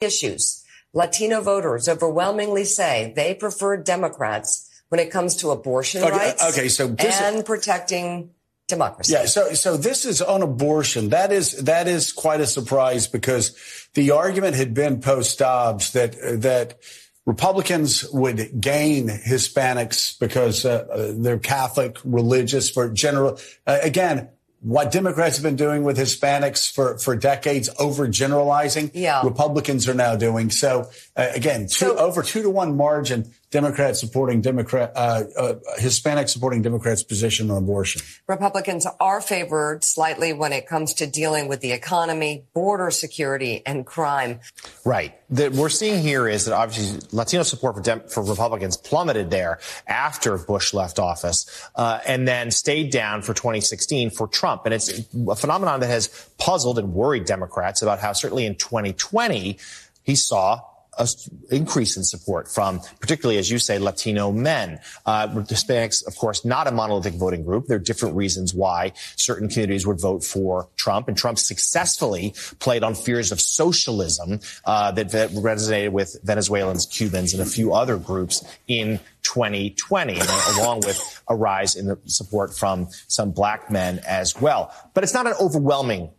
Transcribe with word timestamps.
issues. 0.00 0.64
Latino 0.94 1.40
voters 1.40 1.88
overwhelmingly 1.88 2.64
say 2.64 3.12
they 3.14 3.34
prefer 3.34 3.76
Democrats 3.76 4.68
when 4.88 5.00
it 5.00 5.10
comes 5.10 5.36
to 5.36 5.50
abortion 5.50 6.02
Okay, 6.02 6.10
rights 6.10 6.44
okay, 6.52 6.68
so 6.68 6.86
this- 6.88 7.20
and 7.20 7.44
protecting 7.44 8.30
democracy. 8.68 9.12
Yeah, 9.12 9.26
so 9.26 9.52
so 9.54 9.76
this 9.76 10.04
is 10.04 10.20
on 10.22 10.42
abortion. 10.42 11.10
That 11.10 11.32
is 11.32 11.52
that 11.64 11.88
is 11.88 12.12
quite 12.12 12.40
a 12.40 12.46
surprise 12.46 13.06
because 13.06 13.56
the 13.94 14.10
argument 14.12 14.56
had 14.56 14.74
been 14.74 15.00
post 15.00 15.38
Dobbs 15.38 15.92
that 15.92 16.16
that 16.42 16.78
Republicans 17.26 18.08
would 18.10 18.60
gain 18.60 19.08
Hispanics 19.08 20.18
because 20.18 20.64
uh, 20.64 20.86
uh, 20.90 21.12
they're 21.14 21.38
Catholic, 21.38 21.98
religious, 22.04 22.70
for 22.70 22.88
general. 22.88 23.38
Uh, 23.66 23.78
again, 23.82 24.30
what 24.60 24.90
Democrats 24.90 25.36
have 25.36 25.44
been 25.44 25.56
doing 25.56 25.84
with 25.84 25.96
Hispanics 25.96 26.70
for 26.72 26.98
for 26.98 27.14
decades, 27.16 27.68
overgeneralizing. 27.78 28.90
Yeah. 28.94 29.22
Republicans 29.22 29.88
are 29.88 29.94
now 29.94 30.16
doing 30.16 30.50
so. 30.50 30.90
Uh, 31.16 31.28
again, 31.34 31.62
two, 31.62 31.68
So- 31.86 31.96
over 31.96 32.22
two 32.22 32.42
to 32.42 32.50
one 32.50 32.76
margin. 32.76 33.32
Democrats 33.50 33.98
supporting 33.98 34.42
Democrat, 34.42 34.92
uh, 34.94 35.24
uh, 35.36 35.54
Hispanic 35.78 36.28
supporting 36.28 36.60
Democrats' 36.60 37.02
position 37.02 37.50
on 37.50 37.56
abortion. 37.56 38.02
Republicans 38.26 38.86
are 39.00 39.22
favored 39.22 39.82
slightly 39.82 40.34
when 40.34 40.52
it 40.52 40.66
comes 40.66 40.92
to 40.94 41.06
dealing 41.06 41.48
with 41.48 41.60
the 41.60 41.72
economy, 41.72 42.44
border 42.52 42.90
security, 42.90 43.62
and 43.64 43.86
crime. 43.86 44.40
Right. 44.84 45.14
That 45.30 45.52
we're 45.52 45.70
seeing 45.70 46.02
here 46.02 46.28
is 46.28 46.44
that 46.44 46.54
obviously 46.54 47.00
Latino 47.10 47.42
support 47.42 47.76
for, 47.76 47.82
Dem- 47.82 48.08
for 48.08 48.22
Republicans 48.22 48.76
plummeted 48.76 49.30
there 49.30 49.60
after 49.86 50.36
Bush 50.36 50.74
left 50.74 50.98
office, 50.98 51.68
uh, 51.74 52.00
and 52.06 52.28
then 52.28 52.50
stayed 52.50 52.90
down 52.90 53.22
for 53.22 53.32
2016 53.32 54.10
for 54.10 54.28
Trump. 54.28 54.66
And 54.66 54.74
it's 54.74 54.90
a 55.28 55.36
phenomenon 55.36 55.80
that 55.80 55.88
has 55.88 56.08
puzzled 56.36 56.78
and 56.78 56.92
worried 56.92 57.24
Democrats 57.24 57.80
about 57.80 57.98
how 57.98 58.12
certainly 58.12 58.44
in 58.44 58.56
2020 58.56 59.58
he 60.02 60.14
saw 60.14 60.60
a 60.98 61.06
increase 61.50 61.96
in 61.96 62.04
support 62.04 62.48
from, 62.48 62.80
particularly 63.00 63.38
as 63.38 63.50
you 63.50 63.58
say, 63.58 63.78
Latino 63.78 64.32
men. 64.32 64.80
Uh, 65.06 65.28
Hispanics, 65.28 66.06
of 66.06 66.16
course, 66.16 66.44
not 66.44 66.66
a 66.66 66.70
monolithic 66.70 67.14
voting 67.14 67.44
group. 67.44 67.66
There 67.66 67.76
are 67.76 67.80
different 67.80 68.16
reasons 68.16 68.52
why 68.54 68.92
certain 69.16 69.48
communities 69.48 69.86
would 69.86 70.00
vote 70.00 70.24
for 70.24 70.68
Trump, 70.76 71.08
and 71.08 71.16
Trump 71.16 71.38
successfully 71.38 72.34
played 72.58 72.82
on 72.82 72.94
fears 72.94 73.32
of 73.32 73.40
socialism 73.40 74.40
uh, 74.64 74.90
that, 74.92 75.10
that 75.10 75.30
resonated 75.30 75.92
with 75.92 76.18
Venezuelans, 76.24 76.86
Cubans, 76.86 77.32
and 77.32 77.42
a 77.42 77.46
few 77.46 77.72
other 77.72 77.96
groups 77.96 78.44
in 78.66 79.00
2020, 79.22 80.18
and 80.18 80.28
along 80.56 80.80
with 80.80 81.22
a 81.28 81.34
rise 81.34 81.76
in 81.76 81.86
the 81.86 81.98
support 82.06 82.56
from 82.56 82.88
some 83.06 83.30
black 83.30 83.70
men 83.70 84.00
as 84.06 84.40
well. 84.40 84.72
But 84.94 85.04
it's 85.04 85.14
not 85.14 85.26
an 85.26 85.34
overwhelming 85.40 86.10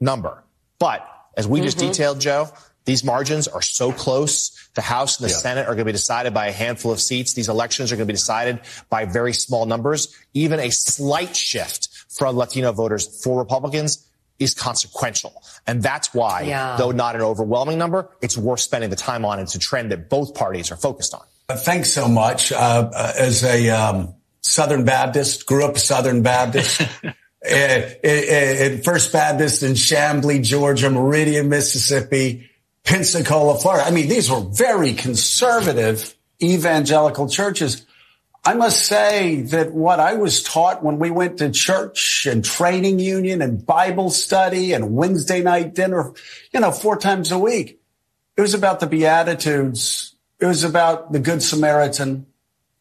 number. 0.00 0.42
But 0.78 1.06
as 1.36 1.46
we 1.46 1.60
just 1.60 1.78
detailed, 1.78 2.20
Joe, 2.20 2.50
these 2.84 3.04
margins 3.04 3.48
are 3.48 3.62
so 3.62 3.92
close. 3.92 4.50
The 4.74 4.80
House 4.82 5.18
and 5.20 5.28
the 5.28 5.32
Yeah. 5.32 5.38
Senate 5.38 5.62
are 5.62 5.74
going 5.74 5.78
to 5.78 5.84
be 5.84 5.92
decided 5.92 6.34
by 6.34 6.46
a 6.48 6.52
handful 6.52 6.90
of 6.92 7.00
seats. 7.00 7.34
These 7.34 7.48
elections 7.48 7.92
are 7.92 7.96
going 7.96 8.06
to 8.08 8.12
be 8.12 8.16
decided 8.16 8.60
by 8.90 9.04
very 9.04 9.32
small 9.32 9.66
numbers. 9.66 10.08
Even 10.34 10.58
a 10.60 10.70
slight 10.70 11.36
shift 11.36 11.88
from 12.08 12.36
Latino 12.36 12.72
voters 12.72 13.22
for 13.22 13.38
Republicans 13.38 14.06
is 14.38 14.54
consequential. 14.54 15.42
And 15.66 15.82
that's 15.82 16.12
why, 16.12 16.42
Yeah. 16.42 16.76
though 16.76 16.90
not 16.90 17.14
an 17.14 17.22
overwhelming 17.22 17.78
number, 17.78 18.08
it's 18.20 18.36
worth 18.36 18.60
spending 18.60 18.90
the 18.90 18.96
time 18.96 19.24
on. 19.24 19.38
It's 19.38 19.54
a 19.54 19.58
trend 19.58 19.92
that 19.92 20.08
both 20.08 20.34
parties 20.34 20.72
are 20.72 20.76
focused 20.76 21.14
on. 21.14 21.22
Thanks 21.58 21.92
so 21.92 22.08
much. 22.08 22.50
Uh, 22.50 22.56
uh, 22.94 23.12
as 23.18 23.44
a 23.44 23.68
um, 23.70 24.14
Southern 24.40 24.84
Baptist, 24.84 25.46
grew 25.46 25.64
up 25.64 25.78
Southern 25.78 26.22
Baptist. 26.22 26.80
at, 26.80 27.12
at- 28.04 28.04
at 28.72 28.84
First 28.84 29.12
Baptist 29.12 29.62
in 29.62 29.72
Chamblee, 29.72 30.42
Georgia, 30.42 30.90
Meridian, 30.90 31.48
Mississippi, 31.48 32.48
Pensacola, 32.84 33.58
Florida. 33.58 33.84
I 33.84 33.90
mean, 33.90 34.08
these 34.08 34.30
were 34.30 34.40
very 34.40 34.92
conservative 34.92 36.14
evangelical 36.42 37.28
churches. 37.28 37.86
I 38.44 38.54
must 38.54 38.84
say 38.86 39.42
that 39.42 39.72
what 39.72 40.00
I 40.00 40.14
was 40.14 40.42
taught 40.42 40.82
when 40.82 40.98
we 40.98 41.10
went 41.10 41.38
to 41.38 41.50
church 41.50 42.26
and 42.26 42.44
training 42.44 42.98
union 42.98 43.40
and 43.40 43.64
Bible 43.64 44.10
study 44.10 44.72
and 44.72 44.94
Wednesday 44.96 45.42
night 45.42 45.74
dinner, 45.74 46.12
you 46.52 46.58
know, 46.58 46.72
four 46.72 46.96
times 46.96 47.30
a 47.30 47.38
week, 47.38 47.80
it 48.36 48.40
was 48.40 48.54
about 48.54 48.80
the 48.80 48.88
Beatitudes. 48.88 50.16
It 50.40 50.46
was 50.46 50.64
about 50.64 51.12
the 51.12 51.20
Good 51.20 51.40
Samaritan. 51.40 52.26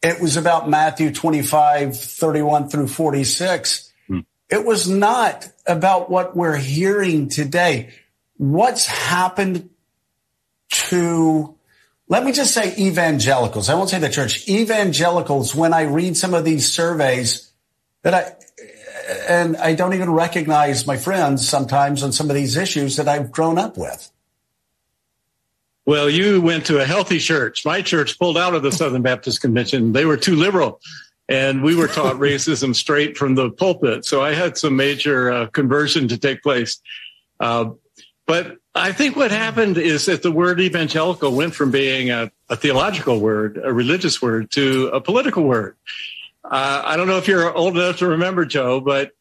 It 0.02 0.20
was 0.20 0.36
about 0.36 0.68
Matthew 0.68 1.14
25, 1.14 1.96
31 1.96 2.70
through 2.70 2.88
46. 2.88 3.94
Hmm. 4.08 4.20
It 4.50 4.66
was 4.66 4.90
not 4.90 5.48
about 5.68 6.10
what 6.10 6.36
we're 6.36 6.58
hearing 6.58 7.30
today. 7.30 7.94
What's 8.38 8.88
happened 8.88 9.70
to, 10.72 11.56
let 12.08 12.24
me 12.24 12.32
just 12.32 12.54
say 12.54 12.76
evangelicals. 12.78 13.70
I 13.70 13.76
won't 13.76 13.90
say 13.90 14.00
the 14.00 14.10
church. 14.10 14.48
Evangelicals, 14.48 15.54
when 15.56 15.74
I 15.74 15.84
read 15.84 16.18
some 16.18 16.34
of 16.34 16.44
these 16.44 16.72
surveys 16.72 17.52
that 18.04 18.14
I, 18.14 18.34
and 19.28 19.58
I 19.58 19.76
don't 19.76 19.94
even 19.94 20.12
recognize 20.12 20.88
my 20.88 20.98
friends 20.98 21.48
sometimes 21.48 22.04
on 22.04 22.12
some 22.12 22.30
of 22.30 22.36
these 22.36 22.58
issues 22.58 22.98
that 22.98 23.08
I've 23.08 23.32
grown 23.32 23.58
up 23.58 23.78
with. 23.78 24.12
Well, 25.86 26.10
you 26.10 26.42
went 26.42 26.68
to 26.68 26.80
a 26.80 26.86
healthy 26.86 27.20
church. 27.20 27.66
My 27.66 27.82
church 27.82 28.20
pulled 28.20 28.38
out 28.38 28.54
of 28.54 28.64
the 28.64 28.72
Southern 28.72 29.02
Baptist 29.02 29.42
Convention. 29.42 29.94
They 29.94 30.06
were 30.06 30.18
too 30.18 30.36
liberal. 30.36 30.80
And 31.28 31.64
we 31.64 31.76
were 31.76 31.88
taught 31.88 32.16
racism 32.18 32.76
straight 32.76 33.18
from 33.18 33.36
the 33.36 33.50
pulpit. 33.50 34.06
So 34.06 34.22
I 34.22 34.34
had 34.34 34.58
some 34.58 34.76
major 34.76 35.32
uh, 35.32 35.48
conversion 35.48 36.08
to 36.10 36.18
take 36.18 36.44
place. 36.44 36.80
Uh, 37.40 37.72
but 38.28 38.58
I 38.74 38.94
think 38.94 39.18
what 39.18 39.32
happened 39.32 39.78
is 39.78 40.06
that 40.06 40.24
the 40.24 40.32
word 40.32 40.62
evangelical 40.62 41.36
went 41.36 41.54
from 41.54 41.72
being 41.72 42.10
a, 42.10 42.32
a 42.50 42.56
theological 42.56 43.20
word, 43.20 43.60
a 43.62 43.74
religious 43.74 44.22
word, 44.22 44.50
to 44.52 44.88
a 44.88 45.02
political 45.02 45.44
word. 45.44 45.76
Uh, 46.44 46.82
I 46.86 46.96
don't 46.96 47.08
know 47.08 47.18
if 47.18 47.28
you're 47.28 47.54
old 47.54 47.76
enough 47.76 47.98
to 47.98 48.08
remember, 48.08 48.46
Joe, 48.46 48.80
but 48.80 49.12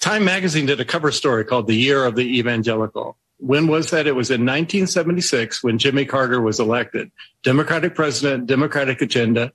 Time 0.00 0.24
magazine 0.24 0.66
did 0.66 0.80
a 0.80 0.84
cover 0.84 1.10
story 1.10 1.44
called 1.44 1.66
The 1.66 1.74
Year 1.74 2.04
of 2.04 2.14
the 2.14 2.38
Evangelical. 2.38 3.16
When 3.38 3.66
was 3.68 3.90
that? 3.90 4.06
It 4.06 4.14
was 4.14 4.30
in 4.30 4.42
1976 4.42 5.62
when 5.62 5.78
Jimmy 5.78 6.04
Carter 6.04 6.40
was 6.40 6.60
elected. 6.60 7.10
Democratic 7.42 7.94
president, 7.94 8.46
Democratic 8.46 9.00
agenda. 9.02 9.52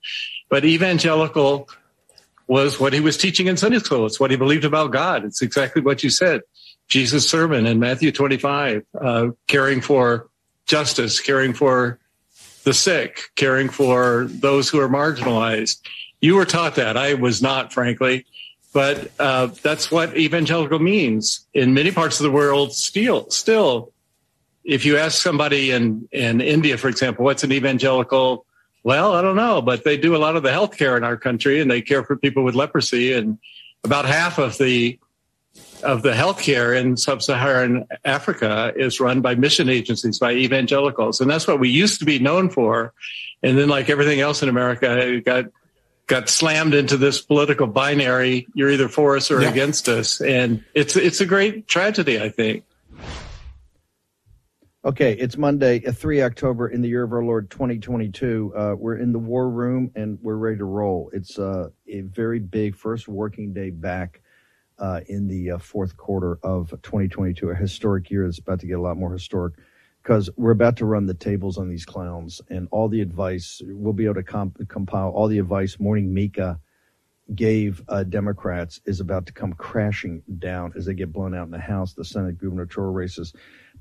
But 0.50 0.66
evangelical 0.66 1.70
was 2.48 2.80
what 2.80 2.94
he 2.94 3.00
was 3.00 3.18
teaching 3.18 3.48
in 3.48 3.58
Sunday 3.58 3.80
school. 3.80 4.06
It's 4.06 4.20
what 4.20 4.32
he 4.32 4.38
believed 4.38 4.66
about 4.66 4.92
God. 4.92 5.26
It's 5.26 5.42
exactly 5.42 5.82
what 5.82 6.04
you 6.04 6.10
said. 6.10 6.42
Jesus' 6.94 7.28
sermon 7.28 7.66
in 7.66 7.80
Matthew 7.80 8.12
25, 8.12 8.86
uh, 9.02 9.28
caring 9.48 9.82
for 9.82 10.30
justice, 10.68 11.20
caring 11.20 11.54
for 11.54 11.98
the 12.66 12.74
sick, 12.74 13.32
caring 13.36 13.68
for 13.68 14.26
those 14.30 14.70
who 14.70 14.80
are 14.80 14.88
marginalized. 14.88 15.82
You 16.22 16.36
were 16.36 16.46
taught 16.46 16.76
that. 16.76 16.96
I 16.96 17.16
was 17.16 17.42
not, 17.42 17.74
frankly. 17.74 18.28
But 18.74 19.12
uh, 19.20 19.48
that's 19.64 19.90
what 19.90 20.16
evangelical 20.16 20.78
means 20.78 21.48
in 21.56 21.74
many 21.74 21.92
parts 21.92 22.20
of 22.20 22.26
the 22.26 22.32
world. 22.32 22.74
Still, 22.74 23.28
still, 23.32 23.92
if 24.64 24.86
you 24.86 24.98
ask 24.98 25.20
somebody 25.20 25.72
in 25.72 26.08
in 26.12 26.42
India, 26.42 26.78
for 26.78 26.90
example, 26.90 27.26
what's 27.26 27.44
an 27.44 27.52
evangelical? 27.52 28.46
Well, 28.84 29.14
I 29.14 29.24
don't 29.24 29.36
know, 29.36 29.64
but 29.64 29.84
they 29.84 29.98
do 29.98 30.16
a 30.16 30.18
lot 30.18 30.36
of 30.36 30.44
the 30.44 30.52
health 30.52 30.78
care 30.78 30.96
in 30.96 31.04
our 31.04 31.18
country, 31.18 31.60
and 31.60 31.72
they 31.72 31.82
care 31.82 32.04
for 32.04 32.16
people 32.16 32.44
with 32.44 32.54
leprosy, 32.54 33.14
and 33.14 33.40
about 33.84 34.06
half 34.06 34.38
of 34.38 34.60
the 34.60 35.00
of 35.84 36.02
the 36.02 36.12
healthcare 36.12 36.80
in 36.80 36.98
sub-Saharan 36.98 37.86
Africa 38.06 38.74
is 38.76 39.00
run 39.00 39.22
by 39.22 39.36
mission 39.36 39.70
agencies, 39.70 40.20
by 40.20 40.34
evangelicals, 40.34 41.22
and 41.22 41.30
that's 41.30 41.48
what 41.48 41.60
we 41.60 41.70
used 41.70 42.00
to 42.00 42.06
be 42.06 42.20
known 42.20 42.50
for. 42.50 42.94
And 43.44 43.58
then, 43.58 43.70
like 43.70 43.90
everything 43.90 44.20
else 44.20 44.42
in 44.42 44.50
America, 44.50 44.98
it 44.98 45.26
got 45.26 45.46
got 46.08 46.30
slammed 46.30 46.74
into 46.74 46.98
this 46.98 47.22
political 47.22 47.68
binary. 47.68 48.48
You're 48.54 48.70
either 48.72 48.90
for 48.90 49.16
us 49.16 49.32
or 49.32 49.42
Yeah. 49.42 49.52
against 49.52 49.88
us, 49.90 50.22
and 50.22 50.64
it's 50.74 50.96
it's 50.96 51.22
a 51.22 51.26
great 51.26 51.68
tragedy, 51.68 52.20
I 52.22 52.30
think. 52.30 52.64
Okay, 54.86 55.14
it's 55.14 55.38
Monday, 55.38 55.82
uh, 55.86 55.94
3 55.94 56.22
October 56.24 56.68
in 56.68 56.82
the 56.82 56.90
year 56.90 57.04
of 57.04 57.14
our 57.14 57.24
Lord 57.24 57.50
2022. 57.50 58.52
Uh, 58.54 58.76
we're 58.78 58.98
in 58.98 59.14
the 59.14 59.20
war 59.20 59.50
room 59.50 59.92
and 59.96 60.20
we're 60.22 60.36
ready 60.36 60.58
to 60.58 60.66
roll. 60.66 61.10
It's 61.14 61.40
uh, 61.40 61.70
a 61.88 62.02
very 62.02 62.40
big 62.40 62.76
first 62.76 63.08
working 63.08 63.54
day 63.54 63.70
back 63.70 64.20
uh, 64.80 65.02
in 65.08 65.28
the 65.28 65.52
uh, 65.52 65.58
fourth 65.58 65.98
quarter 65.98 66.40
of 66.44 66.70
2022, 66.70 67.50
a 67.50 67.56
historic 67.56 68.10
year 68.10 68.26
that's 68.26 68.40
about 68.40 68.60
to 68.60 68.68
get 68.68 68.78
a 68.78 68.82
lot 68.82 68.98
more 68.98 69.12
historic 69.12 69.54
because 70.02 70.30
we're 70.36 70.52
about 70.52 70.76
to 70.78 70.86
run 70.86 71.06
the 71.06 71.14
tables 71.14 71.58
on 71.58 71.70
these 71.70 71.86
clowns 71.86 72.42
and 72.50 72.68
all 72.72 72.90
the 72.90 73.02
advice. 73.02 73.62
We'll 73.66 73.94
be 73.94 74.06
able 74.06 74.16
to 74.16 74.24
comp- 74.24 74.68
compile 74.68 75.10
all 75.10 75.28
the 75.28 75.40
advice 75.40 75.80
Morning 75.80 76.14
Mika 76.14 76.60
gave 77.36 77.82
uh, 77.88 78.04
Democrats 78.04 78.82
is 78.86 79.00
about 79.00 79.26
to 79.26 79.34
come 79.34 79.54
crashing 79.54 80.22
down 80.40 80.74
as 80.76 80.86
they 80.86 80.94
get 80.94 81.14
blown 81.14 81.34
out 81.34 81.46
in 81.46 81.52
the 81.52 81.60
House, 81.60 81.94
the 81.94 82.04
Senate 82.04 82.38
gubernatorial 82.38 82.94
races. 82.94 83.34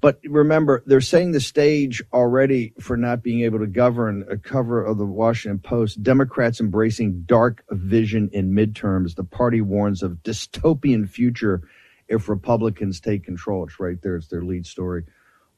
But 0.03 0.19
remember, 0.25 0.83
they're 0.85 1.01
setting 1.01 1.31
the 1.31 1.41
stage 1.41 2.03
already 2.13 2.75
for 2.81 2.97
not 2.97 3.23
being 3.23 3.43
able 3.43 3.61
to 3.61 3.69
govern. 3.69 4.27
A 4.29 4.37
cover 4.37 4.85
of 4.85 4.99
the 4.99 5.07
Washington 5.07 5.61
Post: 5.61 6.03
Democrats 6.03 6.61
embracing 6.61 7.23
dark 7.23 7.65
vision 7.71 8.29
in 8.33 8.53
midterms. 8.53 9.15
The 9.15 9.25
party 9.25 9.61
warns 9.63 10.03
of 10.03 10.23
dystopian 10.25 11.09
future 11.09 11.63
if 12.09 12.29
Republicans 12.29 13.01
take 13.01 13.25
control. 13.25 13.65
It's 13.65 13.79
right 13.79 14.03
there. 14.03 14.17
It's 14.17 14.27
their 14.27 14.43
lead 14.43 14.67
story 14.67 15.05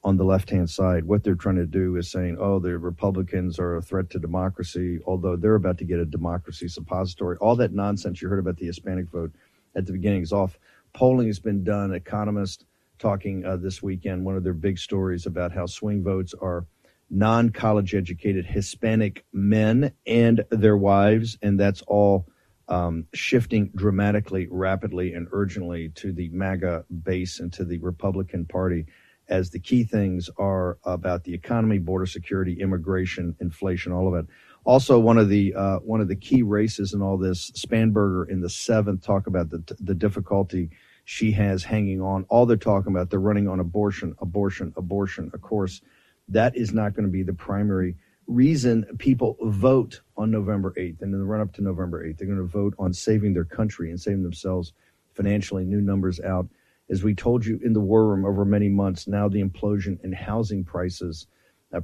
on 0.03 0.17
the 0.17 0.23
left 0.23 0.51
hand 0.51 0.69
side. 0.69 1.05
What 1.05 1.23
they're 1.23 1.33
trying 1.33 1.55
to 1.55 1.65
do 1.65 1.95
is 1.95 2.11
saying, 2.11 2.37
oh, 2.39 2.59
the 2.59 2.77
Republicans 2.77 3.57
are 3.57 3.75
a 3.77 3.81
threat 3.81 4.11
to 4.11 4.19
democracy, 4.19 4.99
although 5.07 5.35
they're 5.35 5.55
about 5.55 5.79
to 5.79 5.85
get 5.85 5.99
a 5.99 6.05
democracy 6.05 6.67
suppository. 6.67 7.37
All 7.37 7.55
that 7.55 7.73
nonsense 7.73 8.21
you 8.21 8.29
heard 8.29 8.37
about 8.37 8.57
the 8.57 8.67
Hispanic 8.67 9.09
vote 9.09 9.31
at 9.75 9.87
the 9.87 9.91
beginning 9.93 10.21
is 10.21 10.31
off. 10.31 10.59
Polling 10.93 11.25
has 11.25 11.39
been 11.39 11.63
done. 11.63 11.91
Economists 11.95 12.63
talking 12.99 13.45
uh, 13.45 13.57
this 13.57 13.81
weekend, 13.81 14.25
one 14.25 14.35
of 14.35 14.43
their 14.43 14.53
big 14.53 14.77
stories 14.77 15.25
about 15.25 15.51
how 15.51 15.65
swing 15.65 16.03
votes 16.03 16.33
are 16.41 16.65
non 17.09 17.49
college 17.49 17.93
educated 17.93 18.45
Hispanic 18.45 19.25
men 19.33 19.91
and 20.05 20.43
their 20.49 20.77
wives, 20.77 21.37
and 21.41 21.59
that's 21.59 21.81
all 21.83 22.27
um, 22.67 23.05
shifting 23.13 23.71
dramatically, 23.75 24.47
rapidly, 24.49 25.13
and 25.13 25.27
urgently 25.31 25.89
to 25.95 26.11
the 26.11 26.29
MAGA 26.29 26.85
base 27.03 27.39
and 27.39 27.53
to 27.53 27.63
the 27.63 27.77
Republican 27.79 28.45
Party 28.45 28.85
as 29.27 29.49
the 29.49 29.59
key 29.59 29.83
things 29.83 30.29
are 30.37 30.77
about 30.83 31.23
the 31.23 31.33
economy, 31.33 31.79
border 31.79 32.05
security, 32.05 32.59
immigration, 32.59 33.35
inflation, 33.39 33.91
all 33.91 34.07
of 34.07 34.13
it. 34.13 34.25
Also, 34.65 34.97
one 34.99 35.17
of 35.17 35.29
the 35.29 35.53
uh, 35.53 35.77
one 35.77 36.01
of 36.01 36.07
the 36.07 36.15
key 36.15 36.41
races 36.41 36.93
in 36.93 37.01
all 37.01 37.17
this, 37.17 37.51
Spanberger 37.51 38.29
in 38.29 38.41
the 38.41 38.49
seventh, 38.49 39.03
talk 39.03 39.27
about 39.27 39.49
the 39.49 39.63
the 39.79 39.93
difficulty 39.93 40.69
she 41.05 41.31
has 41.31 41.63
hanging 41.63 42.01
on. 42.01 42.25
All 42.29 42.45
they're 42.45 42.57
talking 42.57 42.91
about, 42.91 43.09
they're 43.09 43.19
running 43.19 43.47
on 43.47 43.59
abortion, 43.59 44.15
abortion, 44.19 44.73
abortion. 44.75 45.31
Of 45.33 45.41
course, 45.41 45.81
that 46.27 46.57
is 46.57 46.73
not 46.73 46.93
going 46.93 47.05
to 47.05 47.11
be 47.11 47.23
the 47.23 47.33
primary 47.33 47.95
reason 48.27 48.85
people 48.97 49.37
vote 49.43 50.01
on 50.17 50.31
November 50.31 50.73
8th 50.77 51.03
and 51.03 51.13
in 51.13 51.19
the 51.19 51.25
run 51.25 51.41
up 51.41 51.53
to 51.53 51.61
November 51.61 52.03
8th. 52.03 52.17
They're 52.17 52.27
going 52.27 52.39
to 52.39 52.43
vote 52.43 52.73
on 52.79 52.91
saving 52.91 53.33
their 53.33 53.45
country 53.45 53.91
and 53.91 54.01
saving 54.01 54.23
themselves 54.23 54.73
financially. 55.13 55.63
New 55.63 55.79
numbers 55.79 56.19
out. 56.19 56.47
As 56.89 57.03
we 57.03 57.13
told 57.13 57.45
you 57.45 57.59
in 57.63 57.73
the 57.73 57.79
war 57.79 58.07
room 58.07 58.25
over 58.25 58.43
many 58.43 58.67
months, 58.67 59.07
now 59.07 59.29
the 59.29 59.43
implosion 59.43 60.03
in 60.03 60.11
housing 60.11 60.63
prices. 60.63 61.27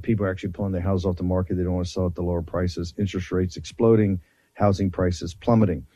People 0.02 0.26
are 0.26 0.30
actually 0.30 0.50
pulling 0.50 0.72
their 0.72 0.80
houses 0.80 1.06
off 1.06 1.16
the 1.16 1.22
market. 1.22 1.56
They 1.56 1.64
don't 1.64 1.74
want 1.74 1.86
to 1.86 1.92
sell 1.92 2.06
at 2.06 2.14
the 2.14 2.22
lower 2.22 2.42
prices. 2.42 2.94
Interest 2.98 3.30
rates 3.30 3.56
exploding, 3.56 4.20
housing 4.54 4.90
prices 4.90 5.34
plummeting. 5.34 5.86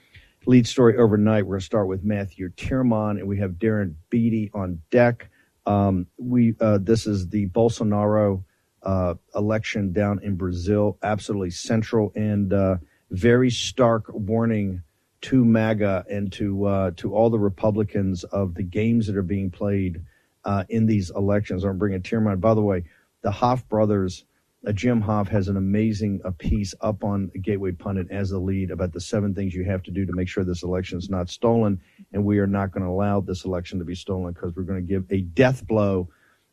Lead 0.48 0.64
story 0.68 0.96
overnight. 0.96 1.44
We're 1.44 1.54
going 1.54 1.60
to 1.60 1.66
start 1.66 1.88
with 1.88 2.04
Matthew 2.04 2.50
Tyrmand, 2.50 3.18
and 3.18 3.26
we 3.26 3.36
have 3.38 3.52
Darren 3.52 3.94
Beattie 4.10 4.48
on 4.54 4.80
deck. 4.92 5.28
Um, 5.66 6.06
we 6.18 6.54
uh, 6.60 6.78
this 6.80 7.08
is 7.08 7.28
the 7.28 7.48
Bolsonaro 7.48 8.44
uh, 8.84 9.14
election 9.34 9.92
down 9.92 10.20
in 10.22 10.36
Brazil, 10.36 10.98
absolutely 11.02 11.50
central 11.50 12.12
and 12.14 12.52
uh, 12.52 12.76
very 13.10 13.50
stark 13.50 14.04
warning 14.12 14.82
to 15.22 15.44
MAGA 15.44 16.04
and 16.08 16.32
to 16.34 16.64
uh, 16.66 16.90
to 16.98 17.12
all 17.12 17.28
the 17.28 17.40
Republicans 17.40 18.22
of 18.22 18.54
the 18.54 18.62
games 18.62 19.08
that 19.08 19.16
are 19.16 19.22
being 19.22 19.50
played 19.50 20.00
uh, 20.44 20.62
in 20.68 20.86
these 20.86 21.10
elections. 21.10 21.64
I'm 21.64 21.76
bringing 21.76 22.02
Tyrmand. 22.02 22.40
By 22.40 22.54
the 22.54 22.62
way, 22.62 22.84
the 23.22 23.32
Hoff 23.32 23.68
brothers, 23.68 24.24
uh, 24.66 24.72
Jim 24.72 25.02
Hoft 25.02 25.28
has 25.28 25.48
an 25.48 25.56
amazing 25.56 26.20
a 26.24 26.32
piece 26.32 26.74
up 26.80 27.04
on 27.04 27.30
Gateway 27.42 27.72
Pundit 27.72 28.10
as 28.10 28.30
the 28.30 28.38
lead 28.38 28.70
about 28.70 28.92
the 28.92 29.00
seven 29.00 29.34
things 29.34 29.54
you 29.54 29.64
have 29.64 29.82
to 29.84 29.90
do 29.90 30.06
to 30.06 30.12
make 30.12 30.28
sure 30.28 30.44
this 30.44 30.62
election 30.62 30.98
is 30.98 31.10
not 31.10 31.28
stolen, 31.28 31.80
and 32.12 32.24
we 32.24 32.38
are 32.38 32.46
not 32.46 32.72
going 32.72 32.82
to 32.82 32.90
allow 32.90 33.20
this 33.20 33.44
election 33.44 33.78
to 33.78 33.84
be 33.84 33.94
stolen 33.94 34.32
because 34.32 34.54
we're 34.54 34.62
going 34.62 34.84
to 34.84 34.92
give 34.92 35.04
a 35.10 35.20
death 35.22 35.66
blow 35.66 36.08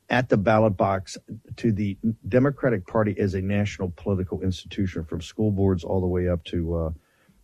at 0.09 0.29
the 0.29 0.37
ballot 0.37 0.75
box 0.77 1.17
to 1.55 1.71
the 1.71 1.97
Democratic 2.27 2.85
Party 2.85 3.15
as 3.17 3.33
a 3.33 3.41
national 3.41 3.93
political 3.95 4.41
institution, 4.41 5.03
from 5.05 5.21
school 5.21 5.51
boards 5.51 5.83
all 5.83 6.01
the 6.01 6.07
way 6.07 6.27
up 6.27 6.43
to 6.45 6.75
uh, 6.75 6.89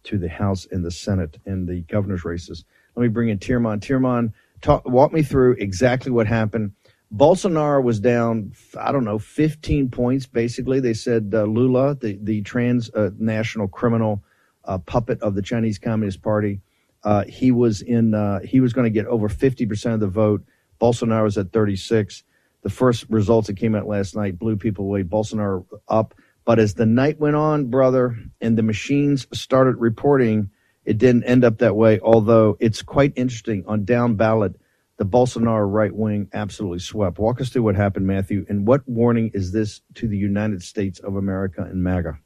to 0.04 0.18
the 0.18 0.30
House 0.30 0.68
and 0.72 0.84
the 0.84 0.92
Senate 0.92 1.38
and 1.46 1.68
the 1.68 1.82
governor's 1.82 2.26
races. 2.26 2.66
Let 2.96 3.04
me 3.04 3.10
bring 3.10 3.30
in 3.30 3.40
Tyrmand. 3.40 3.82
Tyrmand, 3.82 4.34
talk, 4.62 4.88
walk 4.88 5.14
me 5.14 5.24
through 5.24 5.54
exactly 5.54 6.12
what 6.12 6.28
happened. 6.28 6.74
Bolsonaro 7.14 7.84
was 7.84 8.00
down, 8.00 8.54
I 8.80 8.92
don't 8.92 9.04
know, 9.04 9.18
15 9.18 9.90
points. 9.90 10.28
Basically, 10.28 10.80
they 10.80 10.94
said 10.94 11.32
uh, 11.34 11.44
Lula, 11.44 11.96
the 11.96 12.20
the 12.22 12.42
transnational 12.42 13.66
uh, 13.66 13.70
criminal 13.70 14.24
uh, 14.66 14.78
puppet 14.78 15.22
of 15.22 15.34
the 15.34 15.42
Chinese 15.42 15.80
Communist 15.80 16.22
Party, 16.22 16.62
uh, 17.04 17.24
he 17.26 17.52
was 17.52 17.82
in. 17.82 18.14
He 18.46 18.60
was 18.60 18.74
going 18.74 18.86
to 18.86 18.92
get 18.92 19.08
over 19.08 19.28
50 19.28 19.66
percent 19.66 19.96
of 19.96 20.00
the 20.02 20.08
vote. 20.08 20.44
Bolsonaro 20.80 21.24
was 21.24 21.38
at 21.38 21.52
36 21.52 22.24
the 22.62 22.70
first 22.70 23.06
results 23.10 23.48
that 23.48 23.58
came 23.58 23.76
out 23.76 23.88
last 23.88 24.16
night 24.16 24.38
blew 24.38 24.58
people 24.58 24.86
away. 24.86 25.04
Bolsonaro 25.04 25.66
up. 25.88 26.14
But 26.46 26.60
as 26.60 26.74
the 26.74 26.86
night 26.86 27.20
went 27.20 27.36
on, 27.36 27.66
brother, 27.66 28.18
and 28.42 28.58
the 28.58 28.64
machines 28.64 29.28
started 29.34 29.78
reporting, 29.78 30.50
it 30.84 30.98
didn't 30.98 31.24
end 31.24 31.44
up 31.44 31.60
that 31.60 31.76
way. 31.76 32.00
Although 32.00 32.58
it's 32.60 32.82
quite 32.82 33.14
interesting 33.16 33.64
on 33.68 33.86
down 33.86 34.16
ballot, 34.16 34.60
the 35.00 35.06
Bolsonaro 35.06 35.66
right 35.72 35.94
wing 35.94 36.30
absolutely 36.34 36.80
swept. 36.80 37.18
Walk 37.18 37.42
us 37.42 37.50
through 37.50 37.64
what 37.64 37.76
happened, 37.76 38.06
Matthew, 38.06 38.46
and 38.50 38.68
what 38.68 38.88
warning 38.88 39.32
is 39.34 39.52
this 39.52 39.82
to 39.96 40.08
the 40.08 40.18
United 40.18 40.62
States 40.62 41.00
of 41.00 41.16
America 41.16 41.64
and 41.64 41.82
MAGA? 41.82 42.20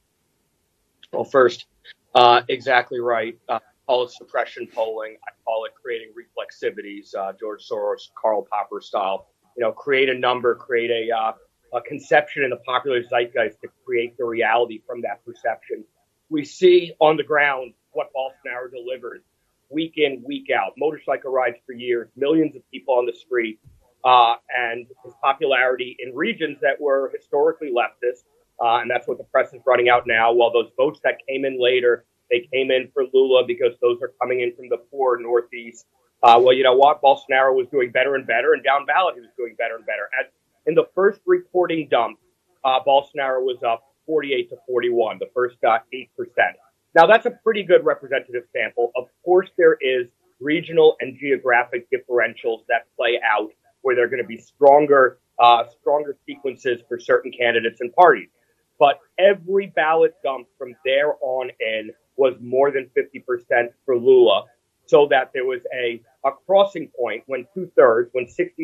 Well, 1.14 1.24
first, 1.24 1.68
uh, 2.16 2.42
exactly 2.50 3.00
right. 3.00 3.38
Uh, 3.48 3.60
call 3.88 4.04
it 4.04 4.12
suppression 4.12 4.68
polling. 4.68 5.18
I 5.26 5.32
call 5.46 5.66
it 5.66 5.74
creating 5.82 6.10
reflexivities, 6.18 7.16
uh, 7.16 7.34
George 7.40 7.64
Soros, 7.66 8.10
Karl 8.20 8.46
Popper 8.52 8.82
style 8.82 9.28
you 9.56 9.62
know, 9.62 9.72
create 9.72 10.10
a 10.10 10.18
number, 10.18 10.56
create 10.56 10.90
a, 10.90 11.16
uh, 11.16 11.34
a 11.74 11.82
conception 11.82 12.44
in 12.44 12.50
the 12.50 12.58
popular 12.58 13.04
zeitgeist 13.04 13.62
to 13.62 13.68
create 13.86 14.18
the 14.18 14.26
reality 14.26 14.82
from 14.86 15.02
that 15.02 15.24
perception. 15.26 15.84
We 16.30 16.46
see 16.46 16.94
on 17.00 17.18
the 17.18 17.24
ground 17.24 17.74
what 17.92 18.10
Bolsonaro 18.14 18.72
delivers 18.72 19.22
week 19.74 19.94
in, 19.98 20.24
week 20.26 20.50
out, 20.50 20.74
motorcycle 20.78 21.32
rides 21.32 21.58
for 21.66 21.74
years, 21.74 22.10
millions 22.16 22.56
of 22.56 22.62
people 22.72 22.96
on 22.96 23.06
the 23.06 23.14
street, 23.14 23.60
uh, 24.06 24.36
and 24.50 24.86
his 25.04 25.14
popularity 25.22 25.96
in 26.00 26.14
regions 26.16 26.58
that 26.62 26.80
were 26.80 27.12
historically 27.16 27.72
leftist. 27.72 28.24
Uh, 28.64 28.80
and 28.82 28.90
that's 28.90 29.08
what 29.08 29.18
the 29.18 29.24
press 29.26 29.52
is 29.54 29.62
running 29.66 29.90
out 29.90 30.04
now. 30.06 30.32
While 30.32 30.52
those 30.52 30.70
votes 30.78 31.00
that 31.04 31.18
came 31.28 31.44
in 31.44 31.60
later, 31.60 32.06
they 32.30 32.48
came 32.54 32.72
in 32.72 32.90
for 32.94 33.04
Lula 33.14 33.44
because 33.46 33.74
those 33.82 34.00
are 34.02 34.14
coming 34.22 34.42
in 34.42 34.56
from 34.56 34.70
the 34.70 34.78
poor 34.92 35.20
Northeast 35.20 35.86
uh, 36.24 36.40
well, 36.42 36.54
you 36.54 36.64
know 36.64 36.74
what? 36.74 37.02
Bolsonaro 37.02 37.54
was 37.54 37.68
doing 37.70 37.92
better 37.92 38.16
and 38.16 38.26
better, 38.26 38.54
and 38.54 38.64
down 38.64 38.86
ballot 38.86 39.16
he 39.16 39.22
was 39.22 39.30
doing 39.38 39.56
better 39.58 39.76
and 39.76 39.86
better. 39.86 40.10
At, 40.18 40.32
in 40.66 40.74
the 40.74 40.86
first 40.96 41.20
reporting 41.26 41.90
dump, 41.92 42.18
uh, 42.64 42.80
Bolsonaro 42.88 43.44
was 43.44 43.58
up 43.68 43.84
48 44.06 44.50
to 44.50 44.56
41, 44.66 45.20
the 45.20 45.28
first 45.34 45.58
uh, 45.66 45.80
8%. 45.94 46.08
Now, 46.96 47.08
that's 47.08 47.26
a 47.26 47.32
pretty 47.32 47.64
good 47.64 47.84
representative 47.84 48.44
sample. 48.56 48.92
Of 48.96 49.06
course, 49.26 49.50
there 49.58 49.78
is 49.82 50.08
regional 50.40 50.96
and 51.00 51.18
geographic 51.20 51.88
differentials 51.90 52.66
that 52.68 52.88
play 52.96 53.20
out 53.24 53.50
where 53.82 53.96
there 53.96 54.06
are 54.06 54.10
going 54.10 54.22
to 54.22 54.28
be 54.28 54.38
stronger, 54.38 55.20
uh, 55.40 55.64
stronger 55.82 56.16
sequences 56.26 56.82
for 56.88 57.00
certain 57.00 57.32
candidates 57.32 57.82
and 57.82 57.94
parties. 57.94 58.30
But 58.80 59.00
every 59.18 59.68
ballot 59.68 60.16
dump 60.24 60.48
from 60.58 60.76
there 60.86 61.14
on 61.22 61.50
in 61.60 61.92
was 62.18 62.36
more 62.42 62.72
than 62.72 62.90
50% 62.98 63.68
for 63.86 63.98
Lula 63.98 64.46
so 64.86 65.08
that 65.10 65.32
there 65.34 65.46
was 65.46 65.62
a, 65.74 66.02
a 66.26 66.32
crossing 66.46 66.90
point 67.00 67.24
when 67.28 67.48
two 67.54 67.72
thirds, 67.76 68.10
when 68.14 68.26
66% 68.26 68.58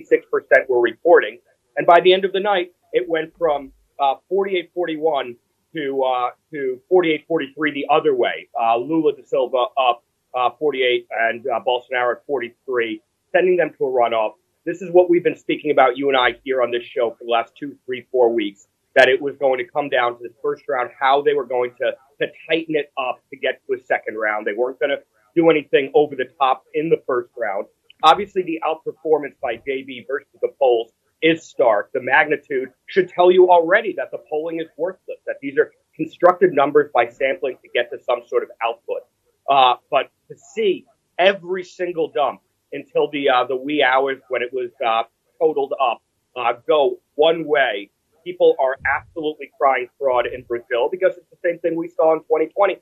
were 0.67 0.81
reporting. 0.81 1.39
And 1.77 1.87
by 1.87 2.01
the 2.01 2.13
end 2.13 2.25
of 2.25 2.33
the 2.33 2.39
night, 2.39 2.71
it 2.91 3.07
went 3.07 3.33
from 3.37 3.71
uh, 3.99 4.15
48 4.27 4.71
41 4.73 5.35
to, 5.75 6.03
uh, 6.03 6.29
to 6.51 6.79
48 6.89 7.25
43 7.27 7.71
the 7.71 7.85
other 7.89 8.15
way. 8.15 8.47
Uh, 8.59 8.77
Lula 8.77 9.13
da 9.15 9.23
Silva 9.23 9.65
up 9.79 10.03
uh, 10.33 10.49
48 10.59 11.07
and 11.11 11.45
uh, 11.47 11.59
Bolsonaro 11.65 12.15
at 12.15 12.25
43, 12.25 13.01
sending 13.31 13.57
them 13.57 13.71
to 13.77 13.85
a 13.85 13.89
runoff. 13.89 14.33
This 14.65 14.81
is 14.81 14.91
what 14.91 15.09
we've 15.09 15.23
been 15.23 15.37
speaking 15.37 15.71
about, 15.71 15.97
you 15.97 16.09
and 16.09 16.17
I, 16.17 16.35
here 16.43 16.61
on 16.61 16.71
this 16.71 16.83
show 16.83 17.11
for 17.11 17.23
the 17.23 17.31
last 17.31 17.53
two, 17.57 17.75
three, 17.85 18.05
four 18.11 18.31
weeks, 18.33 18.67
that 18.95 19.07
it 19.07 19.21
was 19.21 19.35
going 19.37 19.57
to 19.57 19.65
come 19.65 19.89
down 19.89 20.17
to 20.17 20.23
the 20.23 20.33
first 20.41 20.63
round, 20.67 20.91
how 20.99 21.21
they 21.21 21.33
were 21.33 21.45
going 21.45 21.71
to, 21.79 21.91
to 22.21 22.27
tighten 22.47 22.75
it 22.75 22.91
up 22.97 23.19
to 23.31 23.37
get 23.37 23.61
to 23.67 23.73
a 23.73 23.83
second 23.85 24.17
round. 24.17 24.45
They 24.45 24.53
weren't 24.53 24.79
going 24.79 24.91
to 24.91 25.01
do 25.35 25.49
anything 25.49 25.91
over 25.95 26.15
the 26.15 26.25
top 26.37 26.65
in 26.73 26.89
the 26.89 27.01
first 27.07 27.29
round. 27.37 27.65
Obviously, 28.03 28.43
the 28.43 28.61
outperformance 28.65 29.35
by 29.41 29.55
JB 29.55 30.07
versus 30.07 30.27
the 30.41 30.49
polls 30.59 30.91
is 31.21 31.43
stark. 31.43 31.91
The 31.93 32.01
magnitude 32.01 32.69
should 32.87 33.09
tell 33.09 33.31
you 33.31 33.49
already 33.49 33.93
that 33.97 34.11
the 34.11 34.19
polling 34.29 34.59
is 34.59 34.67
worthless, 34.77 35.17
that 35.27 35.37
these 35.41 35.57
are 35.57 35.71
constructed 35.95 36.53
numbers 36.53 36.91
by 36.93 37.09
sampling 37.09 37.57
to 37.61 37.69
get 37.73 37.91
to 37.91 38.01
some 38.03 38.21
sort 38.27 38.43
of 38.43 38.49
output. 38.63 39.03
Uh, 39.49 39.75
but 39.91 40.11
to 40.29 40.35
see 40.37 40.85
every 41.17 41.63
single 41.63 42.11
dump 42.11 42.41
until 42.71 43.09
the 43.11 43.29
uh, 43.29 43.43
the 43.45 43.55
wee 43.55 43.83
hours 43.83 44.19
when 44.29 44.41
it 44.41 44.53
was 44.53 44.69
uh, 44.85 45.03
totaled 45.39 45.73
up 45.81 46.01
uh, 46.35 46.53
go 46.67 46.99
one 47.15 47.45
way, 47.45 47.89
people 48.23 48.55
are 48.59 48.77
absolutely 48.85 49.51
crying 49.59 49.89
fraud 49.97 50.27
in 50.27 50.43
Brazil 50.43 50.87
because 50.91 51.13
it's 51.17 51.29
the 51.29 51.37
same 51.43 51.59
thing 51.59 51.75
we 51.75 51.87
saw 51.87 52.13
in 52.13 52.19
2020. 52.19 52.77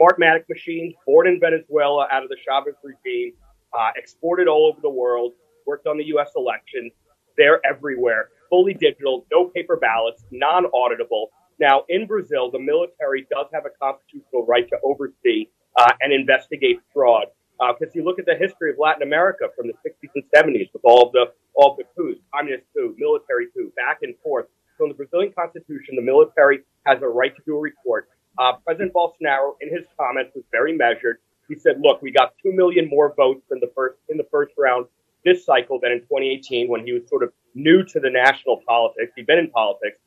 Smartmatic 0.00 0.48
machines, 0.48 0.94
born 1.06 1.26
in 1.26 1.38
Venezuela 1.38 2.06
out 2.10 2.22
of 2.22 2.30
the 2.30 2.36
Chavez 2.46 2.74
regime, 2.82 3.34
uh, 3.78 3.90
exported 3.96 4.48
all 4.48 4.66
over 4.66 4.80
the 4.80 4.88
world, 4.90 5.32
worked 5.66 5.86
on 5.86 5.98
the 5.98 6.04
U.S. 6.06 6.30
elections. 6.36 6.92
They're 7.36 7.60
everywhere, 7.64 8.28
fully 8.50 8.74
digital, 8.74 9.26
no 9.32 9.46
paper 9.46 9.76
ballots, 9.76 10.24
non 10.30 10.64
auditable. 10.66 11.26
Now, 11.58 11.84
in 11.88 12.06
Brazil, 12.06 12.50
the 12.50 12.58
military 12.58 13.26
does 13.30 13.46
have 13.52 13.64
a 13.66 13.70
constitutional 13.80 14.44
right 14.46 14.68
to 14.68 14.76
oversee 14.82 15.48
uh, 15.78 15.92
and 16.00 16.12
investigate 16.12 16.80
fraud. 16.92 17.26
Because 17.58 17.94
uh, 17.94 17.94
you 17.94 18.04
look 18.04 18.18
at 18.18 18.26
the 18.26 18.34
history 18.34 18.70
of 18.70 18.76
Latin 18.78 19.02
America 19.02 19.46
from 19.56 19.68
the 19.68 19.74
60s 19.86 20.10
and 20.16 20.24
70s 20.34 20.72
with 20.72 20.82
all 20.84 21.06
of 21.06 21.12
the 21.12 21.26
all 21.54 21.72
of 21.72 21.76
the 21.76 21.84
coups, 21.96 22.18
communist 22.34 22.64
coup, 22.74 22.94
military 22.98 23.46
coup, 23.54 23.70
back 23.76 23.98
and 24.02 24.14
forth. 24.22 24.46
So 24.78 24.84
in 24.84 24.88
the 24.88 24.96
Brazilian 24.96 25.32
constitution, 25.32 25.94
the 25.94 26.02
military 26.02 26.60
has 26.86 27.00
a 27.02 27.06
right 27.06 27.34
to 27.36 27.42
do 27.46 27.56
a 27.56 27.60
report. 27.60 28.08
Uh, 28.38 28.54
President 28.64 28.92
Bolsonaro, 28.92 29.54
in 29.60 29.68
his 29.70 29.86
comments, 30.00 30.32
was 30.34 30.44
very 30.50 30.76
measured. 30.76 31.18
He 31.48 31.54
said, 31.54 31.80
"Look, 31.80 32.02
we 32.02 32.10
got 32.10 32.32
two 32.42 32.52
million 32.52 32.88
more 32.88 33.14
votes 33.14 33.42
than 33.48 33.60
the 33.60 33.70
first 33.76 33.98
in 34.08 34.16
the 34.16 34.26
first 34.30 34.52
round 34.58 34.86
this 35.24 35.44
cycle 35.44 35.78
than 35.80 35.92
in 35.92 36.00
2018 36.00 36.68
when 36.68 36.84
he 36.84 36.92
was 36.92 37.08
sort 37.08 37.22
of 37.22 37.32
new 37.54 37.84
to 37.84 38.00
the 38.00 38.10
national 38.10 38.60
politics. 38.66 39.12
He'd 39.16 39.26
been 39.26 39.38
in 39.38 39.50
politics, 39.50 39.98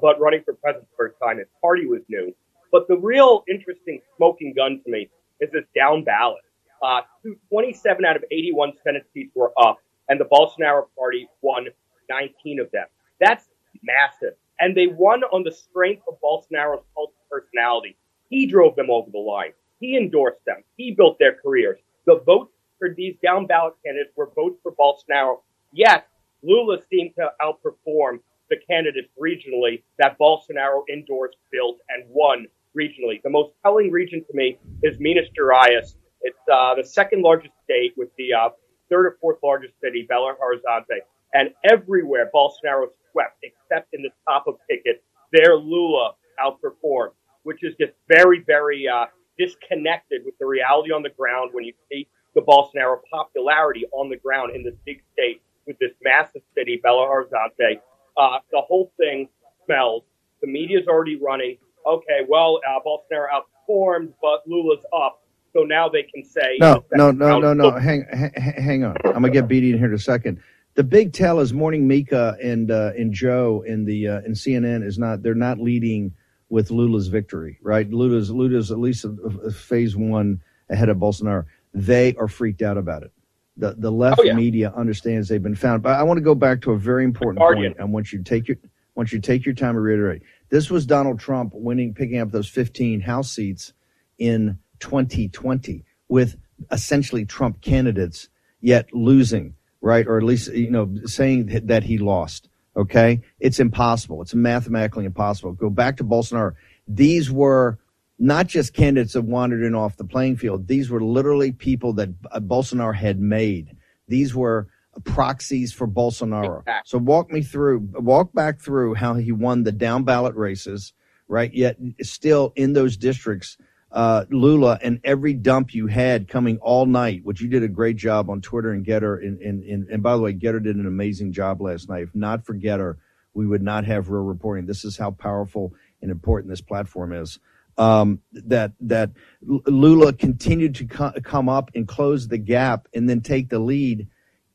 but 0.00 0.20
running 0.20 0.42
for 0.44 0.54
president 0.54 0.88
for 0.96 1.08
the 1.08 1.10
first 1.10 1.20
time, 1.22 1.38
his 1.38 1.48
party 1.60 1.86
was 1.86 2.02
new. 2.08 2.34
But 2.72 2.86
the 2.88 2.96
real 2.96 3.44
interesting 3.48 4.00
smoking 4.16 4.52
gun 4.54 4.80
to 4.84 4.90
me 4.90 5.08
is 5.40 5.50
this 5.52 5.64
down 5.74 6.04
ballot. 6.04 6.42
Uh, 6.82 7.02
27 7.50 8.04
out 8.04 8.16
of 8.16 8.24
81 8.30 8.72
Senate 8.84 9.06
seats 9.12 9.32
were 9.34 9.52
up, 9.60 9.78
and 10.08 10.18
the 10.18 10.24
Bolsonaro 10.24 10.86
party 10.96 11.28
won 11.42 11.66
19 12.08 12.60
of 12.60 12.70
them. 12.70 12.86
That's 13.18 13.46
massive. 13.82 14.34
And 14.60 14.76
they 14.76 14.86
won 14.86 15.22
on 15.24 15.42
the 15.42 15.52
strength 15.52 16.02
of 16.08 16.18
Bolsonaro's 16.22 16.84
cult 16.94 17.12
personality. 17.30 17.96
He 18.28 18.46
drove 18.46 18.76
them 18.76 18.90
over 18.90 19.10
the 19.10 19.18
line. 19.18 19.52
He 19.80 19.96
endorsed 19.96 20.44
them. 20.46 20.62
He 20.76 20.92
built 20.92 21.18
their 21.18 21.34
careers. 21.34 21.78
The 22.06 22.20
votes 22.26 22.52
these 22.88 23.16
down 23.22 23.46
ballot 23.46 23.74
candidates 23.84 24.12
were 24.16 24.30
votes 24.34 24.58
for 24.62 24.72
Bolsonaro. 24.72 25.40
Yet 25.72 26.08
Lula 26.42 26.78
seemed 26.90 27.14
to 27.16 27.30
outperform 27.40 28.20
the 28.48 28.56
candidates 28.68 29.08
regionally 29.20 29.82
that 29.98 30.18
Bolsonaro 30.18 30.82
endorsed, 30.92 31.36
built, 31.52 31.78
and 31.88 32.04
won 32.08 32.46
regionally. 32.76 33.22
The 33.22 33.30
most 33.30 33.52
telling 33.62 33.90
region 33.90 34.24
to 34.24 34.36
me 34.36 34.58
is 34.82 34.98
Minas 34.98 35.28
Gerais. 35.38 35.94
It's 36.22 36.38
uh, 36.52 36.74
the 36.74 36.84
second 36.84 37.22
largest 37.22 37.54
state 37.64 37.94
with 37.96 38.08
the 38.18 38.34
uh, 38.34 38.48
third 38.88 39.06
or 39.06 39.16
fourth 39.20 39.38
largest 39.42 39.74
city, 39.82 40.06
Belo 40.10 40.34
Horizonte. 40.38 41.00
And 41.32 41.50
everywhere 41.64 42.30
Bolsonaro 42.34 42.88
swept, 43.12 43.42
except 43.42 43.94
in 43.94 44.02
the 44.02 44.10
top 44.28 44.46
of 44.46 44.56
ticket, 44.68 45.02
there 45.32 45.56
Lula 45.56 46.14
outperformed, 46.40 47.12
which 47.44 47.62
is 47.62 47.74
just 47.80 47.92
very, 48.08 48.42
very 48.46 48.88
uh, 48.88 49.06
disconnected 49.38 50.22
with 50.24 50.34
the 50.38 50.46
reality 50.46 50.92
on 50.92 51.02
the 51.02 51.10
ground 51.10 51.50
when 51.52 51.64
you 51.64 51.72
see 51.90 52.08
the 52.34 52.40
Bolsonaro 52.42 52.98
popularity 53.12 53.86
on 53.92 54.08
the 54.08 54.16
ground 54.16 54.54
in 54.54 54.62
this 54.62 54.74
big 54.84 55.02
state 55.12 55.42
with 55.66 55.78
this 55.78 55.92
massive 56.02 56.42
city, 56.54 56.80
Belo 56.84 57.06
Horizonte. 57.08 57.80
Uh, 58.16 58.38
the 58.50 58.60
whole 58.60 58.92
thing 58.96 59.28
smells. 59.64 60.04
The 60.40 60.46
media's 60.46 60.86
already 60.86 61.16
running. 61.16 61.58
Okay, 61.86 62.20
well, 62.28 62.60
uh, 62.68 62.80
Bolsonaro 62.84 63.26
outperformed, 63.32 64.12
but 64.22 64.42
Lula's 64.46 64.84
up. 64.94 65.22
So 65.52 65.64
now 65.64 65.88
they 65.88 66.04
can 66.04 66.24
say 66.24 66.58
no, 66.60 66.84
no, 66.92 67.10
no, 67.10 67.40
no, 67.40 67.52
no. 67.52 67.72
Hang, 67.72 68.06
hang, 68.12 68.32
hang 68.36 68.84
on. 68.84 68.94
I'm 69.04 69.14
gonna 69.14 69.30
get 69.30 69.48
Beattie 69.48 69.72
in 69.72 69.78
here 69.78 69.88
in 69.88 69.94
a 69.94 69.98
second. 69.98 70.40
The 70.74 70.84
big 70.84 71.12
tell 71.12 71.40
is 71.40 71.52
Morning 71.52 71.88
Mika 71.88 72.36
and 72.40 72.70
uh, 72.70 72.92
and 72.96 73.12
Joe 73.12 73.64
in 73.66 73.84
the 73.84 74.06
uh, 74.06 74.20
in 74.20 74.32
CNN 74.32 74.86
is 74.86 74.98
not. 74.98 75.22
They're 75.22 75.34
not 75.34 75.58
leading 75.58 76.14
with 76.50 76.70
Lula's 76.70 77.08
victory, 77.08 77.58
right? 77.62 77.90
Lula's 77.90 78.30
Lula's 78.30 78.70
at 78.70 78.78
least 78.78 79.04
phase 79.52 79.96
one 79.96 80.40
ahead 80.68 80.88
of 80.88 80.98
Bolsonaro. 80.98 81.44
They 81.72 82.14
are 82.16 82.28
freaked 82.28 82.62
out 82.62 82.76
about 82.76 83.02
it. 83.02 83.12
The 83.56 83.74
the 83.76 83.92
left 83.92 84.20
oh, 84.20 84.24
yeah. 84.24 84.34
media 84.34 84.72
understands 84.74 85.28
they've 85.28 85.42
been 85.42 85.54
found. 85.54 85.82
But 85.82 85.98
I 85.98 86.02
want 86.02 86.18
to 86.18 86.22
go 86.22 86.34
back 86.34 86.62
to 86.62 86.72
a 86.72 86.78
very 86.78 87.04
important 87.04 87.38
point. 87.38 87.76
I 87.80 87.84
want 87.84 88.12
you 88.12 88.18
to 88.18 88.24
take 88.24 88.48
your 88.48 88.56
want 88.94 89.12
you 89.12 89.20
to 89.20 89.26
take 89.26 89.44
your 89.44 89.54
time 89.54 89.74
to 89.74 89.80
reiterate. 89.80 90.22
This 90.50 90.70
was 90.70 90.84
Donald 90.86 91.20
Trump 91.20 91.52
winning, 91.54 91.94
picking 91.94 92.18
up 92.18 92.32
those 92.32 92.48
15 92.48 93.00
House 93.00 93.32
seats 93.32 93.72
in 94.18 94.58
2020 94.80 95.84
with 96.08 96.36
essentially 96.70 97.24
Trump 97.24 97.60
candidates, 97.60 98.28
yet 98.60 98.92
losing, 98.92 99.54
right? 99.80 100.06
Or 100.06 100.18
at 100.18 100.22
least, 100.22 100.52
you 100.52 100.70
know, 100.70 100.94
saying 101.06 101.46
that 101.64 101.82
he 101.82 101.98
lost. 101.98 102.48
Okay. 102.76 103.22
It's 103.40 103.58
impossible. 103.58 104.22
It's 104.22 104.34
mathematically 104.34 105.04
impossible. 105.04 105.52
Go 105.52 105.70
back 105.70 105.96
to 105.96 106.04
Bolsonaro. 106.04 106.52
These 106.86 107.30
were 107.30 107.78
not 108.20 108.46
just 108.46 108.74
candidates 108.74 109.14
that 109.14 109.22
wandered 109.22 109.64
in 109.64 109.74
off 109.74 109.96
the 109.96 110.04
playing 110.04 110.36
field. 110.36 110.68
These 110.68 110.90
were 110.90 111.02
literally 111.02 111.52
people 111.52 111.94
that 111.94 112.10
uh, 112.30 112.38
Bolsonaro 112.38 112.94
had 112.94 113.18
made. 113.18 113.74
These 114.08 114.34
were 114.34 114.68
proxies 115.04 115.72
for 115.72 115.88
Bolsonaro. 115.88 116.62
So 116.84 116.98
walk 116.98 117.32
me 117.32 117.42
through, 117.42 117.88
walk 117.94 118.34
back 118.34 118.60
through 118.60 118.94
how 118.94 119.14
he 119.14 119.32
won 119.32 119.62
the 119.62 119.72
down 119.72 120.04
ballot 120.04 120.34
races, 120.34 120.92
right? 121.28 121.52
Yet 121.52 121.78
still 122.02 122.52
in 122.56 122.74
those 122.74 122.98
districts, 122.98 123.56
uh, 123.90 124.26
Lula 124.30 124.78
and 124.82 125.00
every 125.02 125.32
dump 125.32 125.74
you 125.74 125.86
had 125.86 126.28
coming 126.28 126.58
all 126.58 126.84
night, 126.84 127.24
which 127.24 127.40
you 127.40 127.48
did 127.48 127.62
a 127.62 127.68
great 127.68 127.96
job 127.96 128.28
on 128.28 128.42
Twitter 128.42 128.72
and 128.72 128.84
Gettr. 128.84 129.24
And, 129.24 129.40
and, 129.40 129.64
and, 129.64 129.88
and 129.88 130.02
by 130.02 130.14
the 130.14 130.22
way, 130.22 130.34
Gettr 130.34 130.62
did 130.62 130.76
an 130.76 130.86
amazing 130.86 131.32
job 131.32 131.62
last 131.62 131.88
night. 131.88 132.02
If 132.02 132.14
not 132.14 132.44
for 132.44 132.54
Gettr, 132.54 132.96
we 133.32 133.46
would 133.46 133.62
not 133.62 133.86
have 133.86 134.10
real 134.10 134.24
reporting. 134.24 134.66
This 134.66 134.84
is 134.84 134.98
how 134.98 135.12
powerful 135.12 135.72
and 136.02 136.10
important 136.10 136.50
this 136.50 136.60
platform 136.60 137.12
is. 137.12 137.38
Um, 137.80 138.20
that 138.32 138.72
that 138.80 139.10
Lula 139.40 140.12
continued 140.12 140.74
to 140.74 140.84
co- 140.84 141.14
come 141.24 141.48
up 141.48 141.70
and 141.74 141.88
close 141.88 142.28
the 142.28 142.36
gap 142.36 142.88
and 142.92 143.08
then 143.08 143.22
take 143.22 143.48
the 143.48 143.58
lead 143.58 144.06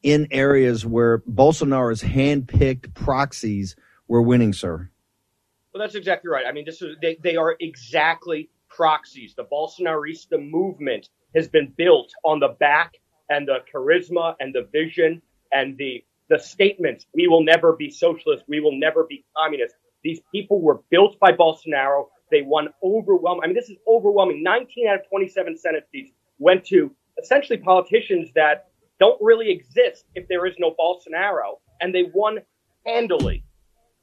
in 0.03 0.27
areas 0.29 0.85
where 0.85 1.19
Bolsonaro's 1.19 2.03
hand-picked 2.03 2.93
proxies 2.93 3.75
were 4.07 4.21
winning, 4.21 4.53
sir. 4.53 4.91
Well, 5.73 5.81
that's 5.81 5.95
exactly 5.95 6.29
right. 6.29 6.45
I 6.45 6.51
mean, 6.51 6.65
this 6.65 6.83
is 6.83 6.97
they, 7.01 7.17
they 7.23 7.35
are 7.35 7.55
exactly 7.59 8.49
proxies. 8.69 9.33
The 9.35 9.45
Bolsonarista 9.45 10.37
movement 10.39 11.09
has 11.35 11.47
been 11.47 11.73
built 11.75 12.11
on 12.23 12.39
the 12.39 12.49
back 12.59 12.93
and 13.29 13.47
the 13.47 13.57
charisma 13.73 14.35
and 14.39 14.53
the 14.53 14.67
vision 14.71 15.21
and 15.51 15.75
the 15.77 16.03
the 16.29 16.39
statements, 16.39 17.05
we 17.13 17.27
will 17.27 17.43
never 17.43 17.75
be 17.75 17.89
socialist, 17.91 18.43
we 18.47 18.59
will 18.59 18.77
never 18.77 19.03
be 19.03 19.23
communist. 19.37 19.75
These 20.03 20.21
people 20.31 20.59
were 20.61 20.81
built 20.89 21.19
by 21.19 21.31
Bolsonaro. 21.31 22.07
They 22.35 22.41
won 22.41 22.67
overwhelming. 22.83 23.43
I 23.45 23.47
mean, 23.47 23.55
this 23.55 23.69
is 23.69 23.77
overwhelming. 23.87 24.43
19 24.43 24.89
out 24.89 24.95
of 24.95 25.07
27 25.07 25.57
Senate 25.57 25.87
seats 25.89 26.11
went 26.37 26.65
to 26.65 26.91
essentially 27.17 27.57
politicians 27.57 28.29
that 28.35 28.67
don't 28.99 29.17
really 29.21 29.49
exist 29.49 30.03
if 30.15 30.27
there 30.27 30.45
is 30.45 30.53
no 30.59 30.75
Bolsonaro, 30.77 31.59
and 31.79 31.95
they 31.95 32.11
won 32.13 32.39
handily. 32.85 33.45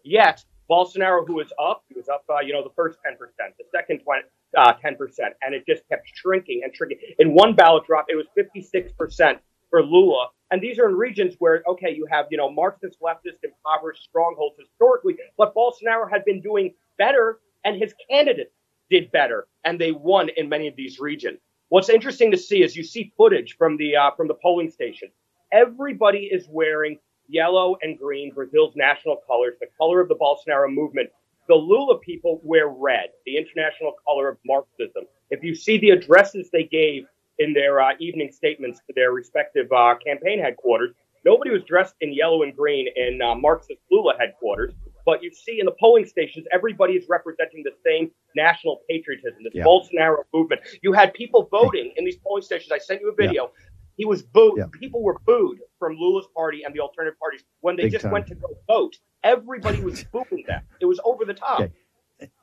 Yet 0.02 0.42
Bolsonaro, 0.70 1.26
who 1.26 1.34
was 1.34 1.52
up, 1.62 1.84
he 1.90 1.94
was 1.94 2.08
up, 2.08 2.24
uh, 2.30 2.40
you 2.40 2.54
know, 2.54 2.64
the 2.64 2.72
first 2.74 3.00
10%, 3.06 3.18
the 3.58 3.64
second 3.70 3.98
20, 3.98 4.22
uh, 4.56 4.72
10%, 4.82 4.96
and 5.42 5.54
it 5.54 5.66
just 5.68 5.86
kept 5.90 6.08
shrinking 6.14 6.62
and 6.64 6.74
shrinking. 6.74 7.00
In 7.18 7.34
one 7.34 7.54
ballot 7.54 7.84
drop, 7.86 8.06
it 8.08 8.16
was 8.16 8.24
56% 8.34 9.40
for 9.68 9.82
Lula. 9.82 10.28
And 10.50 10.62
these 10.62 10.78
are 10.78 10.88
in 10.88 10.94
regions 10.94 11.34
where, 11.38 11.62
okay, 11.68 11.94
you 11.94 12.06
have, 12.10 12.28
you 12.30 12.38
know, 12.38 12.50
Marxist, 12.50 12.98
leftist, 13.02 13.44
impoverished 13.44 14.04
strongholds 14.04 14.56
historically, 14.58 15.18
but 15.36 15.54
Bolsonaro 15.54 16.10
had 16.10 16.24
been 16.24 16.40
doing 16.40 16.72
better 16.96 17.40
and 17.64 17.76
his 17.76 17.94
candidate 18.10 18.52
did 18.90 19.10
better 19.12 19.46
and 19.64 19.80
they 19.80 19.92
won 19.92 20.28
in 20.36 20.48
many 20.48 20.68
of 20.68 20.76
these 20.76 20.98
regions. 21.00 21.38
What's 21.68 21.88
interesting 21.88 22.30
to 22.30 22.36
see 22.36 22.62
is 22.62 22.76
you 22.76 22.84
see 22.84 23.12
footage 23.16 23.56
from 23.56 23.76
the 23.78 23.96
uh, 23.96 24.10
from 24.16 24.28
the 24.28 24.34
polling 24.42 24.70
station. 24.70 25.08
Everybody 25.52 26.28
is 26.30 26.46
wearing 26.50 26.98
yellow 27.28 27.76
and 27.82 27.98
green, 27.98 28.32
Brazil's 28.34 28.76
national 28.76 29.18
colors, 29.26 29.54
the 29.60 29.68
color 29.78 30.00
of 30.00 30.08
the 30.08 30.16
Bolsonaro 30.16 30.72
movement. 30.72 31.08
The 31.48 31.54
Lula 31.54 31.98
people 31.98 32.40
wear 32.44 32.68
red, 32.68 33.08
the 33.26 33.36
international 33.36 33.94
color 34.06 34.28
of 34.28 34.38
Marxism. 34.46 35.04
If 35.30 35.42
you 35.42 35.54
see 35.54 35.78
the 35.78 35.90
addresses 35.90 36.50
they 36.50 36.64
gave 36.64 37.04
in 37.38 37.52
their 37.52 37.80
uh, 37.80 37.92
evening 37.98 38.30
statements 38.30 38.80
to 38.86 38.92
their 38.94 39.12
respective 39.12 39.72
uh, 39.72 39.94
campaign 40.06 40.40
headquarters, 40.40 40.94
nobody 41.24 41.50
was 41.50 41.62
dressed 41.64 41.94
in 42.00 42.12
yellow 42.12 42.42
and 42.42 42.54
green 42.54 42.86
in 42.96 43.20
uh, 43.22 43.34
Marxist 43.34 43.80
Lula 43.90 44.14
headquarters. 44.18 44.74
But 45.04 45.22
you 45.22 45.30
see 45.32 45.58
in 45.58 45.66
the 45.66 45.74
polling 45.78 46.06
stations, 46.06 46.46
everybody 46.52 46.94
is 46.94 47.06
representing 47.08 47.64
the 47.64 47.72
same 47.84 48.10
national 48.36 48.80
patriotism, 48.88 49.42
this 49.44 49.52
yeah. 49.54 49.64
Bolsonaro 49.64 50.22
movement. 50.32 50.60
You 50.82 50.92
had 50.92 51.12
people 51.14 51.48
voting 51.50 51.92
in 51.96 52.04
these 52.04 52.16
polling 52.16 52.42
stations. 52.42 52.72
I 52.72 52.78
sent 52.78 53.00
you 53.00 53.10
a 53.10 53.14
video. 53.14 53.44
Yeah. 53.44 53.68
He 53.96 54.04
was 54.04 54.22
booed. 54.22 54.58
Yeah. 54.58 54.64
People 54.72 55.02
were 55.02 55.18
booed 55.26 55.58
from 55.78 55.96
Lula's 55.96 56.26
party 56.34 56.62
and 56.64 56.74
the 56.74 56.80
alternative 56.80 57.18
parties 57.18 57.42
when 57.60 57.76
they 57.76 57.84
Big 57.84 57.92
just 57.92 58.02
time. 58.04 58.12
went 58.12 58.26
to 58.28 58.34
go 58.34 58.48
vote. 58.66 58.96
Everybody 59.22 59.80
was 59.80 60.04
booing 60.04 60.44
them. 60.46 60.62
It 60.80 60.86
was 60.86 61.00
over 61.04 61.24
the 61.24 61.34
top. 61.34 61.60
Okay. 61.60 61.72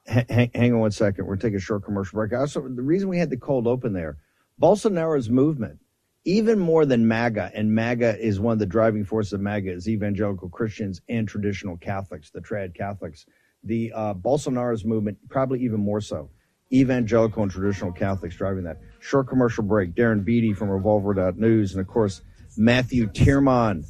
Hang, 0.06 0.51
hang, 0.54 0.74
on 0.74 0.80
one 0.80 0.92
second. 0.92 1.25
We're 1.25 1.38
taking 1.38 1.56
a 1.56 1.62
short 1.62 1.84
commercial 1.86 2.18
break. 2.18 2.34
Also, 2.34 2.62
the 2.62 2.82
reason 2.82 3.08
we 3.08 3.18
had 3.18 3.30
the 3.30 3.38
cold 3.38 3.66
open 3.66 3.94
there, 3.94 4.18
Bolsonaro's 4.62 5.30
movement 5.30 5.80
even 6.26 6.60
more 6.60 6.86
than 6.86 7.08
MAGA, 7.08 7.52
and 7.56 7.74
MAGA 7.74 8.20
is 8.20 8.40
one 8.40 8.54
of 8.54 8.60
the 8.60 8.66
driving 8.66 9.06
forces 9.06 9.34
of 9.34 9.42
MAGA 9.42 9.72
is 9.72 9.88
evangelical 9.88 10.50
Christians 10.50 11.02
and 11.10 11.28
traditional 11.28 11.78
Catholics, 11.78 12.30
the 12.32 12.42
trad 12.42 12.76
Catholics. 12.76 13.26
The 13.64 13.92
uh, 13.94 14.14
Bolsonaro's 14.14 14.86
movement, 14.86 15.18
probably 15.30 15.62
even 15.64 15.80
more 15.80 16.02
so, 16.02 16.30
evangelical 16.72 17.44
and 17.44 17.52
traditional 17.52 17.92
Catholics 17.92 18.36
driving 18.36 18.64
that. 18.64 18.78
Short 19.00 19.28
commercial 19.28 19.64
break. 19.64 19.96
Darren 19.96 20.24
Beattie 20.24 20.54
from 20.54 20.70
Revolver.news, 20.70 21.74
and 21.74 21.82
of 21.82 21.88
course 21.88 22.22
Matthew 22.58 23.08
Tyrmand 23.08 23.86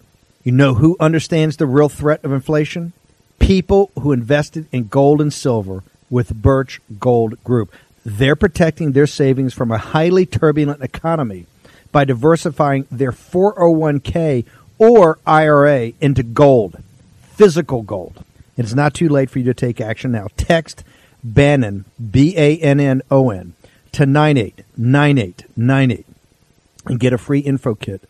You 0.43 0.51
know 0.51 0.73
who 0.73 0.97
understands 0.99 1.57
the 1.57 1.67
real 1.67 1.89
threat 1.89 2.23
of 2.23 2.31
inflation? 2.31 2.93
People 3.37 3.91
who 3.99 4.11
invested 4.11 4.65
in 4.71 4.87
gold 4.87 5.21
and 5.21 5.31
silver 5.31 5.83
with 6.09 6.33
Birch 6.41 6.81
Gold 6.99 7.43
Group. 7.43 7.71
They're 8.03 8.35
protecting 8.35 8.93
their 8.93 9.05
savings 9.05 9.53
from 9.53 9.69
a 9.71 9.77
highly 9.77 10.25
turbulent 10.25 10.81
economy 10.81 11.45
by 11.91 12.05
diversifying 12.05 12.87
their 12.89 13.11
401k 13.11 14.45
or 14.79 15.19
IRA 15.27 15.91
into 16.01 16.23
gold, 16.23 16.81
physical 17.21 17.83
gold. 17.83 18.23
It's 18.57 18.73
not 18.73 18.95
too 18.95 19.09
late 19.09 19.29
for 19.29 19.37
you 19.37 19.45
to 19.45 19.53
take 19.53 19.79
action 19.79 20.11
now. 20.11 20.29
Text 20.37 20.83
Bannon, 21.23 21.85
B 22.09 22.33
A 22.35 22.57
N 22.57 22.79
N 22.79 23.03
O 23.11 23.29
N, 23.29 23.53
to 23.91 24.07
989898 24.07 26.05
and 26.87 26.99
get 26.99 27.13
a 27.13 27.19
free 27.19 27.41
info 27.41 27.75
kit 27.75 28.09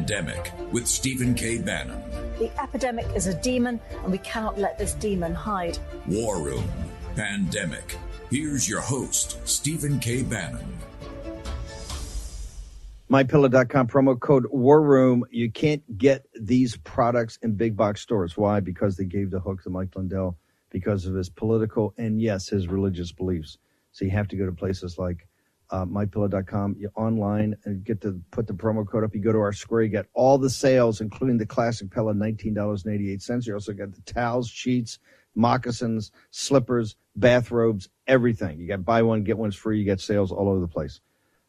Pandemic 0.00 0.50
with 0.72 0.88
Stephen 0.88 1.34
K. 1.34 1.58
Bannon. 1.58 2.02
The 2.38 2.50
epidemic 2.58 3.04
is 3.14 3.26
a 3.26 3.34
demon, 3.34 3.78
and 4.02 4.10
we 4.10 4.16
cannot 4.16 4.58
let 4.58 4.78
this 4.78 4.94
demon 4.94 5.34
hide. 5.34 5.78
War 6.06 6.40
Room 6.40 6.64
Pandemic. 7.16 7.98
Here's 8.30 8.66
your 8.66 8.80
host, 8.80 9.46
Stephen 9.46 9.98
K. 10.00 10.22
Bannon. 10.22 10.66
MyPillow.com 13.10 13.88
promo 13.88 14.18
code 14.18 14.46
War 14.50 14.80
Room. 14.80 15.22
You 15.30 15.50
can't 15.50 15.82
get 15.98 16.24
these 16.40 16.78
products 16.78 17.38
in 17.42 17.56
big 17.56 17.76
box 17.76 18.00
stores. 18.00 18.38
Why? 18.38 18.60
Because 18.60 18.96
they 18.96 19.04
gave 19.04 19.30
the 19.30 19.40
hook 19.40 19.62
to 19.64 19.70
Mike 19.70 19.94
Lindell 19.94 20.38
because 20.70 21.04
of 21.04 21.14
his 21.14 21.28
political 21.28 21.92
and 21.98 22.22
yes, 22.22 22.48
his 22.48 22.68
religious 22.68 23.12
beliefs. 23.12 23.58
So 23.92 24.06
you 24.06 24.12
have 24.12 24.28
to 24.28 24.36
go 24.36 24.46
to 24.46 24.52
places 24.52 24.96
like 24.96 25.28
uh, 25.70 25.84
mypillow.com 25.84 26.76
you 26.78 26.90
online 26.96 27.56
and 27.64 27.84
get 27.84 28.00
to 28.00 28.20
put 28.30 28.46
the 28.46 28.52
promo 28.52 28.86
code 28.86 29.04
up. 29.04 29.14
You 29.14 29.20
go 29.20 29.32
to 29.32 29.38
our 29.38 29.52
square, 29.52 29.82
you 29.82 29.88
get 29.88 30.06
all 30.14 30.38
the 30.38 30.50
sales, 30.50 31.00
including 31.00 31.38
the 31.38 31.46
classic 31.46 31.90
pillow, 31.90 32.12
$19.88. 32.12 33.46
You 33.46 33.54
also 33.54 33.72
get 33.72 33.94
the 33.94 34.12
towels, 34.12 34.48
sheets, 34.48 34.98
moccasins, 35.34 36.10
slippers, 36.30 36.96
bathrobes, 37.16 37.88
everything. 38.06 38.58
You 38.58 38.68
got 38.68 38.84
buy 38.84 39.02
one, 39.02 39.22
get 39.22 39.38
one's 39.38 39.56
free. 39.56 39.78
You 39.78 39.84
get 39.84 40.00
sales 40.00 40.32
all 40.32 40.48
over 40.48 40.60
the 40.60 40.68
place. 40.68 41.00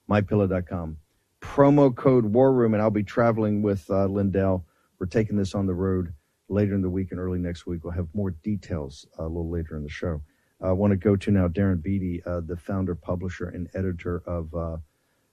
Mypillow.com. 0.09 0.97
Promo 1.41 1.95
code 1.95 2.25
War 2.25 2.53
Room, 2.53 2.73
and 2.73 2.81
I'll 2.83 2.91
be 2.91 3.03
traveling 3.03 3.61
with 3.61 3.89
uh, 3.89 4.05
Lindell. 4.05 4.65
We're 4.99 5.07
taking 5.07 5.37
this 5.37 5.55
on 5.55 5.65
the 5.65 5.73
road 5.73 6.13
later 6.47 6.75
in 6.75 6.81
the 6.81 6.89
week 6.89 7.11
and 7.11 7.19
early 7.19 7.39
next 7.39 7.65
week. 7.65 7.83
We'll 7.83 7.93
have 7.93 8.07
more 8.13 8.31
details 8.31 9.07
uh, 9.17 9.23
a 9.23 9.27
little 9.27 9.49
later 9.49 9.75
in 9.75 9.83
the 9.83 9.89
show. 9.89 10.21
I 10.63 10.71
want 10.73 10.91
to 10.91 10.97
go 10.97 11.15
to 11.15 11.31
now 11.31 11.47
Darren 11.47 11.81
Beattie, 11.81 12.23
uh, 12.25 12.41
the 12.41 12.57
founder, 12.57 12.95
publisher, 12.95 13.49
and 13.49 13.69
editor 13.73 14.23
of 14.25 14.53
uh, 14.53 14.77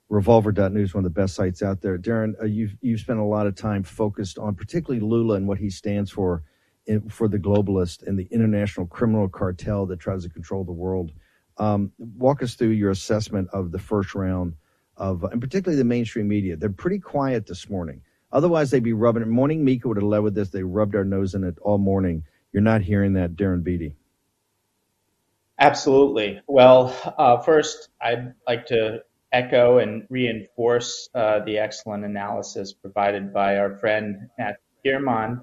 Revolver.news, 0.08 0.94
one 0.94 1.04
of 1.04 1.14
the 1.14 1.20
best 1.20 1.34
sites 1.34 1.62
out 1.62 1.82
there. 1.82 1.98
Darren, 1.98 2.34
uh, 2.40 2.46
you've 2.46 2.76
you've 2.80 3.00
spent 3.00 3.18
a 3.18 3.24
lot 3.24 3.46
of 3.46 3.56
time 3.56 3.82
focused 3.82 4.38
on 4.38 4.54
particularly 4.54 5.04
Lula 5.04 5.34
and 5.36 5.48
what 5.48 5.58
he 5.58 5.70
stands 5.70 6.10
for 6.10 6.44
in, 6.86 7.08
for 7.10 7.28
the 7.28 7.38
globalist 7.38 8.06
and 8.06 8.18
the 8.18 8.28
international 8.30 8.86
criminal 8.86 9.28
cartel 9.28 9.86
that 9.86 10.00
tries 10.00 10.22
to 10.24 10.30
control 10.30 10.64
the 10.64 10.72
world. 10.72 11.12
Um, 11.58 11.92
walk 11.98 12.42
us 12.42 12.54
through 12.54 12.70
your 12.70 12.90
assessment 12.90 13.48
of 13.52 13.72
the 13.72 13.78
first 13.78 14.14
round 14.14 14.54
of, 14.96 15.24
and 15.24 15.40
particularly 15.40 15.76
the 15.76 15.84
mainstream 15.84 16.28
media. 16.28 16.56
They're 16.56 16.70
pretty 16.70 17.00
quiet 17.00 17.46
this 17.46 17.68
morning. 17.68 18.02
Otherwise, 18.32 18.70
they'd 18.70 18.82
be 18.82 18.94
rubbing 18.94 19.22
it. 19.22 19.28
Morning 19.28 19.64
Mika 19.64 19.88
would 19.88 19.96
have 19.98 20.04
led 20.04 20.20
with 20.20 20.34
this. 20.34 20.50
They 20.50 20.62
rubbed 20.62 20.94
our 20.96 21.04
nose 21.04 21.34
in 21.34 21.44
it 21.44 21.58
all 21.62 21.78
morning. 21.78 22.24
You're 22.52 22.62
not 22.62 22.82
hearing 22.82 23.14
that, 23.14 23.36
Darren 23.36 23.62
Beattie. 23.64 23.96
Absolutely. 25.58 26.40
Well, 26.46 26.94
uh, 27.18 27.38
first, 27.38 27.88
I'd 28.00 28.34
like 28.46 28.66
to 28.66 29.02
echo 29.32 29.78
and 29.78 30.06
reinforce 30.08 31.08
uh, 31.14 31.40
the 31.40 31.58
excellent 31.58 32.04
analysis 32.04 32.72
provided 32.72 33.32
by 33.32 33.58
our 33.58 33.76
friend 33.78 34.28
Matt 34.38 34.58
Tyrmand. 34.84 35.40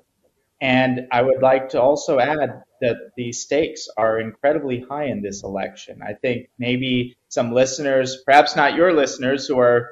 And 0.62 1.08
I 1.12 1.22
would 1.22 1.42
like 1.42 1.70
to 1.70 1.82
also 1.82 2.20
add 2.20 2.64
that 2.82 2.98
the 3.18 3.32
stakes 3.34 3.90
are 3.98 4.20
incredibly 4.20 4.82
high 4.90 5.06
in 5.06 5.22
this 5.22 5.44
election. 5.44 6.02
I 6.02 6.14
think 6.14 6.50
maybe 6.58 7.18
some 7.30 7.54
listeners, 7.54 8.22
perhaps 8.26 8.56
not 8.56 8.76
your 8.76 8.94
listeners 8.94 9.48
who 9.48 9.60
are 9.60 9.92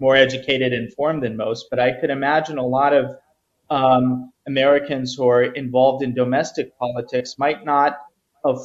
more 0.00 0.16
educated 0.16 0.72
and 0.72 0.88
informed 0.88 1.22
than 1.22 1.36
most, 1.36 1.68
but 1.70 1.78
I 1.78 1.92
could 1.92 2.10
imagine 2.10 2.58
a 2.58 2.66
lot 2.66 2.92
of 2.92 3.16
um, 3.70 4.32
Americans 4.46 5.14
who 5.14 5.28
are 5.28 5.42
involved 5.44 6.02
in 6.02 6.14
domestic 6.14 6.76
politics 6.78 7.36
might 7.38 7.64
not 7.64 7.98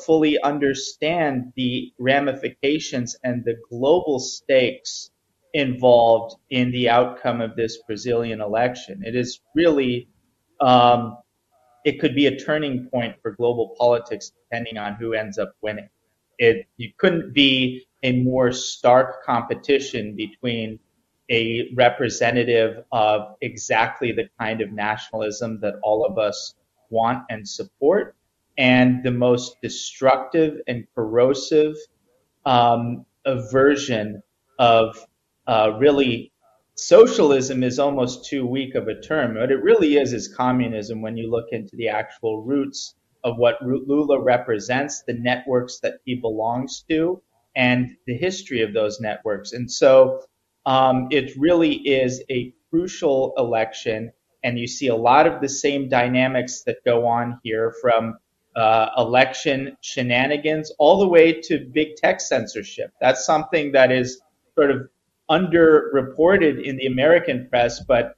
fully 0.05 0.39
understand 0.41 1.53
the 1.55 1.91
ramifications 1.99 3.15
and 3.23 3.43
the 3.45 3.55
global 3.69 4.19
stakes 4.19 5.11
involved 5.53 6.35
in 6.49 6.71
the 6.71 6.89
outcome 6.89 7.41
of 7.41 7.55
this 7.55 7.77
Brazilian 7.87 8.41
election. 8.41 9.03
It 9.05 9.15
is 9.15 9.39
really, 9.55 10.07
um, 10.61 11.17
it 11.85 11.99
could 11.99 12.15
be 12.15 12.27
a 12.27 12.37
turning 12.37 12.89
point 12.89 13.15
for 13.21 13.31
global 13.31 13.75
politics 13.77 14.31
depending 14.43 14.77
on 14.77 14.95
who 14.95 15.13
ends 15.13 15.37
up 15.37 15.53
winning. 15.61 15.89
It 16.37 16.67
you 16.77 16.91
couldn't 16.97 17.33
be 17.33 17.87
a 18.03 18.21
more 18.21 18.51
stark 18.51 19.23
competition 19.23 20.15
between 20.15 20.79
a 21.29 21.69
representative 21.75 22.83
of 22.91 23.35
exactly 23.41 24.11
the 24.11 24.29
kind 24.39 24.61
of 24.61 24.71
nationalism 24.71 25.59
that 25.61 25.75
all 25.83 26.05
of 26.05 26.17
us 26.17 26.55
want 26.89 27.23
and 27.29 27.47
support 27.47 28.15
and 28.57 29.03
the 29.03 29.11
most 29.11 29.57
destructive 29.61 30.59
and 30.67 30.87
corrosive 30.95 31.75
um, 32.45 33.05
version 33.51 34.21
of 34.59 34.97
uh, 35.47 35.73
really 35.79 36.31
socialism 36.75 37.63
is 37.63 37.79
almost 37.79 38.25
too 38.25 38.45
weak 38.45 38.75
of 38.75 38.87
a 38.87 38.99
term. 38.99 39.35
What 39.35 39.51
it 39.51 39.61
really 39.63 39.97
is 39.97 40.13
is 40.13 40.27
communism 40.27 41.01
when 41.01 41.17
you 41.17 41.29
look 41.29 41.47
into 41.51 41.75
the 41.75 41.89
actual 41.89 42.43
roots 42.43 42.95
of 43.23 43.37
what 43.37 43.61
Lula 43.61 44.21
represents, 44.21 45.03
the 45.03 45.13
networks 45.13 45.79
that 45.79 45.95
he 46.05 46.15
belongs 46.15 46.83
to, 46.89 47.21
and 47.55 47.95
the 48.05 48.15
history 48.15 48.61
of 48.61 48.73
those 48.73 48.99
networks. 49.01 49.53
And 49.53 49.69
so 49.69 50.21
um, 50.65 51.07
it 51.11 51.35
really 51.37 51.73
is 51.73 52.23
a 52.29 52.53
crucial 52.69 53.33
election. 53.37 54.11
And 54.43 54.59
you 54.59 54.67
see 54.67 54.87
a 54.87 54.95
lot 54.95 55.25
of 55.25 55.41
the 55.41 55.49
same 55.49 55.89
dynamics 55.89 56.63
that 56.67 56.77
go 56.85 57.07
on 57.07 57.39
here 57.43 57.73
from 57.81 58.17
uh, 58.57 58.89
election 58.97 59.77
shenanigans, 59.81 60.71
all 60.79 60.99
the 60.99 61.07
way 61.07 61.41
to 61.41 61.59
big 61.71 61.95
tech 61.95 62.19
censorship. 62.19 62.91
That's 62.99 63.25
something 63.25 63.71
that 63.73 63.91
is 63.91 64.19
sort 64.55 64.71
of 64.71 64.89
underreported 65.29 66.63
in 66.63 66.77
the 66.77 66.87
American 66.87 67.47
press, 67.49 67.83
but 67.83 68.15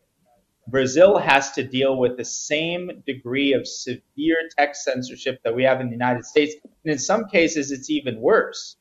Brazil 0.68 1.18
has 1.18 1.52
to 1.52 1.64
deal 1.64 1.98
with 1.98 2.16
the 2.16 2.26
same 2.26 3.04
degree 3.06 3.54
of 3.54 3.68
severe 3.68 4.38
tech 4.58 4.76
censorship 4.76 5.42
that 5.44 5.54
we 5.54 5.64
have 5.64 5.82
in 5.82 5.88
the 5.88 5.94
United 5.94 6.26
States. 6.26 6.56
And 6.64 6.94
in 6.94 7.00
some 7.00 7.26
cases, 7.28 7.72
it's 7.72 7.90
even 7.90 8.22
worse. 8.22 8.78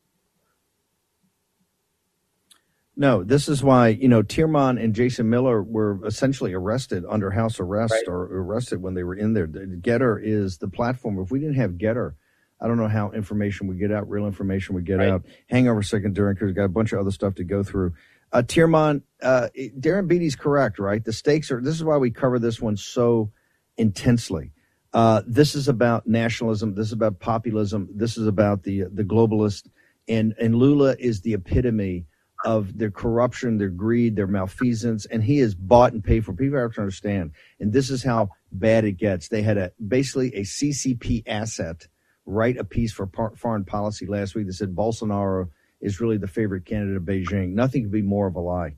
No, 3.01 3.23
this 3.23 3.49
is 3.49 3.63
why 3.63 3.89
you 3.89 4.09
know 4.09 4.23
Tyrmand 4.23 4.81
and 4.81 4.93
Jason 4.93 5.31
Miller 5.31 5.63
were 5.63 6.05
essentially 6.05 6.53
arrested 6.53 7.05
under 7.09 7.31
house 7.31 7.61
arrest 7.61 7.93
right. 7.93 8.09
or 8.09 8.25
arrested 8.25 8.83
when 8.83 8.95
they 8.95 9.05
were 9.05 9.15
in 9.15 9.35
there. 9.35 9.47
Gettr 9.47 10.21
is 10.21 10.59
the 10.59 10.67
platform. 10.67 11.17
If 11.21 11.31
we 11.31 11.39
didn't 11.39 11.55
have 11.55 11.73
Gettr, 11.75 12.15
I 12.61 12.67
don't 12.67 12.77
know 12.77 12.89
how 12.89 13.13
information 13.13 13.69
would 13.69 13.79
get 13.79 13.93
out, 13.93 14.11
real 14.11 14.27
information 14.27 14.75
would 14.75 14.85
get 14.85 14.99
right. 14.99 15.11
out. 15.11 15.27
Hang 15.49 15.69
over 15.69 15.79
a 15.79 15.85
second, 15.85 16.17
Darren, 16.17 16.35
because 16.35 16.47
we've 16.47 16.57
got 16.57 16.65
a 16.65 16.69
bunch 16.71 16.93
of 16.93 16.99
other 16.99 17.13
stuff 17.13 17.37
to 17.37 17.45
go 17.45 17.63
through. 17.63 17.93
Uh, 18.33 18.43
Tyrmand, 18.43 19.03
uh, 19.23 19.47
Darren 19.57 20.09
Beattie's 20.09 20.35
correct, 20.35 20.81
right? 20.81 21.03
The 21.05 21.13
stakes 21.13 21.53
are. 21.53 21.61
This 21.61 21.77
is 21.77 21.85
why 21.85 21.99
we 21.99 22.11
cover 22.11 22.41
this 22.41 22.61
one 22.61 22.77
so 22.77 23.31
intensely. 23.77 24.51
Uh, 24.93 25.23
this 25.25 25.55
is 25.55 25.69
about 25.69 26.09
nationalism. 26.09 26.75
This 26.75 26.89
is 26.89 26.95
about 26.95 27.21
populism. 27.21 27.91
This 27.95 28.19
is 28.19 28.27
about 28.27 28.65
the 28.65 28.87
the 28.93 29.05
globalist, 29.05 29.69
and 30.09 30.35
and 30.41 30.57
Lula 30.57 30.97
is 30.99 31.21
the 31.21 31.35
epitome 31.35 32.07
of 32.45 32.77
their 32.79 32.91
corruption, 32.91 33.59
their 33.59 33.69
greed, 33.69 34.17
their 34.17 34.27
malfeasance, 34.27 35.07
and 35.07 35.23
he 35.23 35.41
is 35.41 35.55
bought 35.55 35.93
and 35.93 36.05
paid 36.05 36.25
for. 36.25 36.33
People 36.33 36.59
have 36.59 36.73
to 36.75 36.81
understand, 36.81 37.33
and 37.61 37.73
this 37.73 37.91
is 37.91 38.03
how 38.03 38.31
bad 38.53 38.85
it 38.85 38.93
gets. 38.93 39.29
They 39.29 39.43
had 39.43 39.59
a 39.59 39.73
basically 39.87 40.35
a 40.35 40.43
CCP 40.43 41.25
asset 41.27 41.89
write 42.27 42.59
a 42.59 42.65
piece 42.65 42.93
for 42.93 43.07
par- 43.07 43.33
foreign 43.37 43.65
policy 43.65 44.07
last 44.07 44.35
week 44.35 44.47
that 44.47 44.53
said 44.53 44.75
Bolsonaro 44.75 45.49
is 45.81 46.01
really 46.01 46.19
the 46.19 46.29
favorite 46.29 46.65
candidate 46.65 46.97
of 46.97 47.03
Beijing. 47.05 47.51
Nothing 47.55 47.85
could 47.85 47.93
be 47.93 48.03
more 48.03 48.27
of 48.27 48.37
a 48.37 48.41
lie. 48.41 48.77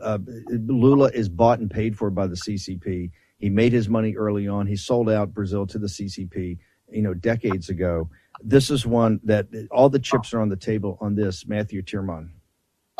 Uh, 0.00 0.18
Lula 0.48 1.10
is 1.12 1.28
bought 1.28 1.58
and 1.58 1.70
paid 1.70 1.96
for 1.96 2.10
by 2.10 2.26
the 2.26 2.36
CCP. 2.36 3.10
He 3.38 3.48
made 3.48 3.72
his 3.72 3.88
money 3.88 4.16
early 4.16 4.46
on. 4.46 4.66
He 4.66 4.76
sold 4.76 5.08
out 5.08 5.34
Brazil 5.34 5.66
to 5.68 5.78
the 5.78 5.86
CCP, 5.86 6.58
you 6.90 7.02
know, 7.02 7.14
decades 7.14 7.70
ago. 7.70 8.10
This 8.42 8.70
is 8.70 8.86
one 8.86 9.20
that 9.24 9.46
all 9.70 9.88
the 9.88 9.98
chips 9.98 10.32
are 10.34 10.40
on 10.40 10.48
the 10.48 10.56
table 10.56 10.98
on 11.00 11.14
this. 11.14 11.46
Matthew 11.46 11.82
Tyrmand. 11.82 12.30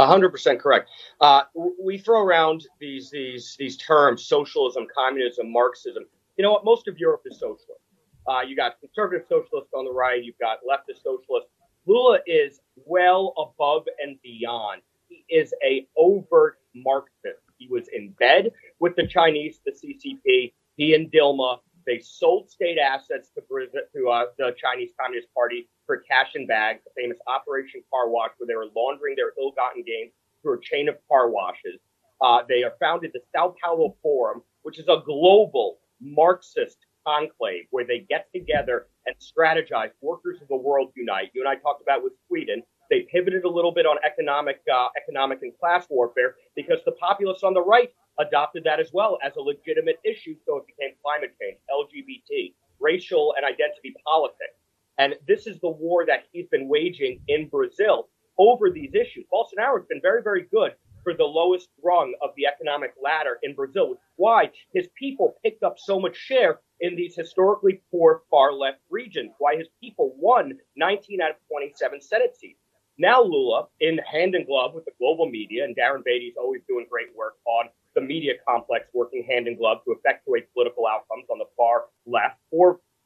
Hundred 0.06 0.30
percent 0.30 0.60
correct. 0.60 0.90
Uh, 1.20 1.42
we 1.82 1.98
throw 1.98 2.22
around 2.22 2.66
these 2.80 3.10
these 3.10 3.56
these 3.58 3.76
terms: 3.76 4.24
socialism, 4.24 4.86
communism, 4.94 5.52
Marxism. 5.52 6.04
You 6.36 6.44
know 6.44 6.52
what? 6.52 6.64
Most 6.64 6.88
of 6.88 6.98
Europe 6.98 7.22
is 7.26 7.38
socialist. 7.38 7.82
Uh, 8.26 8.40
you 8.46 8.54
got 8.54 8.78
conservative 8.80 9.26
socialists 9.28 9.72
on 9.74 9.84
the 9.84 9.92
right. 9.92 10.22
You've 10.22 10.38
got 10.38 10.58
leftist 10.68 11.02
socialists. 11.02 11.50
Lula 11.86 12.20
is 12.26 12.60
well 12.76 13.32
above 13.36 13.84
and 14.02 14.16
beyond. 14.22 14.82
He 15.08 15.24
is 15.28 15.52
a 15.64 15.86
overt 15.96 16.58
Marxist. 16.74 17.40
He 17.58 17.68
was 17.68 17.88
in 17.92 18.10
bed 18.18 18.52
with 18.78 18.94
the 18.96 19.06
Chinese, 19.06 19.60
the 19.64 19.72
CCP. 19.72 20.52
He 20.76 20.94
and 20.94 21.10
Dilma, 21.10 21.58
they 21.86 21.98
sold 22.00 22.48
state 22.50 22.78
assets 22.78 23.30
to, 23.34 23.42
to 23.42 24.08
uh, 24.08 24.24
the 24.38 24.54
Chinese 24.56 24.90
Communist 24.98 25.28
Party 25.34 25.68
for 25.90 26.04
cash 26.08 26.36
and 26.36 26.46
bags, 26.46 26.78
the 26.84 26.90
famous 26.96 27.18
Operation 27.26 27.82
Car 27.90 28.08
Wash, 28.08 28.30
where 28.38 28.46
they 28.46 28.54
were 28.54 28.70
laundering 28.76 29.16
their 29.16 29.32
ill-gotten 29.36 29.82
gains 29.82 30.12
through 30.40 30.58
a 30.58 30.60
chain 30.62 30.88
of 30.88 30.94
car 31.08 31.28
washes. 31.28 31.80
Uh, 32.20 32.42
they 32.48 32.60
have 32.60 32.78
founded 32.78 33.10
the 33.12 33.18
Sao 33.34 33.56
Paulo 33.60 33.96
Forum, 34.00 34.40
which 34.62 34.78
is 34.78 34.86
a 34.86 35.02
global 35.04 35.78
Marxist 36.00 36.76
conclave 37.04 37.64
where 37.70 37.84
they 37.84 38.06
get 38.08 38.28
together 38.32 38.86
and 39.06 39.16
strategize. 39.18 39.90
Workers 40.00 40.40
of 40.40 40.46
the 40.46 40.56
world 40.56 40.92
unite. 40.94 41.30
You 41.34 41.42
and 41.42 41.48
I 41.48 41.56
talked 41.56 41.82
about 41.82 42.04
with 42.04 42.12
Sweden. 42.28 42.62
They 42.88 43.08
pivoted 43.10 43.42
a 43.44 43.50
little 43.50 43.72
bit 43.72 43.84
on 43.84 43.96
economic, 44.06 44.60
uh, 44.72 44.88
economic 44.96 45.40
and 45.42 45.52
class 45.58 45.86
warfare 45.90 46.36
because 46.54 46.78
the 46.84 46.92
populists 46.92 47.42
on 47.42 47.52
the 47.52 47.64
right 47.64 47.90
adopted 48.20 48.62
that 48.62 48.78
as 48.78 48.92
well 48.92 49.18
as 49.24 49.34
a 49.34 49.40
legitimate 49.40 49.98
issue. 50.04 50.36
So 50.46 50.58
it 50.58 50.66
became 50.68 50.94
climate 51.02 51.34
change, 51.40 51.58
LGBT, 51.66 52.54
racial 52.78 53.34
and 53.36 53.44
identity 53.44 53.92
politics. 54.06 54.59
And 55.00 55.14
this 55.26 55.46
is 55.46 55.58
the 55.60 55.70
war 55.70 56.04
that 56.04 56.24
he's 56.30 56.46
been 56.48 56.68
waging 56.68 57.22
in 57.26 57.48
Brazil 57.48 58.10
over 58.36 58.70
these 58.70 58.94
issues. 58.94 59.24
Bolsonaro 59.32 59.78
has 59.78 59.86
been 59.88 60.02
very, 60.02 60.22
very 60.22 60.42
good 60.52 60.72
for 61.02 61.14
the 61.14 61.24
lowest 61.24 61.70
rung 61.82 62.12
of 62.20 62.32
the 62.36 62.44
economic 62.44 62.92
ladder 63.02 63.38
in 63.42 63.54
Brazil, 63.54 63.88
which 63.88 63.96
is 63.96 64.12
why 64.16 64.50
his 64.74 64.88
people 64.98 65.36
picked 65.42 65.62
up 65.62 65.78
so 65.78 65.98
much 65.98 66.14
share 66.14 66.60
in 66.80 66.96
these 66.96 67.16
historically 67.16 67.80
poor 67.90 68.24
far 68.30 68.52
left 68.52 68.80
regions, 68.90 69.32
why 69.38 69.56
his 69.56 69.68
people 69.80 70.14
won 70.18 70.52
19 70.76 71.22
out 71.22 71.30
of 71.30 71.36
27 71.50 72.02
Senate 72.02 72.36
seats. 72.36 72.60
Now 72.98 73.22
Lula, 73.22 73.68
in 73.80 73.96
hand 73.96 74.34
in 74.34 74.44
glove 74.44 74.74
with 74.74 74.84
the 74.84 74.92
global 74.98 75.30
media, 75.30 75.64
and 75.64 75.74
Darren 75.74 76.04
Beattie's 76.04 76.36
always 76.38 76.60
doing 76.68 76.84
great 76.90 77.08
work 77.16 77.36
on 77.46 77.70
the 77.94 78.02
media 78.02 78.34
complex, 78.46 78.84
working 78.92 79.24
hand 79.24 79.48
in 79.48 79.56
glove 79.56 79.78
to 79.86 79.92
effectuate 79.92 80.52
political 80.52 80.86
outcomes 80.86 81.24
on 81.30 81.38
the 81.38 81.46
far 81.56 81.86
left 82.04 82.36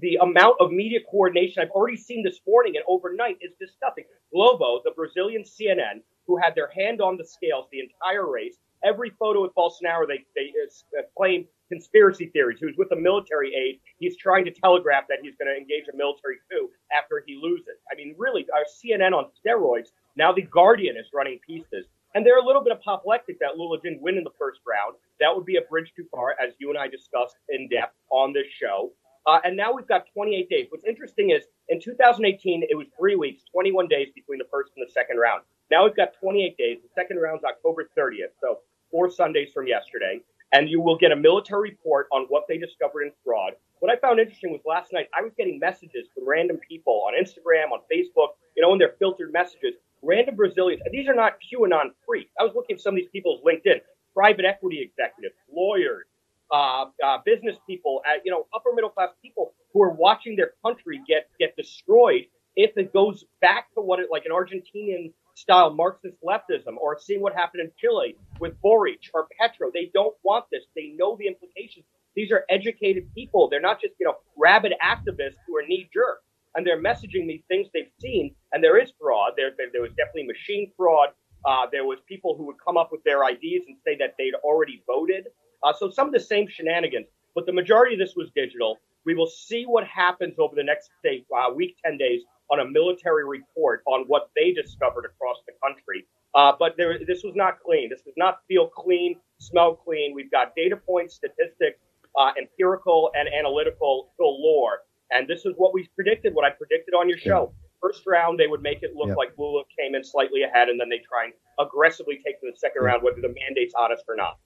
the 0.00 0.16
amount 0.16 0.56
of 0.60 0.72
media 0.72 1.00
coordination 1.10 1.62
I've 1.62 1.70
already 1.70 1.96
seen 1.96 2.22
this 2.22 2.40
morning 2.46 2.74
and 2.76 2.84
overnight 2.88 3.38
is 3.40 3.52
disgusting. 3.60 4.04
Globo, 4.32 4.80
the 4.84 4.90
Brazilian 4.90 5.42
CNN, 5.44 6.02
who 6.26 6.36
had 6.36 6.54
their 6.54 6.68
hand 6.68 7.00
on 7.00 7.16
the 7.16 7.24
scales 7.24 7.66
the 7.70 7.80
entire 7.80 8.28
race, 8.30 8.56
every 8.82 9.10
photo 9.18 9.42
with 9.42 9.54
Bolsonaro, 9.54 10.06
they, 10.06 10.24
they 10.34 10.52
uh, 10.98 11.02
claim 11.16 11.46
conspiracy 11.70 12.26
theories. 12.26 12.58
He 12.60 12.66
was 12.66 12.74
with 12.76 12.90
a 12.92 12.96
military 12.96 13.54
aide. 13.54 13.80
He's 13.98 14.16
trying 14.16 14.44
to 14.46 14.50
telegraph 14.50 15.04
that 15.08 15.18
he's 15.22 15.34
going 15.36 15.52
to 15.52 15.56
engage 15.56 15.84
a 15.92 15.96
military 15.96 16.36
coup 16.50 16.70
after 16.92 17.22
he 17.26 17.38
loses. 17.40 17.78
I 17.90 17.94
mean, 17.94 18.14
really, 18.18 18.46
our 18.54 18.64
CNN 18.64 19.12
on 19.12 19.26
steroids. 19.44 19.88
Now 20.16 20.32
the 20.32 20.42
Guardian 20.42 20.96
is 20.96 21.06
running 21.14 21.38
pieces. 21.46 21.86
And 22.14 22.24
they're 22.24 22.38
a 22.38 22.44
little 22.44 22.62
bit 22.62 22.72
apoplectic 22.72 23.38
that 23.40 23.56
Lula 23.56 23.78
didn't 23.82 24.00
win 24.00 24.16
in 24.16 24.24
the 24.24 24.34
first 24.38 24.60
round. 24.66 24.94
That 25.20 25.34
would 25.34 25.44
be 25.44 25.56
a 25.56 25.62
bridge 25.62 25.92
too 25.96 26.06
far, 26.14 26.36
as 26.40 26.54
you 26.58 26.70
and 26.70 26.78
I 26.78 26.86
discussed 26.86 27.36
in 27.48 27.68
depth 27.68 27.94
on 28.10 28.32
this 28.32 28.46
show. 28.46 28.92
Uh, 29.26 29.40
and 29.42 29.56
now 29.56 29.72
we've 29.72 29.88
got 29.88 30.04
28 30.12 30.48
days. 30.48 30.66
What's 30.70 30.84
interesting 30.84 31.30
is 31.30 31.44
in 31.68 31.80
2018, 31.80 32.62
it 32.68 32.76
was 32.76 32.86
three 32.96 33.16
weeks, 33.16 33.42
21 33.52 33.88
days 33.88 34.08
between 34.14 34.38
the 34.38 34.44
first 34.50 34.72
and 34.76 34.86
the 34.86 34.92
second 34.92 35.18
round. 35.18 35.42
Now 35.70 35.84
we've 35.84 35.96
got 35.96 36.12
28 36.20 36.56
days. 36.56 36.78
The 36.82 36.90
second 36.94 37.18
round's 37.18 37.42
October 37.42 37.88
30th, 37.98 38.36
so 38.40 38.58
four 38.90 39.10
Sundays 39.10 39.50
from 39.52 39.66
yesterday. 39.66 40.20
And 40.52 40.68
you 40.68 40.80
will 40.80 40.96
get 40.96 41.10
a 41.10 41.16
military 41.16 41.70
report 41.70 42.06
on 42.12 42.26
what 42.28 42.44
they 42.48 42.58
discovered 42.58 43.02
in 43.02 43.12
fraud. 43.24 43.54
What 43.80 43.90
I 43.90 43.96
found 43.96 44.20
interesting 44.20 44.52
was 44.52 44.60
last 44.64 44.92
night 44.92 45.08
I 45.18 45.22
was 45.22 45.32
getting 45.36 45.58
messages 45.58 46.06
from 46.14 46.28
random 46.28 46.58
people 46.58 47.04
on 47.08 47.14
Instagram, 47.14 47.72
on 47.72 47.80
Facebook, 47.92 48.38
you 48.56 48.62
know, 48.62 48.72
in 48.72 48.78
their 48.78 48.94
filtered 48.98 49.32
messages, 49.32 49.74
random 50.04 50.36
Brazilians. 50.36 50.82
And 50.84 50.94
these 50.94 51.08
are 51.08 51.14
not 51.14 51.34
QAnon 51.40 51.90
freaks. 52.06 52.32
I 52.40 52.44
was 52.44 52.52
looking 52.54 52.74
at 52.74 52.80
some 52.80 52.94
of 52.94 52.96
these 52.96 53.10
people's 53.12 53.42
LinkedIn, 53.44 53.80
private 54.14 54.44
equity 54.44 54.80
executives, 54.82 55.34
lawyers, 55.54 56.06
uh, 56.52 56.86
uh, 57.04 57.18
business 57.24 57.56
people, 57.66 58.02
uh, 58.06 58.18
you 58.24 58.30
know, 58.30 58.46
upper 58.54 58.72
middle 58.74 58.90
class 58.90 59.10
people 59.22 59.54
who 59.72 59.82
are 59.82 59.90
watching 59.90 60.36
their 60.36 60.52
country 60.64 61.00
get 61.08 61.28
get 61.38 61.56
destroyed 61.56 62.24
if 62.56 62.76
it 62.76 62.92
goes 62.92 63.24
back 63.40 63.72
to 63.74 63.80
what 63.80 63.98
it 64.00 64.08
like 64.10 64.24
an 64.26 64.32
Argentinian 64.32 65.12
style 65.34 65.74
Marxist 65.74 66.16
leftism, 66.24 66.76
or 66.78 66.98
seeing 67.00 67.20
what 67.20 67.34
happened 67.34 67.62
in 67.62 67.72
Chile 67.78 68.16
with 68.40 68.60
Boric 68.62 69.00
or 69.14 69.26
Petro. 69.40 69.70
They 69.72 69.90
don't 69.92 70.14
want 70.22 70.46
this. 70.52 70.64
They 70.76 70.94
know 70.96 71.16
the 71.18 71.26
implications. 71.26 71.84
These 72.14 72.30
are 72.30 72.44
educated 72.48 73.12
people. 73.14 73.48
They're 73.48 73.60
not 73.60 73.80
just 73.80 73.94
you 73.98 74.06
know 74.06 74.16
rabid 74.36 74.74
activists 74.82 75.36
who 75.46 75.56
are 75.56 75.66
knee 75.66 75.88
jerk, 75.92 76.22
and 76.54 76.66
they're 76.66 76.82
messaging 76.82 77.26
me 77.26 77.42
things 77.48 77.68
they've 77.74 77.90
seen. 78.00 78.34
And 78.54 78.64
there 78.64 78.78
is 78.78 78.90
fraud. 78.98 79.32
There 79.36 79.50
there, 79.58 79.68
there 79.72 79.82
was 79.82 79.92
definitely 79.98 80.28
machine 80.28 80.72
fraud. 80.76 81.10
Uh, 81.44 81.66
there 81.70 81.84
was 81.84 81.98
people 82.08 82.34
who 82.38 82.46
would 82.46 82.56
come 82.64 82.78
up 82.78 82.88
with 82.90 83.04
their 83.04 83.28
IDs 83.28 83.66
and 83.68 83.76
say 83.84 83.96
that 83.98 84.14
they'd 84.16 84.32
already 84.42 84.82
voted 84.86 85.26
uh, 85.64 85.72
so 85.72 85.90
some 85.90 86.06
of 86.06 86.12
the 86.12 86.20
same 86.20 86.46
shenanigans, 86.46 87.06
but 87.34 87.46
the 87.46 87.52
majority 87.52 87.94
of 87.94 87.98
this 87.98 88.14
was 88.14 88.30
digital. 88.36 88.78
We 89.06 89.14
will 89.14 89.26
see 89.26 89.64
what 89.64 89.86
happens 89.86 90.34
over 90.38 90.54
the 90.54 90.62
next 90.62 90.90
uh, 91.06 91.52
week, 91.54 91.76
10 91.84 91.96
days 91.96 92.20
on 92.50 92.60
a 92.60 92.64
military 92.66 93.26
report 93.26 93.82
on 93.86 94.04
what 94.06 94.30
they 94.36 94.52
discovered 94.52 95.06
across 95.06 95.38
the 95.46 95.54
country. 95.62 96.06
Uh, 96.34 96.52
but 96.58 96.76
there, 96.76 96.98
this 97.06 97.22
was 97.24 97.32
not 97.34 97.60
clean. 97.64 97.88
This 97.88 98.02
does 98.02 98.14
not 98.16 98.40
feel 98.46 98.68
clean, 98.68 99.16
smell 99.38 99.74
clean. 99.74 100.14
We've 100.14 100.30
got 100.30 100.54
data 100.54 100.76
points, 100.76 101.14
statistics, 101.14 101.78
uh, 102.18 102.32
empirical 102.38 103.10
and 103.14 103.28
analytical 103.28 104.12
galore. 104.18 104.80
And 105.10 105.26
this 105.28 105.46
is 105.46 105.54
what 105.56 105.72
we 105.72 105.88
predicted, 105.94 106.34
what 106.34 106.44
I 106.44 106.50
predicted 106.50 106.92
on 106.94 107.08
your 107.08 107.18
show. 107.18 107.54
First 107.84 108.06
round, 108.06 108.40
they 108.40 108.46
would 108.46 108.62
make 108.62 108.82
it 108.82 108.92
look 108.96 109.14
like 109.14 109.34
Lula 109.36 109.62
came 109.78 109.94
in 109.94 110.02
slightly 110.02 110.42
ahead, 110.42 110.70
and 110.70 110.80
then 110.80 110.88
they 110.88 111.00
try 111.06 111.24
and 111.24 111.34
aggressively 111.58 112.18
take 112.24 112.40
to 112.40 112.50
the 112.50 112.56
second 112.56 112.82
round, 112.82 113.02
whether 113.02 113.20
the 113.20 113.28
mandate's 113.28 113.74
honest 113.78 114.04
or 114.08 114.16
not. 114.16 114.38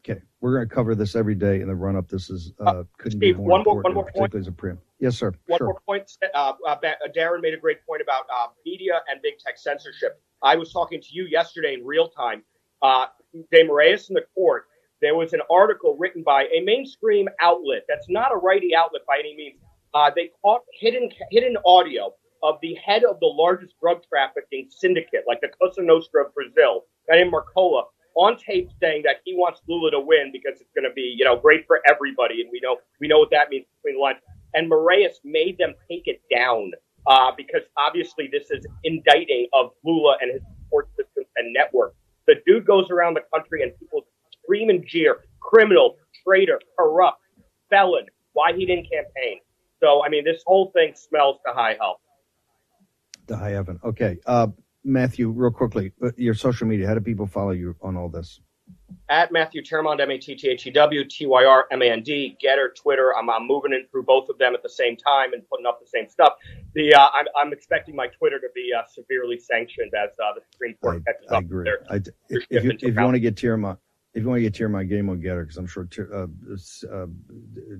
Okay, 0.00 0.20
we're 0.40 0.52
going 0.56 0.68
to 0.68 0.74
cover 0.74 0.96
this 0.96 1.14
every 1.14 1.36
day 1.36 1.60
in 1.60 1.68
the 1.68 1.74
run 1.76 1.94
up. 1.94 2.08
This 2.08 2.28
is 2.28 2.52
uh, 2.58 2.64
uh 2.64 2.84
couldn't 2.98 3.20
Steve, 3.20 3.36
be 3.36 3.40
more 3.40 3.50
one 3.50 3.62
more 3.62 3.80
one 3.82 3.94
more 3.94 4.10
point. 4.16 4.34
As 4.34 4.48
a 4.48 4.52
prim. 4.52 4.80
Yes, 4.98 5.16
sir. 5.16 5.32
One 5.46 5.58
sure. 5.58 5.66
more 5.68 5.80
point. 5.86 6.10
Uh, 6.34 6.54
uh, 6.66 6.76
Darren 7.16 7.40
made 7.40 7.54
a 7.54 7.56
great 7.56 7.86
point 7.86 8.02
about 8.02 8.24
uh, 8.36 8.48
media 8.66 9.00
and 9.08 9.22
big 9.22 9.34
tech 9.38 9.58
censorship. 9.58 10.20
I 10.42 10.56
was 10.56 10.72
talking 10.72 11.00
to 11.00 11.08
you 11.12 11.26
yesterday 11.26 11.74
in 11.74 11.86
real 11.86 12.08
time. 12.08 12.42
Uh, 12.82 13.06
De 13.52 13.62
Moraes 13.62 14.08
in 14.08 14.14
the 14.14 14.24
court. 14.34 14.66
There 15.00 15.14
was 15.14 15.34
an 15.34 15.42
article 15.48 15.96
written 15.96 16.24
by 16.24 16.46
a 16.46 16.60
mainstream 16.64 17.28
outlet 17.40 17.84
that's 17.88 18.08
not 18.08 18.32
a 18.32 18.36
righty 18.36 18.74
outlet 18.74 19.02
by 19.06 19.18
any 19.20 19.36
means. 19.36 19.60
Uh, 19.94 20.10
they 20.16 20.32
caught 20.42 20.62
hidden 20.80 21.10
hidden 21.30 21.56
audio 21.64 22.12
of 22.42 22.56
the 22.62 22.74
head 22.74 23.04
of 23.04 23.20
the 23.20 23.26
largest 23.26 23.74
drug 23.80 24.02
trafficking 24.08 24.68
syndicate, 24.70 25.24
like 25.26 25.40
the 25.40 25.48
Cosa 25.60 25.82
Nostra 25.82 26.26
of 26.26 26.34
Brazil, 26.34 26.84
guy 27.08 27.16
named 27.16 27.32
Marcola, 27.32 27.84
on 28.14 28.36
tape 28.36 28.70
saying 28.80 29.02
that 29.04 29.16
he 29.24 29.34
wants 29.34 29.60
Lula 29.68 29.90
to 29.92 30.00
win 30.00 30.30
because 30.32 30.60
it's 30.60 30.70
going 30.74 30.88
to 30.88 30.94
be, 30.94 31.14
you 31.16 31.24
know, 31.24 31.36
great 31.36 31.66
for 31.66 31.80
everybody, 31.88 32.40
and 32.42 32.50
we 32.52 32.60
know 32.62 32.76
we 33.00 33.08
know 33.08 33.18
what 33.18 33.30
that 33.30 33.48
means 33.48 33.66
between 33.76 33.96
the 33.96 34.02
lines. 34.02 34.18
And 34.54 34.70
Moraes 34.70 35.16
made 35.24 35.56
them 35.58 35.74
take 35.88 36.02
it 36.06 36.20
down 36.34 36.72
uh, 37.06 37.32
because 37.36 37.62
obviously 37.78 38.28
this 38.30 38.50
is 38.50 38.66
indicting 38.84 39.48
of 39.54 39.70
Lula 39.84 40.16
and 40.20 40.32
his 40.32 40.42
support 40.64 40.88
system 40.96 41.24
and 41.36 41.52
network. 41.52 41.94
The 42.26 42.36
dude 42.46 42.66
goes 42.66 42.90
around 42.90 43.14
the 43.14 43.22
country 43.34 43.62
and 43.62 43.72
people 43.78 44.06
scream 44.44 44.68
and 44.68 44.86
jeer, 44.86 45.24
criminal, 45.40 45.96
traitor, 46.22 46.60
corrupt, 46.78 47.20
felon, 47.70 48.06
why 48.34 48.52
he 48.52 48.66
didn't 48.66 48.90
campaign. 48.90 49.40
So 49.80 50.04
I 50.04 50.08
mean, 50.08 50.24
this 50.24 50.42
whole 50.46 50.70
thing 50.72 50.92
smells 50.94 51.38
to 51.46 51.52
high 51.54 51.76
health. 51.80 51.98
The 53.26 53.36
high 53.36 53.50
heaven. 53.50 53.78
Okay. 53.84 54.18
Uh, 54.26 54.48
Matthew, 54.84 55.30
real 55.30 55.50
quickly, 55.50 55.92
uh, 56.02 56.10
your 56.16 56.34
social 56.34 56.66
media. 56.66 56.88
How 56.88 56.94
do 56.94 57.00
people 57.00 57.26
follow 57.26 57.50
you 57.50 57.76
on 57.82 57.96
all 57.96 58.08
this? 58.08 58.40
at 59.08 59.32
Matthew 59.32 59.62
Tyrmand, 59.62 60.00
M 60.00 60.10
A 60.10 60.18
T 60.18 60.34
T 60.34 60.48
H 60.48 60.66
E 60.66 60.70
W 60.70 61.04
T 61.04 61.26
Y 61.26 61.44
R 61.44 61.66
M 61.70 61.82
A 61.82 61.90
N 61.90 62.02
D, 62.02 62.36
Gettr, 62.42 62.74
Twitter. 62.74 63.14
I'm, 63.16 63.28
I'm 63.30 63.46
moving 63.46 63.72
in 63.72 63.86
through 63.90 64.04
both 64.04 64.28
of 64.28 64.38
them 64.38 64.54
at 64.54 64.62
the 64.62 64.68
same 64.68 64.96
time 64.96 65.32
and 65.32 65.46
putting 65.48 65.66
up 65.66 65.80
the 65.80 65.86
same 65.86 66.08
stuff. 66.08 66.34
The 66.74 66.94
uh, 66.94 67.08
I'm, 67.14 67.26
I'm 67.38 67.52
expecting 67.52 67.96
my 67.96 68.06
Twitter 68.08 68.38
to 68.38 68.48
be 68.54 68.70
uh, 68.76 68.82
severely 68.86 69.38
sanctioned 69.38 69.92
as 69.94 70.10
uh, 70.18 70.34
the 70.34 70.42
Supreme 70.52 70.74
Court 70.82 71.02
I, 71.06 71.12
catches 71.12 71.32
I 71.32 71.36
up. 71.36 71.42
agree. 71.44 71.64
There. 71.64 71.84
I, 71.90 71.96
if, 71.96 72.46
if, 72.50 72.64
you, 72.64 72.70
if 72.70 72.94
you 72.94 73.02
want 73.02 73.14
to 73.14 73.20
get 73.20 73.36
Tyrmand, 73.36 73.78
if 74.14 74.22
you 74.22 74.28
want 74.28 74.38
to 74.38 74.42
get 74.42 74.54
Tyrmand, 74.54 74.88
get 74.88 74.98
him 74.98 75.10
on 75.10 75.20
Gettr 75.20 75.42
because 75.42 75.56
I'm 75.56 75.66
sure 75.66 75.88
uh, 76.12 76.26
uh, 76.92 77.06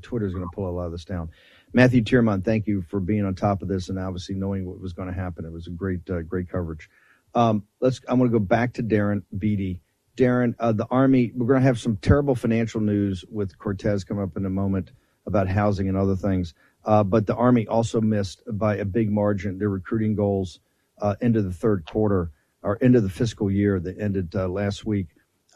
Twitter's 0.03 0.33
going 0.33 0.45
to 0.45 0.51
pull 0.55 0.69
a 0.69 0.71
lot 0.71 0.87
of 0.87 0.93
this 0.93 1.05
down. 1.05 1.31
Matthew 1.75 2.03
Tyrmand, 2.03 2.45
thank 2.45 2.67
you 2.67 2.83
for 2.83 3.01
being 3.01 3.25
on 3.25 3.35
top 3.35 3.63
of 3.63 3.69
this 3.69 3.89
and 3.89 3.99
obviously 3.99 4.35
knowing 4.35 4.67
what 4.67 4.79
was 4.79 4.93
going 4.93 5.09
to 5.09 5.15
happen. 5.15 5.47
It 5.47 5.53
was 5.53 5.67
a 5.67 5.71
great, 5.71 6.09
uh, 6.11 6.21
great 6.21 6.51
coverage. 6.51 6.91
Um, 7.35 7.65
let's. 7.81 8.01
I 8.09 8.15
want 8.15 8.31
to 8.31 8.39
go 8.39 8.45
back 8.45 8.75
to 8.75 8.83
Darren 8.83 9.23
Beattie. 9.37 9.81
Darren, 10.19 10.55
uh, 10.59 10.73
the 10.73 10.87
Army, 10.91 11.33
we're 11.35 11.47
going 11.47 11.61
to 11.61 11.67
have 11.67 11.81
some 11.81 11.97
terrible 11.97 12.35
financial 12.35 12.83
news 12.83 13.25
with 13.31 13.57
Cortes 13.59 14.05
come 14.05 14.19
up 14.19 14.37
in 14.37 14.45
a 14.45 14.51
moment 14.51 14.93
about 15.27 15.49
housing 15.49 15.89
and 15.89 15.97
other 15.97 16.17
things. 16.17 16.53
Uh, 16.85 17.03
but 17.03 17.27
the 17.27 17.35
Army 17.35 17.67
also 17.67 18.03
missed 18.03 18.43
by 18.47 18.77
a 18.77 18.85
big 18.85 19.11
margin 19.11 19.59
their 19.59 19.71
recruiting 19.71 20.15
goals 20.15 20.61
uh, 21.01 21.15
into 21.23 21.41
the 21.41 21.53
third 21.53 21.87
quarter 21.87 22.31
or 22.63 22.77
into 22.77 23.01
the 23.01 23.09
fiscal 23.09 23.51
year 23.51 23.81
that 23.81 23.99
ended 23.99 24.35
uh, 24.35 24.47
last 24.47 24.85
week. 24.85 25.07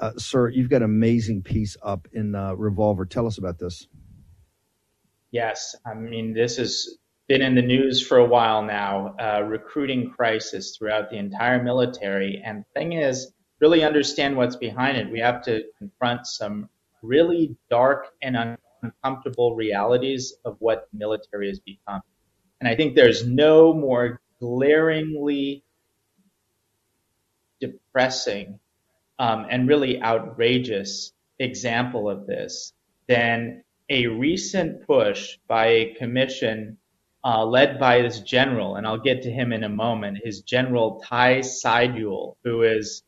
Uh, 0.01 0.13
sir, 0.17 0.49
you've 0.49 0.71
got 0.71 0.79
an 0.79 0.85
amazing 0.85 1.43
piece 1.43 1.77
up 1.83 2.09
in 2.13 2.33
Revolver. 2.33 3.05
Tell 3.05 3.27
us 3.27 3.37
about 3.37 3.59
this. 3.59 3.87
Yes, 5.31 5.75
I 5.85 5.95
mean, 5.95 6.33
this 6.33 6.57
has 6.57 6.99
been 7.29 7.43
in 7.43 7.55
the 7.55 7.63
news 7.63 8.01
for 8.07 8.19
a 8.19 8.25
while 8.25 8.63
now, 8.63 9.15
recruiting 9.43 10.11
crisis 10.11 10.77
throughout 10.77 11.11
the 11.11 11.17
entire 11.17 11.63
military. 11.63 12.43
And 12.45 12.65
the 12.65 12.81
thing 12.81 12.93
is, 12.93 13.33
really 13.61 13.83
understand 13.85 14.37
what's 14.37 14.57
behind 14.57 14.97
it, 14.99 15.11
we 15.11 15.19
have 15.19 15.43
to 15.45 15.65
confront 15.79 16.27
some 16.27 16.69
really 17.03 17.57
dark 17.71 18.09
and 18.23 18.59
uncomfortable 18.83 19.57
realities 19.57 20.35
of 20.45 20.57
what 20.61 20.89
the 20.93 20.99
military 20.99 21.49
has 21.49 21.59
become. 21.59 22.03
And 22.61 22.69
I 22.69 22.75
think 22.77 22.95
there's 22.95 23.27
no 23.27 23.73
more 23.73 24.21
glaringly 24.41 25.65
depressing 27.61 28.61
um, 29.19 29.47
and 29.51 29.67
really 29.67 30.03
outrageous 30.03 31.13
example 31.39 32.09
of 32.11 32.27
this 32.27 32.73
than 33.09 33.63
a 33.89 34.07
recent 34.07 34.87
push 34.87 35.39
by 35.47 35.67
a 35.67 35.95
commission 35.95 36.79
uh, 37.25 37.45
led 37.45 37.81
by 37.81 38.03
this 38.03 38.21
general, 38.21 38.77
and 38.77 38.87
I'll 38.87 39.01
get 39.01 39.23
to 39.23 39.31
him 39.31 39.53
in 39.53 39.65
a 39.65 39.69
moment, 39.69 40.19
his 40.23 40.43
General 40.43 41.01
Ty 41.05 41.41
Seidule, 41.41 42.37
who 42.45 42.63
is 42.63 43.03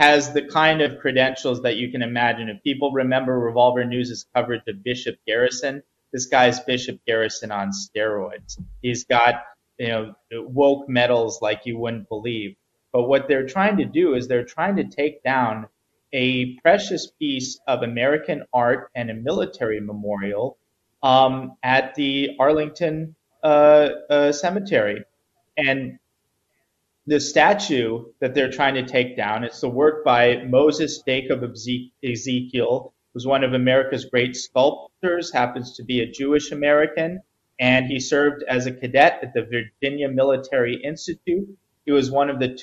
has 0.00 0.32
the 0.32 0.42
kind 0.42 0.80
of 0.80 0.98
credentials 0.98 1.60
that 1.62 1.76
you 1.76 1.92
can 1.92 2.00
imagine. 2.02 2.48
If 2.48 2.62
people 2.62 2.90
remember 2.90 3.38
Revolver 3.38 3.84
News' 3.84 4.24
coverage 4.34 4.62
of 4.66 4.82
Bishop 4.82 5.16
Garrison, 5.26 5.82
this 6.12 6.26
guy's 6.26 6.58
Bishop 6.60 6.98
Garrison 7.06 7.52
on 7.52 7.70
steroids. 7.70 8.58
He's 8.80 9.04
got, 9.04 9.42
you 9.78 9.88
know, 9.88 10.14
woke 10.32 10.88
medals 10.88 11.42
like 11.42 11.66
you 11.66 11.78
wouldn't 11.78 12.08
believe. 12.08 12.56
But 12.92 13.04
what 13.04 13.28
they're 13.28 13.46
trying 13.46 13.76
to 13.76 13.84
do 13.84 14.14
is 14.14 14.26
they're 14.26 14.42
trying 14.44 14.76
to 14.76 14.84
take 14.84 15.22
down 15.22 15.68
a 16.12 16.56
precious 16.56 17.10
piece 17.18 17.60
of 17.66 17.82
American 17.82 18.44
art 18.52 18.90
and 18.94 19.10
a 19.10 19.14
military 19.14 19.80
memorial 19.80 20.58
um, 21.02 21.56
at 21.62 21.94
the 21.94 22.30
Arlington 22.38 23.14
uh, 23.42 23.88
uh, 24.08 24.32
Cemetery. 24.32 25.04
And 25.56 25.98
the 27.06 27.20
statue 27.20 28.04
that 28.20 28.34
they're 28.34 28.52
trying 28.52 28.74
to 28.74 28.86
take 28.86 29.16
down. 29.16 29.42
It's 29.42 29.60
the 29.60 29.68
work 29.68 30.04
by 30.04 30.44
Moses 30.44 31.02
Jacob 31.02 31.42
Ezekiel, 31.42 32.92
who's 33.12 33.26
one 33.26 33.42
of 33.42 33.52
America's 33.52 34.04
great 34.04 34.36
sculptors, 34.36 35.32
happens 35.32 35.76
to 35.76 35.82
be 35.82 36.00
a 36.00 36.10
Jewish 36.10 36.52
American, 36.52 37.20
and 37.58 37.86
he 37.86 37.98
served 37.98 38.44
as 38.48 38.66
a 38.66 38.72
cadet 38.72 39.18
at 39.22 39.34
the 39.34 39.42
Virginia 39.42 40.08
Military 40.08 40.76
Institute. 40.76 41.48
He 41.84 41.92
was 41.92 42.10
one 42.10 42.30
of 42.30 42.38
the 42.38 42.54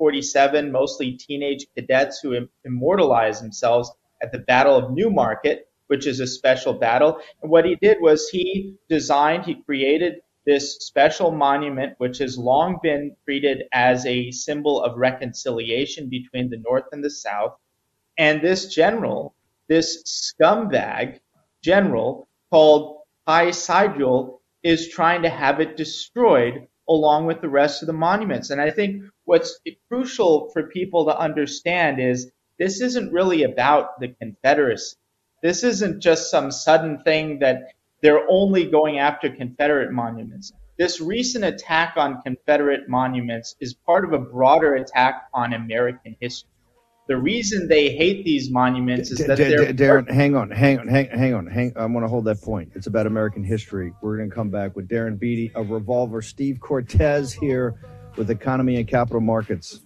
247 0.00 0.72
mostly 0.72 1.12
teenage 1.12 1.66
cadets 1.76 2.20
who 2.20 2.48
immortalized 2.64 3.42
themselves 3.42 3.92
at 4.22 4.32
the 4.32 4.38
Battle 4.38 4.74
of 4.74 4.92
Newmarket, 4.92 5.68
which 5.88 6.06
is 6.06 6.20
a 6.20 6.26
special 6.26 6.72
battle. 6.72 7.20
And 7.42 7.50
what 7.50 7.66
he 7.66 7.76
did 7.76 7.98
was 8.00 8.30
he 8.30 8.76
designed, 8.88 9.44
he 9.44 9.56
created 9.56 10.22
this 10.46 10.78
special 10.78 11.30
monument, 11.32 11.96
which 11.98 12.16
has 12.18 12.38
long 12.38 12.78
been 12.82 13.14
treated 13.26 13.64
as 13.74 14.06
a 14.06 14.30
symbol 14.30 14.82
of 14.82 14.96
reconciliation 14.96 16.08
between 16.08 16.48
the 16.48 16.56
North 16.56 16.86
and 16.92 17.04
the 17.04 17.10
South. 17.10 17.56
And 18.16 18.40
this 18.40 18.74
general, 18.74 19.34
this 19.68 20.02
scumbag 20.04 21.20
general 21.62 22.26
called 22.50 23.02
Ty 23.26 23.50
Seidule, 23.50 24.40
is 24.62 24.88
trying 24.88 25.22
to 25.22 25.28
have 25.28 25.60
it 25.60 25.76
destroyed 25.76 26.68
along 26.90 27.26
with 27.26 27.40
the 27.40 27.48
rest 27.48 27.82
of 27.82 27.86
the 27.86 27.92
monuments. 27.92 28.50
And 28.50 28.60
I 28.60 28.70
think 28.70 29.04
what's 29.24 29.60
crucial 29.88 30.50
for 30.52 30.64
people 30.64 31.06
to 31.06 31.16
understand 31.16 32.00
is 32.00 32.30
this 32.58 32.80
isn't 32.80 33.12
really 33.12 33.44
about 33.44 34.00
the 34.00 34.08
Confederacy. 34.08 34.96
This 35.42 35.64
isn't 35.64 36.02
just 36.02 36.30
some 36.30 36.50
sudden 36.50 36.98
thing 37.02 37.38
that 37.38 37.72
they're 38.02 38.28
only 38.28 38.66
going 38.70 38.98
after 38.98 39.30
Confederate 39.30 39.92
monuments. 39.92 40.52
This 40.78 41.00
recent 41.00 41.44
attack 41.44 41.94
on 41.96 42.22
Confederate 42.22 42.88
monuments 42.88 43.54
is 43.60 43.74
part 43.74 44.04
of 44.04 44.12
a 44.12 44.18
broader 44.18 44.74
attack 44.74 45.28
on 45.32 45.52
American 45.52 46.16
history. 46.20 46.50
The 47.10 47.16
reason 47.16 47.66
they 47.66 47.88
hate 47.96 48.24
these 48.24 48.52
monuments 48.52 49.10
is 49.10 49.18
that 49.26 49.36
D- 49.36 49.42
they're. 49.42 49.72
D- 49.72 49.82
Darren, 49.82 50.08
hang 50.08 50.36
on, 50.36 50.48
hang 50.52 50.78
on, 50.78 50.86
hang, 50.86 51.08
hang 51.08 51.34
on, 51.34 51.44
hang. 51.48 51.72
I 51.74 51.84
want 51.86 52.04
to 52.04 52.08
hold 52.08 52.24
that 52.26 52.40
point. 52.40 52.70
It's 52.76 52.86
about 52.86 53.08
American 53.08 53.42
history. 53.42 53.92
We're 54.00 54.16
going 54.16 54.30
to 54.30 54.34
come 54.34 54.48
back 54.48 54.76
with 54.76 54.88
Darren 54.88 55.18
Beattie 55.18 55.50
of 55.56 55.70
Revolver, 55.70 56.22
Steve 56.22 56.60
Cortes 56.60 57.32
here 57.32 57.74
with 58.14 58.30
Economy 58.30 58.76
and 58.76 58.86
Capital 58.86 59.20
Markets. 59.20 59.80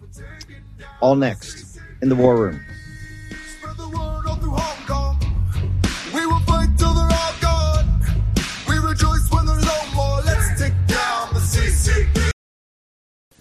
All 1.01 1.17
next 1.17 1.81
in 2.03 2.11
the 2.11 2.15
War 2.15 2.37
Room. 2.37 2.61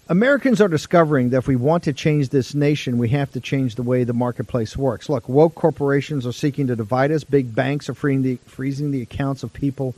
Americans 0.06 0.60
are 0.60 0.68
discovering 0.68 1.30
that 1.30 1.38
if 1.38 1.48
we 1.48 1.56
want 1.56 1.84
to 1.84 1.92
change 1.94 2.28
this 2.28 2.54
nation, 2.54 2.98
we 2.98 3.08
have 3.08 3.32
to 3.32 3.40
change 3.40 3.74
the 3.74 3.82
way 3.82 4.04
the 4.04 4.12
marketplace 4.12 4.76
works. 4.76 5.08
Look, 5.08 5.30
woke 5.30 5.54
corporations 5.54 6.26
are 6.26 6.32
seeking 6.32 6.66
to 6.66 6.76
divide 6.76 7.10
us. 7.10 7.24
Big 7.24 7.54
banks 7.54 7.88
are 7.88 7.94
the, 7.94 8.36
freezing 8.44 8.90
the 8.90 9.00
accounts 9.00 9.42
of 9.42 9.54
people 9.54 9.94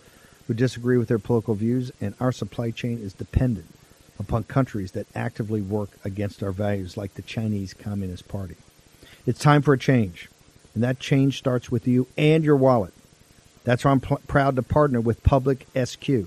who 0.46 0.54
disagree 0.54 0.96
with 0.96 1.08
their 1.08 1.18
political 1.18 1.54
views, 1.54 1.90
and 2.00 2.14
our 2.20 2.30
supply 2.30 2.70
chain 2.70 3.00
is 3.00 3.14
dependent 3.14 3.66
upon 4.16 4.44
countries 4.44 4.92
that 4.92 5.08
actively 5.16 5.60
work 5.60 5.90
against 6.04 6.40
our 6.40 6.52
values, 6.52 6.96
like 6.96 7.14
the 7.14 7.22
Chinese 7.22 7.74
Communist 7.74 8.28
Party. 8.28 8.54
It's 9.26 9.40
time 9.40 9.60
for 9.60 9.74
a 9.74 9.78
change, 9.78 10.28
and 10.72 10.84
that 10.84 11.00
change 11.00 11.36
starts 11.38 11.68
with 11.68 11.88
you 11.88 12.06
and 12.16 12.44
your 12.44 12.56
wallet. 12.56 12.94
That's 13.64 13.84
why 13.84 13.90
I'm 13.90 14.00
pl- 14.00 14.20
proud 14.28 14.54
to 14.54 14.62
partner 14.62 15.00
with 15.00 15.24
Public 15.24 15.66
SQ, 15.74 16.26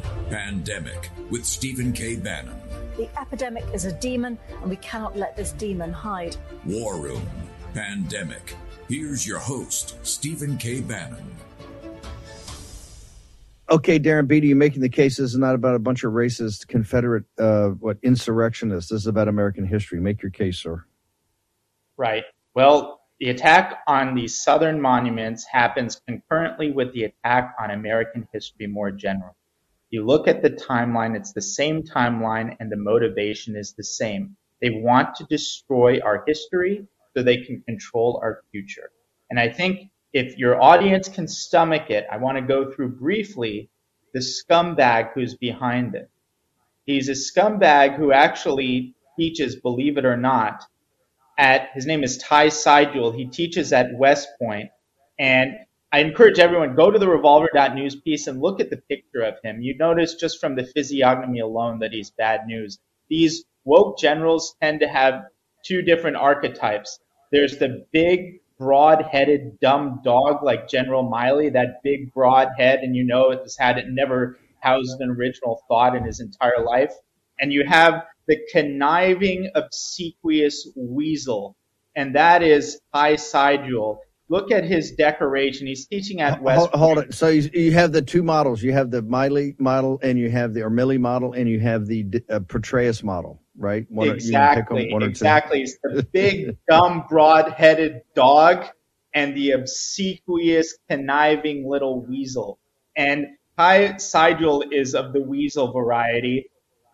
Pandemic 0.31 1.09
with 1.29 1.45
Stephen 1.45 1.91
K. 1.91 2.15
Bannon. 2.15 2.55
The 2.95 3.09
epidemic 3.19 3.65
is 3.73 3.83
a 3.83 3.91
demon, 3.91 4.39
and 4.61 4.69
we 4.69 4.77
cannot 4.77 5.17
let 5.17 5.35
this 5.35 5.51
demon 5.51 5.91
hide. 5.91 6.37
War 6.65 6.95
Room 6.95 7.21
Pandemic. 7.73 8.55
Here's 8.87 9.27
your 9.27 9.39
host, 9.39 9.97
Stephen 10.03 10.57
K. 10.57 10.79
Bannon. 10.79 11.35
Okay, 13.69 13.99
Darren 13.99 14.25
Beattie, 14.25 14.47
you're 14.47 14.55
making 14.55 14.81
the 14.81 14.87
case 14.87 15.17
this 15.17 15.31
is 15.31 15.37
not 15.37 15.53
about 15.53 15.75
a 15.75 15.79
bunch 15.79 16.05
of 16.05 16.13
racist 16.13 16.65
Confederate, 16.69 17.25
uh, 17.37 17.69
what, 17.71 17.97
insurrectionists. 18.01 18.89
This 18.89 19.01
is 19.01 19.07
about 19.07 19.27
American 19.27 19.65
history. 19.65 19.99
Make 19.99 20.21
your 20.21 20.31
case, 20.31 20.57
sir. 20.57 20.85
Right. 21.97 22.23
Well, 22.53 23.01
the 23.19 23.31
attack 23.31 23.79
on 23.85 24.15
these 24.15 24.41
Southern 24.41 24.79
monuments 24.79 25.45
happens 25.45 26.01
concurrently 26.07 26.71
with 26.71 26.93
the 26.93 27.03
attack 27.03 27.53
on 27.59 27.71
American 27.71 28.29
history 28.31 28.67
more 28.67 28.91
generally. 28.91 29.33
You 29.91 30.05
look 30.05 30.29
at 30.29 30.41
the 30.41 30.49
timeline, 30.49 31.17
it's 31.17 31.33
the 31.33 31.41
same 31.41 31.83
timeline, 31.83 32.55
and 32.61 32.71
the 32.71 32.77
motivation 32.77 33.57
is 33.57 33.73
the 33.73 33.83
same. 33.83 34.37
They 34.61 34.69
want 34.69 35.15
to 35.15 35.25
destroy 35.25 35.99
our 35.99 36.23
history 36.25 36.87
so 37.13 37.21
they 37.21 37.37
can 37.37 37.61
control 37.67 38.19
our 38.23 38.41
future. 38.51 38.89
And 39.29 39.37
I 39.37 39.49
think 39.49 39.89
if 40.13 40.37
your 40.37 40.61
audience 40.61 41.09
can 41.09 41.27
stomach 41.27 41.89
it, 41.89 42.05
I 42.09 42.17
want 42.17 42.37
to 42.37 42.41
go 42.41 42.71
through 42.71 42.95
briefly 42.95 43.69
the 44.13 44.19
scumbag 44.19 45.11
who's 45.13 45.35
behind 45.35 45.93
it. 45.95 46.09
He's 46.85 47.09
a 47.09 47.11
scumbag 47.11 47.97
who 47.97 48.13
actually 48.13 48.95
teaches, 49.17 49.57
believe 49.57 49.97
it 49.97 50.05
or 50.05 50.17
not, 50.17 50.63
at 51.37 51.69
his 51.73 51.85
name 51.85 52.03
is 52.03 52.17
Ty 52.17 52.49
Seidule. 52.49 53.11
He 53.11 53.25
teaches 53.25 53.73
at 53.73 53.93
West 53.93 54.29
Point, 54.39 54.69
and 55.19 55.53
I 55.93 55.99
encourage 55.99 56.39
everyone 56.39 56.75
go 56.75 56.89
to 56.89 56.97
the 56.97 57.09
revolver.news 57.09 57.97
piece 57.97 58.27
and 58.27 58.39
look 58.39 58.61
at 58.61 58.69
the 58.69 58.77
picture 58.77 59.23
of 59.23 59.35
him. 59.43 59.61
You 59.61 59.77
notice 59.77 60.15
just 60.15 60.39
from 60.39 60.55
the 60.55 60.63
physiognomy 60.63 61.39
alone 61.39 61.79
that 61.79 61.91
he's 61.91 62.11
bad 62.11 62.47
news. 62.47 62.79
These 63.09 63.43
woke 63.65 63.99
generals 63.99 64.55
tend 64.61 64.79
to 64.79 64.87
have 64.87 65.25
two 65.65 65.81
different 65.81 66.15
archetypes. 66.15 66.97
There's 67.31 67.57
the 67.57 67.85
big, 67.91 68.39
broad-headed, 68.57 69.59
dumb 69.59 69.99
dog 70.01 70.43
like 70.43 70.69
General 70.69 71.03
Milley, 71.03 71.51
that 71.51 71.83
big, 71.83 72.13
broad 72.13 72.47
head, 72.57 72.79
and 72.79 72.95
you 72.95 73.03
know 73.03 73.31
it 73.31 73.39
has 73.39 73.57
had 73.57 73.77
it 73.77 73.89
never 73.89 74.39
housed 74.61 75.01
an 75.01 75.09
original 75.09 75.61
thought 75.67 75.95
in 75.95 76.05
his 76.05 76.21
entire 76.21 76.63
life. 76.63 76.93
And 77.39 77.51
you 77.51 77.65
have 77.65 78.05
the 78.27 78.39
conniving, 78.53 79.51
obsequious 79.55 80.69
weasel, 80.75 81.57
and 81.95 82.15
that 82.15 82.43
is 82.43 82.79
Ty 82.93 83.17
Seidule. 83.17 83.99
Look 84.31 84.49
at 84.49 84.63
his 84.63 84.93
decoration. 84.93 85.67
He's 85.67 85.85
teaching 85.87 86.21
at 86.21 86.41
West. 86.41 86.57
Hold, 86.57 86.71
hold 86.71 86.97
it. 86.99 87.13
So 87.13 87.27
you, 87.27 87.49
you, 87.53 87.73
have 87.73 87.91
the 87.91 88.01
two 88.01 88.23
models. 88.23 88.63
You 88.63 88.71
have 88.71 88.89
the 88.89 89.01
Miley 89.01 89.55
model, 89.59 89.99
and 90.01 90.17
you 90.17 90.29
have 90.31 90.53
the 90.53 90.61
or 90.61 90.69
Milley 90.69 90.97
model, 90.97 91.33
and 91.33 91.49
you 91.49 91.59
have 91.59 91.85
the 91.85 92.05
uh, 92.29 92.39
Petraeus 92.39 93.03
model, 93.03 93.41
right? 93.57 93.85
One 93.89 94.07
exactly. 94.07 94.89
Or, 94.93 95.03
exactly. 95.03 95.63
It's 95.63 95.77
the 95.83 96.07
big, 96.13 96.55
dumb, 96.69 97.03
broad-headed 97.09 98.03
dog, 98.15 98.67
and 99.13 99.35
the 99.35 99.51
obsequious, 99.51 100.77
conniving 100.89 101.69
little 101.69 102.05
weasel. 102.05 102.57
And 102.95 103.25
Ty 103.57 103.97
Seidule 103.97 104.63
is 104.71 104.95
of 104.95 105.11
the 105.11 105.21
weasel 105.21 105.73
variety. 105.73 106.45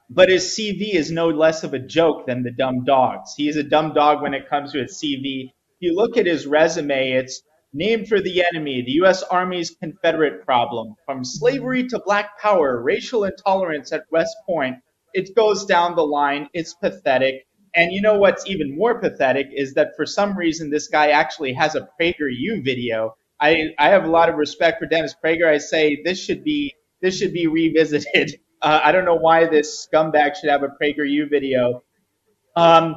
But 0.09 0.29
his 0.29 0.45
CV 0.45 0.95
is 0.95 1.11
no 1.11 1.29
less 1.29 1.63
of 1.63 1.75
a 1.75 1.79
joke 1.79 2.25
than 2.25 2.41
the 2.41 2.51
dumb 2.51 2.83
dogs. 2.83 3.35
He 3.37 3.47
is 3.47 3.57
a 3.57 3.63
dumb 3.63 3.93
dog 3.93 4.23
when 4.23 4.33
it 4.33 4.49
comes 4.49 4.71
to 4.71 4.79
his 4.79 4.99
CV. 4.99 5.51
You 5.79 5.95
look 5.95 6.17
at 6.17 6.25
his 6.25 6.47
resume, 6.47 7.11
it's 7.11 7.41
named 7.73 8.07
for 8.07 8.19
the 8.19 8.43
enemy, 8.43 8.81
the 8.81 8.93
U.S. 8.93 9.21
Army's 9.23 9.75
Confederate 9.79 10.43
problem, 10.43 10.95
from 11.05 11.23
slavery 11.23 11.87
to 11.89 12.01
black 12.03 12.39
power, 12.39 12.81
racial 12.81 13.25
intolerance 13.25 13.91
at 13.91 14.05
West 14.11 14.35
Point. 14.47 14.77
It 15.13 15.35
goes 15.35 15.65
down 15.65 15.95
the 15.95 16.05
line. 16.05 16.49
It's 16.53 16.73
pathetic. 16.73 17.45
And 17.75 17.91
you 17.91 18.01
know 18.01 18.17
what's 18.17 18.47
even 18.47 18.75
more 18.75 18.99
pathetic 18.99 19.47
is 19.53 19.75
that 19.75 19.95
for 19.95 20.05
some 20.05 20.35
reason 20.35 20.71
this 20.71 20.87
guy 20.87 21.09
actually 21.09 21.53
has 21.53 21.75
a 21.75 21.87
PragerU 21.99 22.63
video. 22.63 23.15
I, 23.39 23.69
I 23.77 23.89
have 23.89 24.05
a 24.05 24.09
lot 24.09 24.29
of 24.29 24.35
respect 24.35 24.79
for 24.79 24.87
Dennis 24.87 25.15
Prager. 25.23 25.47
I 25.47 25.59
say 25.59 26.01
this 26.03 26.19
should 26.19 26.43
be 26.43 26.73
this 27.01 27.17
should 27.17 27.33
be 27.33 27.47
revisited. 27.47 28.39
Uh, 28.59 28.81
I 28.83 28.91
don't 28.91 29.05
know 29.05 29.13
why 29.13 29.45
this 29.45 29.87
scumbag 29.87 30.35
should 30.35 30.49
have 30.49 30.63
a 30.63 30.69
PragerU 30.81 31.29
video. 31.29 31.83
Um, 32.55 32.95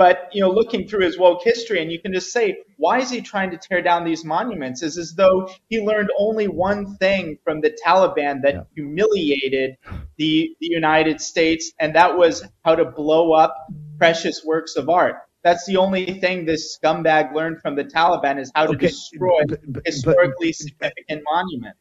but 0.00 0.30
you 0.32 0.40
know, 0.40 0.50
looking 0.50 0.88
through 0.88 1.04
his 1.04 1.18
woke 1.18 1.42
history, 1.44 1.82
and 1.82 1.92
you 1.92 2.00
can 2.00 2.14
just 2.14 2.32
say, 2.32 2.56
why 2.78 3.00
is 3.00 3.10
he 3.10 3.20
trying 3.20 3.50
to 3.50 3.58
tear 3.58 3.82
down 3.82 4.02
these 4.02 4.24
monuments? 4.24 4.82
Is 4.82 4.96
as 4.96 5.12
though 5.12 5.50
he 5.68 5.82
learned 5.82 6.08
only 6.18 6.48
one 6.48 6.96
thing 6.96 7.36
from 7.44 7.60
the 7.60 7.76
Taliban 7.86 8.40
that 8.40 8.54
yeah. 8.54 8.62
humiliated 8.74 9.76
the, 10.16 10.56
the 10.58 10.68
United 10.68 11.20
States, 11.20 11.72
and 11.78 11.94
that 11.96 12.16
was 12.16 12.42
how 12.64 12.76
to 12.76 12.86
blow 12.86 13.34
up 13.34 13.54
precious 13.98 14.42
works 14.42 14.76
of 14.76 14.88
art. 14.88 15.16
That's 15.44 15.66
the 15.66 15.76
only 15.76 16.06
thing 16.18 16.46
this 16.46 16.78
scumbag 16.78 17.34
learned 17.34 17.60
from 17.60 17.76
the 17.76 17.84
Taliban 17.84 18.40
is 18.40 18.50
how 18.54 18.68
to 18.68 18.72
okay. 18.72 18.86
destroy 18.86 19.42
but, 19.46 19.60
but, 19.68 19.82
historically 19.84 20.48
but, 20.48 20.56
significant 20.56 21.24
monuments. 21.30 21.78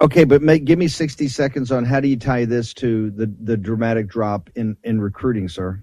Okay, 0.00 0.24
but 0.24 0.40
make, 0.40 0.64
give 0.64 0.78
me 0.78 0.88
60 0.88 1.28
seconds 1.28 1.70
on 1.72 1.84
how 1.84 2.00
do 2.00 2.08
you 2.08 2.16
tie 2.16 2.46
this 2.46 2.72
to 2.74 3.10
the, 3.10 3.30
the 3.42 3.58
dramatic 3.58 4.08
drop 4.08 4.48
in, 4.54 4.78
in 4.82 4.98
recruiting, 4.98 5.50
sir? 5.50 5.82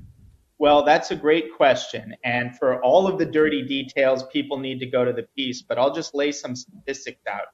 Well, 0.57 0.83
that's 0.83 1.11
a 1.11 1.15
great 1.15 1.53
question. 1.55 2.15
And 2.23 2.57
for 2.57 2.81
all 2.81 3.07
of 3.07 3.17
the 3.17 3.25
dirty 3.25 3.61
details, 3.63 4.23
people 4.31 4.57
need 4.57 4.79
to 4.79 4.85
go 4.85 5.03
to 5.03 5.11
the 5.11 5.27
piece, 5.35 5.61
but 5.61 5.77
I'll 5.77 5.93
just 5.93 6.15
lay 6.15 6.31
some 6.31 6.55
statistics 6.55 7.21
out. 7.27 7.47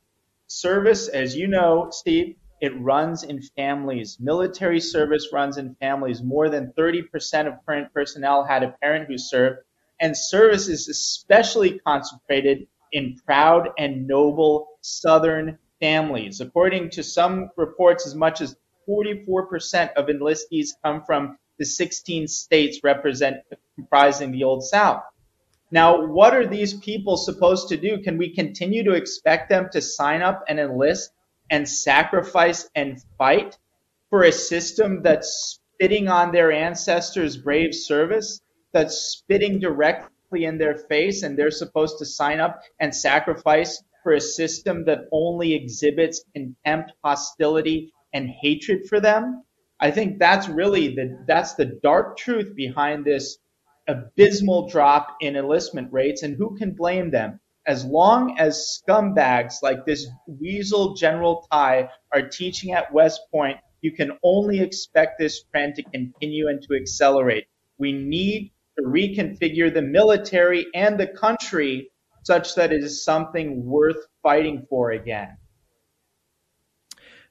Service, 0.47 1.07
as 1.07 1.35
you 1.35 1.47
know, 1.47 1.89
Steve, 1.91 2.35
it 2.61 2.79
runs 2.79 3.23
in 3.23 3.41
families. 3.41 4.17
Military 4.19 4.79
service 4.79 5.29
runs 5.33 5.57
in 5.57 5.73
families. 5.75 6.21
More 6.21 6.47
than 6.47 6.73
30% 6.77 7.47
of 7.47 7.65
current 7.65 7.91
personnel 7.91 8.43
had 8.43 8.61
a 8.61 8.75
parent 8.83 9.07
who 9.07 9.17
served. 9.17 9.59
And 9.99 10.15
service 10.15 10.67
is 10.67 10.87
especially 10.87 11.79
concentrated 11.79 12.67
in 12.91 13.17
proud 13.25 13.69
and 13.79 14.07
noble 14.07 14.67
Southern 14.81 15.57
families. 15.79 16.39
According 16.39 16.91
to 16.91 17.03
some 17.03 17.49
reports, 17.57 18.05
as 18.05 18.13
much 18.13 18.41
as 18.41 18.55
44% 18.87 19.93
of 19.93 20.05
enlistees 20.05 20.69
come 20.83 21.03
from 21.03 21.37
the 21.61 21.65
16 21.65 22.27
states 22.27 22.79
represent 22.83 23.37
comprising 23.75 24.31
the 24.31 24.43
Old 24.43 24.63
South. 24.63 25.03
Now, 25.69 26.07
what 26.07 26.33
are 26.33 26.47
these 26.47 26.73
people 26.73 27.17
supposed 27.17 27.69
to 27.69 27.77
do? 27.77 27.99
Can 28.01 28.17
we 28.17 28.33
continue 28.33 28.83
to 28.85 28.93
expect 28.93 29.47
them 29.47 29.69
to 29.71 29.79
sign 29.79 30.23
up 30.23 30.43
and 30.47 30.59
enlist 30.59 31.11
and 31.51 31.69
sacrifice 31.69 32.67
and 32.73 32.99
fight 33.15 33.59
for 34.09 34.23
a 34.23 34.31
system 34.31 35.03
that's 35.03 35.59
spitting 35.75 36.07
on 36.07 36.31
their 36.31 36.51
ancestors' 36.51 37.37
brave 37.37 37.75
service, 37.75 38.41
that's 38.73 38.97
spitting 38.97 39.59
directly 39.59 40.45
in 40.45 40.57
their 40.57 40.79
face, 40.89 41.21
and 41.21 41.37
they're 41.37 41.51
supposed 41.51 41.99
to 41.99 42.07
sign 42.07 42.39
up 42.39 42.59
and 42.79 42.95
sacrifice 42.95 43.83
for 44.01 44.13
a 44.13 44.19
system 44.19 44.85
that 44.85 45.01
only 45.11 45.53
exhibits 45.53 46.23
contempt, 46.33 46.91
hostility, 47.03 47.93
and 48.15 48.27
hatred 48.41 48.89
for 48.89 48.99
them. 48.99 49.43
I 49.81 49.89
think 49.89 50.19
that's 50.19 50.47
really 50.47 50.93
the 50.95 51.25
that's 51.27 51.55
the 51.55 51.65
dark 51.65 52.15
truth 52.15 52.55
behind 52.55 53.03
this 53.03 53.39
abysmal 53.87 54.69
drop 54.69 55.17
in 55.21 55.35
enlistment 55.35 55.91
rates, 55.91 56.21
and 56.21 56.35
who 56.37 56.55
can 56.55 56.71
blame 56.75 57.09
them? 57.09 57.39
As 57.65 57.83
long 57.83 58.37
as 58.37 58.79
scumbags 58.79 59.55
like 59.63 59.85
this 59.85 60.07
weasel 60.27 60.93
General 60.93 61.47
Ty 61.51 61.89
are 62.13 62.27
teaching 62.27 62.73
at 62.73 62.93
West 62.93 63.21
Point, 63.31 63.57
you 63.81 63.91
can 63.91 64.11
only 64.23 64.61
expect 64.61 65.17
this 65.17 65.43
trend 65.43 65.75
to 65.75 65.83
continue 65.83 66.47
and 66.47 66.61
to 66.61 66.75
accelerate. 66.75 67.47
We 67.79 67.91
need 67.91 68.51
to 68.77 68.85
reconfigure 68.85 69.73
the 69.73 69.81
military 69.81 70.67
and 70.75 70.99
the 70.99 71.07
country 71.07 71.89
such 72.23 72.53
that 72.55 72.71
it 72.71 72.83
is 72.83 73.03
something 73.03 73.65
worth 73.65 74.05
fighting 74.21 74.65
for 74.69 74.91
again. 74.91 75.37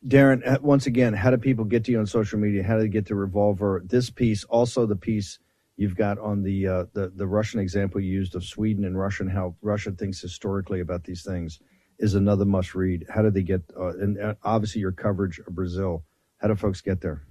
Darren, 0.06 0.46
uh, 0.46 0.58
once 0.62 0.86
again, 0.86 1.12
how 1.12 1.30
do 1.30 1.36
people 1.36 1.64
get 1.64 1.84
to 1.84 1.92
you 1.92 1.98
on 1.98 2.06
social 2.06 2.38
media? 2.38 2.62
How 2.62 2.76
do 2.76 2.82
they 2.82 2.88
get 2.88 3.06
to 3.06 3.14
Revolver? 3.14 3.82
This 3.84 4.08
piece, 4.08 4.44
also 4.44 4.86
the 4.86 4.96
piece 4.96 5.38
you've 5.76 5.96
got 5.96 6.18
on 6.18 6.42
the 6.42 6.66
uh, 6.66 6.84
the 6.94 7.12
the 7.14 7.26
Russian 7.26 7.60
example 7.60 8.00
you 8.00 8.12
used 8.12 8.34
of 8.34 8.44
Sweden 8.44 8.84
and 8.84 8.98
Russia 8.98 9.24
and 9.24 9.32
how 9.32 9.56
Russia 9.60 9.90
thinks 9.90 10.20
historically 10.20 10.80
about 10.80 11.04
these 11.04 11.22
things 11.22 11.60
is 11.98 12.14
another 12.14 12.46
must 12.46 12.74
read. 12.74 13.04
How 13.10 13.20
do 13.22 13.30
they 13.30 13.42
get? 13.42 13.62
Uh, 13.78 13.88
and 13.98 14.18
uh, 14.18 14.34
obviously 14.42 14.80
your 14.80 14.92
coverage 14.92 15.38
of 15.38 15.54
Brazil. 15.54 16.02
How 16.38 16.48
do 16.48 16.54
folks 16.54 16.80
get 16.80 17.02
there? 17.02 17.26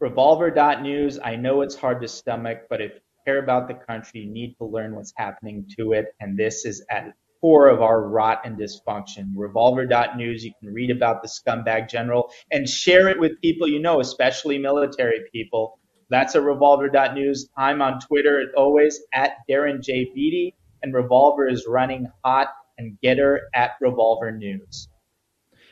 Revolver.news. 0.00 1.18
I 1.22 1.36
know 1.36 1.60
it's 1.60 1.74
hard 1.74 2.00
to 2.00 2.08
stomach, 2.08 2.62
but 2.70 2.80
if 2.80 2.94
you 2.94 3.00
care 3.26 3.42
about 3.42 3.68
the 3.68 3.74
country, 3.74 4.20
you 4.20 4.30
need 4.30 4.54
to 4.58 4.64
learn 4.64 4.94
what's 4.94 5.12
happening 5.16 5.66
to 5.76 5.92
it. 5.92 6.14
And 6.20 6.38
this 6.38 6.64
is 6.64 6.82
at 6.90 7.12
core 7.40 7.68
of 7.68 7.82
our 7.82 8.08
rot 8.08 8.40
and 8.44 8.58
dysfunction. 8.58 9.32
Revolver.news, 9.34 10.44
you 10.44 10.52
can 10.60 10.72
read 10.72 10.90
about 10.90 11.22
the 11.22 11.28
scumbag 11.28 11.88
general 11.88 12.30
and 12.50 12.68
share 12.68 13.08
it 13.08 13.18
with 13.18 13.40
people 13.40 13.68
you 13.68 13.80
know, 13.80 14.00
especially 14.00 14.58
military 14.58 15.20
people. 15.32 15.78
That's 16.10 16.34
at 16.34 16.42
revolver.news. 16.42 17.50
I'm 17.56 17.82
on 17.82 18.00
Twitter 18.00 18.46
always 18.56 19.00
at 19.12 19.32
Darren 19.48 19.82
J. 19.82 20.10
Beattie, 20.14 20.54
and 20.82 20.94
Revolver 20.94 21.46
is 21.46 21.66
running 21.68 22.10
hot 22.24 22.48
and 22.78 22.96
Gettr 23.04 23.40
at 23.54 23.72
Revolver 23.80 24.30
News. 24.32 24.88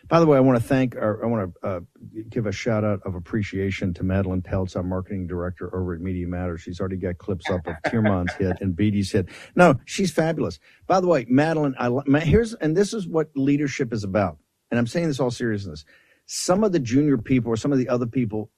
By 0.09 0.21
the 0.21 0.27
way, 0.27 0.37
I 0.37 0.41
want 0.41 0.61
to 0.61 0.67
thank, 0.67 0.95
or 0.95 1.25
I 1.25 1.27
want 1.27 1.53
to 1.63 1.69
uh, 1.69 1.81
give 2.29 2.47
a 2.47 2.53
shout 2.53 2.85
out 2.85 3.01
of 3.05 3.15
appreciation 3.15 3.93
to 3.95 4.05
Madeline 4.05 4.43
Peltz, 4.43 4.77
our 4.77 4.83
marketing 4.83 5.27
director 5.27 5.75
over 5.75 5.95
at 5.95 6.01
Media 6.01 6.27
Matters. 6.27 6.61
She's 6.61 6.79
already 6.81 6.97
got 6.97 7.19
clips 7.19 7.51
up 7.51 7.67
of 7.67 7.75
Tyrmand's 7.91 8.35
hit 8.35 8.61
and 8.61 8.77
Beattie's 8.77 9.11
hit. 9.11 9.29
No, 9.57 9.81
she's 9.85 10.11
fabulous. 10.11 10.61
By 10.87 11.01
the 11.01 11.09
way, 11.09 11.27
Madeline, 11.29 11.75
I 11.79 12.21
here's 12.21 12.55
and 12.55 12.77
this 12.77 12.93
is 12.95 13.07
what 13.09 13.31
leadership 13.35 13.93
is 13.93 14.05
about. 14.05 14.39
And 14.71 14.79
I'm 14.79 14.87
saying 14.87 15.09
this 15.09 15.21
all 15.21 15.31
seriousness. 15.31 15.85
Some 16.27 16.65
of 16.65 16.73
the 16.73 16.81
junior 16.81 17.19
people 17.19 17.53
or 17.53 17.57
some 17.57 17.73
of 17.73 17.79
the 17.79 17.89
other 17.89 18.07
people 18.07 18.51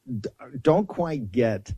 don't 0.62 0.88
quite 0.88 1.30
get 1.30 1.72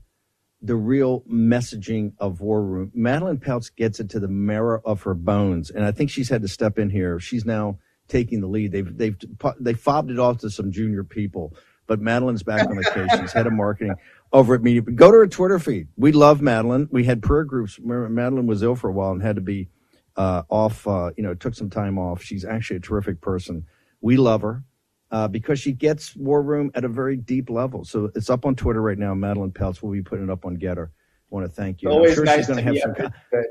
the 0.63 0.77
real 0.77 1.23
messaging 1.23 2.13
of 2.19 2.41
War 2.41 2.63
Room. 2.63 2.91
Madeline 2.95 3.39
Peltz 3.39 3.75
gets 3.75 3.99
it 3.99 4.11
to 4.11 4.21
the 4.21 4.29
marrow 4.29 4.81
of 4.85 5.03
her 5.03 5.15
bones, 5.15 5.71
and 5.71 5.85
I 5.85 5.93
think 5.93 6.11
she's 6.11 6.29
had 6.29 6.43
to 6.43 6.49
step 6.49 6.79
in 6.79 6.91
here. 6.91 7.19
She's 7.19 7.45
now 7.45 7.79
taking 8.11 8.41
the 8.41 8.47
lead. 8.47 8.73
They've 8.73 8.97
they've 8.97 9.17
they 9.59 9.73
fobbed 9.73 10.11
it 10.11 10.19
off 10.19 10.39
to 10.39 10.51
some 10.51 10.71
junior 10.71 11.05
people, 11.05 11.55
but 11.87 12.01
Madeline's 12.01 12.43
back 12.43 12.69
on 12.69 12.77
the 12.77 12.85
case. 12.85 13.21
She's 13.21 13.33
head 13.33 13.47
of 13.47 13.53
marketing 13.55 13.95
over 14.33 14.55
at 14.55 14.63
Media. 14.63 14.83
Go 14.83 15.11
to 15.11 15.19
her 15.19 15.27
Twitter 15.27 15.59
feed. 15.59 15.89
We 15.97 16.13
love 16.13 16.43
Madeline. 16.43 16.89
We 16.91 17.05
had 17.05 17.23
prayer 17.23 17.45
groups. 17.45 17.79
Madeline 17.83 18.47
was 18.47 18.63
ill 18.63 18.77
for 18.77 18.91
a 18.91 18.93
while 18.93 19.13
and 19.13 19.23
had 19.23 19.37
to 19.37 19.43
be 19.43 19.69
uh, 20.17 20.43
off. 20.51 20.87
Uh, 20.87 21.13
you 21.17 21.23
know, 21.23 21.35
took 21.35 21.55
some 21.55 21.71
time 21.71 21.99
off. 21.99 22.23
She's 22.23 22.45
actually 22.45 22.77
a 22.77 22.81
terrific 22.81 23.21
person. 23.21 23.65
We 24.01 24.17
love 24.17 24.43
her. 24.43 24.65
Uh, 25.13 25.27
because 25.27 25.59
she 25.59 25.73
gets 25.73 26.15
War 26.15 26.41
Room 26.41 26.71
at 26.75 26.85
a 26.85 26.89
very 26.89 27.17
deep 27.17 27.51
level. 27.51 27.85
So 27.85 28.13
it's 28.15 28.31
up 28.31 28.47
on 28.47 28.55
Twitter 28.55 28.81
right 28.81 28.97
now. 28.97 29.13
Madeline 29.13 29.51
Peltz 29.51 29.83
will 29.83 29.91
be 29.91 30.03
putting 30.03 30.27
it 30.27 30.31
up 30.31 30.47
on 30.47 30.57
GETTR. 30.57 30.87
I 30.87 30.91
want 31.31 31.47
to 31.47 31.53
thank 31.53 31.83
you. 31.83 31.91
Always 31.91 32.15
sure 32.15 32.25
nice 32.25 32.37
she's 32.37 32.47
going 32.47 32.65
to 32.65 32.81
have 32.81 32.97
some. 32.97 33.43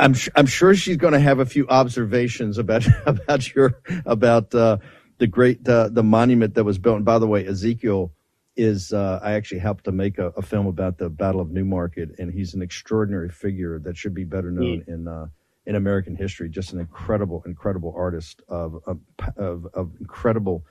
I'm 0.00 0.14
I'm 0.34 0.46
sure 0.46 0.74
she's 0.74 0.96
going 0.96 1.12
to 1.12 1.20
have 1.20 1.38
a 1.38 1.46
few 1.46 1.68
observations 1.68 2.58
about 2.58 2.86
about 3.06 3.54
your 3.54 3.80
about 4.06 4.54
uh, 4.54 4.78
the 5.18 5.26
great 5.26 5.68
uh, 5.68 5.90
the 5.90 6.02
monument 6.02 6.54
that 6.54 6.64
was 6.64 6.78
built. 6.78 6.96
And 6.96 7.04
by 7.04 7.18
the 7.18 7.26
way, 7.26 7.46
Ezekiel 7.46 8.12
is 8.56 8.92
uh, 8.92 9.20
I 9.22 9.32
actually 9.32 9.60
helped 9.60 9.84
to 9.84 9.92
make 9.92 10.18
a, 10.18 10.28
a, 10.30 10.42
film 10.42 10.66
about 10.66 10.98
the 10.98 11.08
Battle 11.08 11.40
of 11.40 11.50
Newmarket, 11.50 12.18
and 12.18 12.32
he's 12.32 12.54
an 12.54 12.62
extraordinary 12.62 13.28
figure 13.28 13.78
that 13.80 13.96
should 13.96 14.14
be 14.14 14.24
better 14.24 14.50
known 14.50 14.82
in 14.88 15.06
uh, 15.06 15.26
in 15.66 15.76
American 15.76 16.16
history. 16.16 16.48
Just 16.48 16.72
an 16.72 16.80
incredible, 16.80 17.42
incredible 17.46 17.94
artist 17.96 18.42
of 18.48 18.82
of, 18.86 19.00
of, 19.36 19.66
of 19.74 19.92
incredible, 20.00 20.64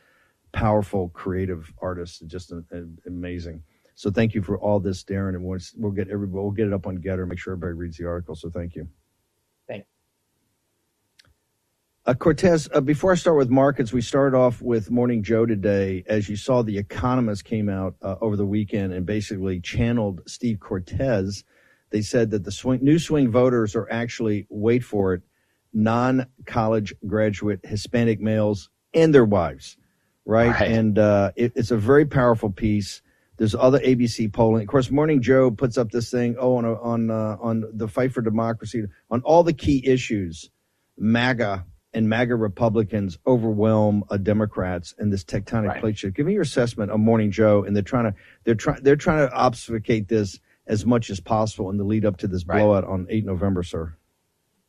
powerful, 0.52 1.10
creative 1.10 1.72
artist. 1.82 2.26
Just 2.26 2.52
an, 2.52 2.66
an 2.72 2.98
amazing. 3.06 3.62
So 3.94 4.10
thank 4.10 4.34
you 4.34 4.42
for 4.42 4.58
all 4.58 4.80
this, 4.80 5.04
Darren, 5.04 5.36
and 5.36 5.44
we'll, 5.44 5.60
we'll 5.78 5.92
get 5.92 6.10
everybody 6.10 6.42
we'll 6.42 6.52
get 6.52 6.68
it 6.68 6.74
up 6.74 6.88
on 6.88 6.98
GETTR. 6.98 7.28
Make 7.28 7.38
sure 7.38 7.54
everybody 7.54 7.74
reads 7.74 7.98
the 7.98 8.08
article. 8.08 8.34
So 8.34 8.50
thank 8.50 8.76
you. 8.76 8.88
Uh, 12.10 12.16
Cortes, 12.16 12.68
uh, 12.74 12.82
before 12.82 13.12
I 13.12 13.16
start 13.16 13.38
with 13.38 13.52
markets, 13.52 13.94
we 13.94 14.02
started 14.02 14.36
off 14.36 14.64
with 14.64 14.90
Morning 14.90 15.22
Joe 15.22 15.46
today. 15.46 16.04
As 16.08 16.28
you 16.28 16.36
saw, 16.36 16.64
The 16.64 16.76
Economist 16.76 17.46
came 17.46 17.70
out 17.70 17.98
uh, 18.02 18.16
over 18.20 18.36
the 18.36 18.48
weekend 18.48 18.94
and 18.94 19.06
basically 19.06 19.60
channeled 19.60 20.22
Steve 20.26 20.60
Cortes. 20.60 21.44
They 21.92 22.02
said 22.02 22.32
that 22.32 22.46
the 22.46 22.52
swing, 22.52 22.84
new 22.84 22.98
swing 22.98 23.30
voters 23.30 23.76
are 23.76 23.88
actually, 23.92 24.48
wait 24.50 24.84
for 24.84 25.14
it, 25.14 25.22
non 25.72 26.26
college 26.48 26.96
graduate 27.06 27.60
Hispanic 27.64 28.20
males 28.20 28.72
and 28.92 29.14
their 29.14 29.26
wives, 29.26 29.78
right? 30.26 30.50
right. 30.50 30.72
And 30.72 30.98
uh, 30.98 31.32
it, 31.36 31.52
it's 31.56 31.70
a 31.70 31.78
very 31.78 32.08
powerful 32.08 32.50
piece. 32.50 33.04
There's 33.38 33.54
other 33.54 33.78
ABC 33.82 34.34
polling. 34.34 34.64
Of 34.64 34.68
course, 34.68 34.90
Morning 34.90 35.22
Joe 35.22 35.52
puts 35.52 35.78
up 35.78 35.92
this 35.92 36.10
thing, 36.10 36.38
oh, 36.40 36.56
on, 36.56 36.66
on, 36.66 37.12
uh, 37.12 37.38
on 37.40 37.66
the 37.72 37.88
fight 37.88 38.14
for 38.14 38.24
democracy, 38.24 38.86
on 39.12 39.22
all 39.22 39.44
the 39.44 39.54
key 39.54 39.86
issues. 39.86 40.50
MAGA 40.98 41.68
and 41.94 42.08
MAGA 42.08 42.36
Republicans 42.36 43.18
overwhelm 43.26 44.04
uh, 44.10 44.18
Democrats 44.18 44.94
in 45.00 45.10
this 45.10 45.24
tectonic 45.24 45.70
right. 45.70 45.82
plate 45.82 45.98
shift. 45.98 46.16
Give 46.16 46.26
me 46.26 46.34
your 46.34 46.44
assessment 46.44 46.92
of 46.92 47.00
Morning 47.00 47.32
Joe, 47.32 47.64
and 47.64 47.76
they're 47.76 47.84
trying 47.84 48.12
to 48.12 48.16
they're 48.44 48.56
trying 48.56 48.84
they're 48.84 48.96
trying 48.96 49.28
to 49.28 49.34
obfuscate 49.34 50.08
this 50.08 50.40
as 50.68 50.86
much 50.86 51.10
as 51.10 51.20
possible 51.20 51.70
in 51.70 51.78
the 51.78 51.84
lead 51.84 52.06
up 52.06 52.18
to 52.18 52.28
this 52.28 52.46
right. 52.46 52.60
blowout 52.60 52.84
on 52.84 53.08
8 53.10 53.26
November, 53.26 53.64
sir. 53.64 53.96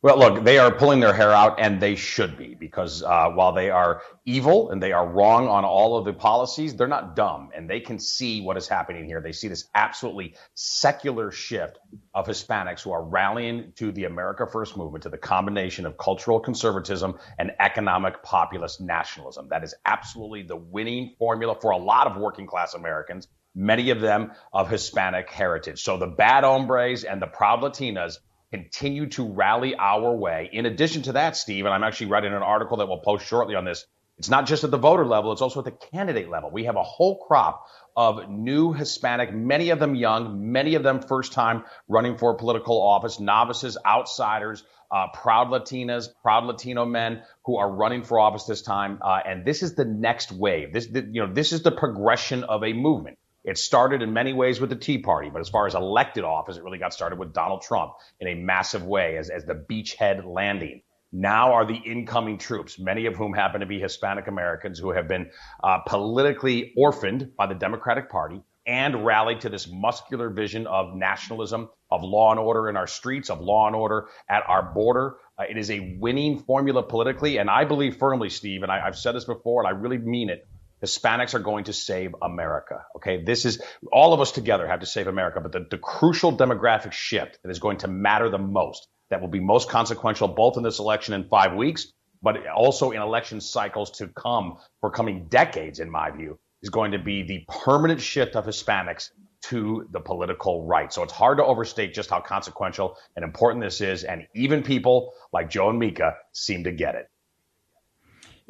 Well, 0.03 0.17
look, 0.17 0.43
they 0.43 0.57
are 0.57 0.71
pulling 0.71 0.99
their 0.99 1.13
hair 1.13 1.31
out, 1.31 1.59
and 1.59 1.79
they 1.79 1.95
should 1.95 2.35
be, 2.35 2.55
because 2.55 3.03
uh, 3.03 3.29
while 3.29 3.53
they 3.53 3.69
are 3.69 4.01
evil 4.25 4.71
and 4.71 4.81
they 4.81 4.93
are 4.93 5.07
wrong 5.07 5.47
on 5.47 5.63
all 5.63 5.95
of 5.95 6.05
the 6.05 6.13
policies, 6.13 6.75
they're 6.75 6.87
not 6.87 7.15
dumb, 7.15 7.51
and 7.55 7.69
they 7.69 7.81
can 7.81 7.99
see 7.99 8.41
what 8.41 8.57
is 8.57 8.67
happening 8.67 9.05
here. 9.05 9.21
They 9.21 9.31
see 9.31 9.47
this 9.47 9.65
absolutely 9.75 10.33
secular 10.55 11.29
shift 11.29 11.77
of 12.15 12.25
Hispanics 12.25 12.81
who 12.81 12.91
are 12.91 13.03
rallying 13.03 13.73
to 13.75 13.91
the 13.91 14.05
America 14.05 14.47
First 14.51 14.75
movement, 14.75 15.03
to 15.03 15.09
the 15.09 15.19
combination 15.19 15.85
of 15.85 15.99
cultural 15.99 16.39
conservatism 16.39 17.19
and 17.37 17.51
economic 17.59 18.23
populist 18.23 18.81
nationalism. 18.81 19.49
That 19.49 19.63
is 19.63 19.75
absolutely 19.85 20.41
the 20.41 20.57
winning 20.57 21.13
formula 21.19 21.55
for 21.61 21.69
a 21.71 21.77
lot 21.77 22.07
of 22.07 22.17
working 22.17 22.47
class 22.47 22.73
Americans, 22.73 23.27
many 23.53 23.91
of 23.91 24.01
them 24.01 24.31
of 24.51 24.67
Hispanic 24.67 25.29
heritage. 25.29 25.83
So 25.83 25.97
the 25.97 26.07
bad 26.07 26.43
hombres 26.43 27.03
and 27.03 27.21
the 27.21 27.27
proud 27.27 27.61
Latinas 27.61 28.17
continue 28.51 29.07
to 29.07 29.23
rally 29.23 29.75
our 29.75 30.15
way. 30.15 30.49
In 30.51 30.65
addition 30.65 31.03
to 31.03 31.13
that, 31.13 31.37
Steve, 31.37 31.65
and 31.65 31.73
I'm 31.73 31.83
actually 31.83 32.07
writing 32.07 32.33
an 32.33 32.43
article 32.43 32.77
that 32.77 32.87
we'll 32.87 32.99
post 32.99 33.25
shortly 33.25 33.55
on 33.55 33.65
this. 33.65 33.85
It's 34.17 34.29
not 34.29 34.45
just 34.45 34.63
at 34.63 34.71
the 34.71 34.77
voter 34.77 35.05
level, 35.05 35.31
it's 35.31 35.41
also 35.41 35.59
at 35.59 35.65
the 35.65 35.71
candidate 35.71 36.29
level. 36.29 36.51
We 36.51 36.65
have 36.65 36.75
a 36.75 36.83
whole 36.83 37.25
crop 37.25 37.65
of 37.95 38.29
new 38.29 38.71
Hispanic, 38.73 39.33
many 39.33 39.69
of 39.69 39.79
them 39.79 39.95
young, 39.95 40.51
many 40.51 40.75
of 40.75 40.83
them 40.83 41.01
first 41.01 41.33
time 41.33 41.63
running 41.87 42.17
for 42.17 42.35
political 42.35 42.81
office, 42.81 43.19
novices, 43.19 43.77
outsiders, 43.85 44.63
uh, 44.91 45.07
proud 45.13 45.47
Latinas, 45.47 46.09
proud 46.21 46.43
Latino 46.43 46.85
men 46.85 47.23
who 47.45 47.57
are 47.57 47.71
running 47.71 48.03
for 48.03 48.19
office 48.19 48.43
this 48.43 48.61
time. 48.61 48.99
Uh, 49.01 49.19
and 49.25 49.45
this 49.45 49.63
is 49.63 49.75
the 49.75 49.85
next 49.85 50.31
wave. 50.31 50.73
This, 50.73 50.87
you 50.93 51.25
know, 51.25 51.33
this 51.33 51.53
is 51.53 51.63
the 51.63 51.71
progression 51.71 52.43
of 52.43 52.63
a 52.63 52.73
movement. 52.73 53.17
It 53.43 53.57
started 53.57 54.01
in 54.01 54.13
many 54.13 54.33
ways 54.33 54.61
with 54.61 54.69
the 54.69 54.75
Tea 54.75 54.99
Party, 54.99 55.29
but 55.31 55.39
as 55.39 55.49
far 55.49 55.65
as 55.65 55.73
elected 55.73 56.23
office, 56.23 56.57
it 56.57 56.63
really 56.63 56.77
got 56.77 56.93
started 56.93 57.17
with 57.17 57.33
Donald 57.33 57.63
Trump 57.63 57.93
in 58.19 58.27
a 58.27 58.35
massive 58.35 58.83
way 58.83 59.17
as, 59.17 59.29
as 59.29 59.45
the 59.45 59.55
beachhead 59.55 60.23
landing. 60.25 60.83
Now 61.11 61.53
are 61.53 61.65
the 61.65 61.75
incoming 61.75 62.37
troops, 62.37 62.79
many 62.79 63.07
of 63.07 63.15
whom 63.15 63.33
happen 63.33 63.61
to 63.61 63.65
be 63.65 63.79
Hispanic 63.79 64.27
Americans 64.27 64.79
who 64.79 64.91
have 64.91 65.07
been 65.07 65.31
uh, 65.63 65.79
politically 65.79 66.73
orphaned 66.77 67.35
by 67.35 67.47
the 67.47 67.55
Democratic 67.55 68.09
Party 68.09 68.41
and 68.67 69.03
rallied 69.03 69.41
to 69.41 69.49
this 69.49 69.67
muscular 69.67 70.29
vision 70.29 70.67
of 70.67 70.95
nationalism, 70.95 71.67
of 71.89 72.03
law 72.03 72.31
and 72.31 72.39
order 72.39 72.69
in 72.69 72.77
our 72.77 72.87
streets, 72.87 73.29
of 73.31 73.41
law 73.41 73.65
and 73.65 73.75
order 73.75 74.07
at 74.29 74.43
our 74.47 74.71
border. 74.71 75.17
Uh, 75.37 75.43
it 75.49 75.57
is 75.57 75.71
a 75.71 75.97
winning 75.99 76.37
formula 76.39 76.83
politically. 76.83 77.37
And 77.37 77.49
I 77.49 77.65
believe 77.65 77.97
firmly, 77.97 78.29
Steve, 78.29 78.61
and 78.61 78.71
I, 78.71 78.85
I've 78.85 78.97
said 78.97 79.15
this 79.15 79.25
before, 79.25 79.65
and 79.65 79.67
I 79.67 79.77
really 79.77 79.97
mean 79.97 80.29
it 80.29 80.47
Hispanics 80.83 81.33
are 81.33 81.39
going 81.39 81.65
to 81.65 81.73
save 81.73 82.15
America. 82.21 82.85
Okay. 82.95 83.23
This 83.23 83.45
is 83.45 83.61
all 83.91 84.13
of 84.13 84.19
us 84.19 84.31
together 84.31 84.67
have 84.67 84.79
to 84.79 84.85
save 84.85 85.07
America, 85.07 85.39
but 85.39 85.51
the, 85.51 85.67
the 85.69 85.77
crucial 85.77 86.35
demographic 86.35 86.91
shift 86.91 87.39
that 87.43 87.49
is 87.49 87.59
going 87.59 87.77
to 87.79 87.87
matter 87.87 88.29
the 88.29 88.37
most, 88.37 88.87
that 89.09 89.21
will 89.21 89.27
be 89.27 89.39
most 89.39 89.69
consequential 89.69 90.27
both 90.27 90.57
in 90.57 90.63
this 90.63 90.79
election 90.79 91.13
in 91.13 91.27
five 91.29 91.53
weeks, 91.53 91.91
but 92.21 92.47
also 92.47 92.91
in 92.91 93.01
election 93.01 93.41
cycles 93.41 93.91
to 93.91 94.07
come 94.07 94.57
for 94.79 94.89
coming 94.89 95.25
decades, 95.25 95.79
in 95.79 95.89
my 95.89 96.11
view, 96.11 96.39
is 96.63 96.69
going 96.69 96.91
to 96.91 96.99
be 96.99 97.23
the 97.23 97.45
permanent 97.47 98.01
shift 98.01 98.35
of 98.35 98.45
Hispanics 98.45 99.09
to 99.43 99.87
the 99.91 99.99
political 99.99 100.65
right. 100.65 100.93
So 100.93 101.03
it's 101.03 101.13
hard 101.13 101.39
to 101.39 101.43
overstate 101.43 101.93
just 101.93 102.09
how 102.09 102.21
consequential 102.21 102.97
and 103.15 103.25
important 103.25 103.63
this 103.63 103.81
is. 103.81 104.03
And 104.03 104.27
even 104.35 104.61
people 104.61 105.13
like 105.33 105.49
Joe 105.49 105.69
and 105.69 105.79
Mika 105.79 106.15
seem 106.31 106.63
to 106.65 106.71
get 106.71 106.95
it 106.95 107.07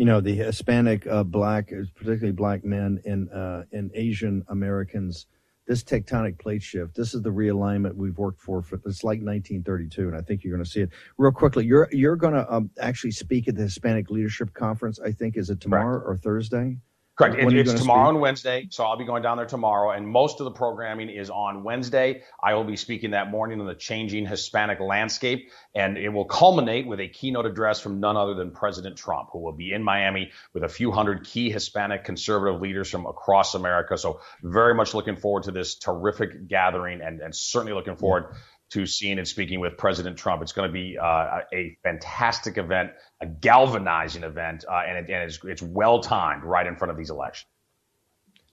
you 0.01 0.05
know 0.05 0.19
the 0.19 0.33
Hispanic, 0.33 1.05
uh, 1.05 1.23
black, 1.23 1.67
particularly 1.93 2.31
black 2.31 2.65
men 2.65 2.99
and 3.05 3.31
uh, 3.31 3.65
and 3.71 3.91
Asian 3.93 4.43
Americans. 4.47 5.27
This 5.67 5.83
tectonic 5.83 6.39
plate 6.39 6.63
shift. 6.63 6.95
This 6.95 7.13
is 7.13 7.21
the 7.21 7.29
realignment 7.29 7.93
we've 7.93 8.17
worked 8.17 8.41
for. 8.41 8.63
for 8.63 8.81
it's 8.83 9.03
like 9.03 9.21
1932, 9.21 10.07
and 10.07 10.17
I 10.17 10.21
think 10.21 10.43
you're 10.43 10.55
going 10.57 10.65
to 10.65 10.69
see 10.69 10.81
it 10.81 10.89
real 11.19 11.31
quickly. 11.31 11.67
You're 11.67 11.87
you're 11.91 12.15
going 12.15 12.33
to 12.33 12.51
um, 12.51 12.71
actually 12.79 13.11
speak 13.11 13.47
at 13.47 13.55
the 13.55 13.61
Hispanic 13.61 14.09
Leadership 14.09 14.55
Conference. 14.55 14.99
I 14.99 15.11
think 15.11 15.37
is 15.37 15.51
it 15.51 15.61
tomorrow 15.61 16.01
or 16.03 16.17
Thursday? 16.17 16.77
Correct. 17.21 17.53
It, 17.53 17.53
it's 17.53 17.73
tomorrow 17.73 18.05
speak? 18.05 18.13
and 18.13 18.21
Wednesday, 18.21 18.67
so 18.69 18.83
I'll 18.83 18.97
be 18.97 19.05
going 19.05 19.21
down 19.21 19.37
there 19.37 19.45
tomorrow, 19.45 19.91
and 19.91 20.07
most 20.07 20.39
of 20.39 20.45
the 20.45 20.51
programming 20.51 21.09
is 21.09 21.29
on 21.29 21.63
Wednesday. 21.63 22.23
I 22.41 22.53
will 22.53 22.63
be 22.63 22.75
speaking 22.75 23.11
that 23.11 23.29
morning 23.29 23.59
on 23.59 23.67
the 23.67 23.75
changing 23.75 24.25
Hispanic 24.25 24.79
landscape, 24.79 25.49
and 25.75 25.97
it 25.97 26.09
will 26.09 26.25
culminate 26.25 26.87
with 26.87 26.99
a 26.99 27.07
keynote 27.07 27.45
address 27.45 27.79
from 27.79 27.99
none 27.99 28.17
other 28.17 28.33
than 28.33 28.51
President 28.51 28.97
Trump, 28.97 29.29
who 29.31 29.39
will 29.39 29.51
be 29.53 29.73
in 29.73 29.83
Miami 29.83 30.31
with 30.53 30.63
a 30.63 30.69
few 30.69 30.91
hundred 30.91 31.23
key 31.25 31.51
Hispanic 31.51 32.03
conservative 32.03 32.61
leaders 32.61 32.89
from 32.89 33.05
across 33.05 33.53
America. 33.55 33.97
So 33.97 34.21
very 34.41 34.73
much 34.73 34.93
looking 34.93 35.15
forward 35.15 35.43
to 35.43 35.51
this 35.51 35.75
terrific 35.75 36.47
gathering, 36.47 37.01
and, 37.01 37.19
and 37.21 37.35
certainly 37.35 37.73
looking 37.73 37.95
forward. 37.95 38.35
To 38.71 38.85
seeing 38.85 39.17
and 39.17 39.27
speaking 39.27 39.59
with 39.59 39.77
President 39.77 40.17
Trump. 40.17 40.41
It's 40.41 40.53
going 40.53 40.69
to 40.69 40.73
be 40.73 40.97
uh, 40.97 41.41
a 41.51 41.77
fantastic 41.83 42.57
event, 42.57 42.91
a 43.19 43.25
galvanizing 43.25 44.23
event, 44.23 44.63
uh, 44.69 44.83
and, 44.87 44.97
it, 44.97 45.13
and 45.13 45.23
it's, 45.29 45.39
it's 45.43 45.61
well 45.61 45.99
timed 45.99 46.45
right 46.45 46.65
in 46.65 46.77
front 46.77 46.89
of 46.89 46.97
these 46.97 47.09
elections. 47.09 47.47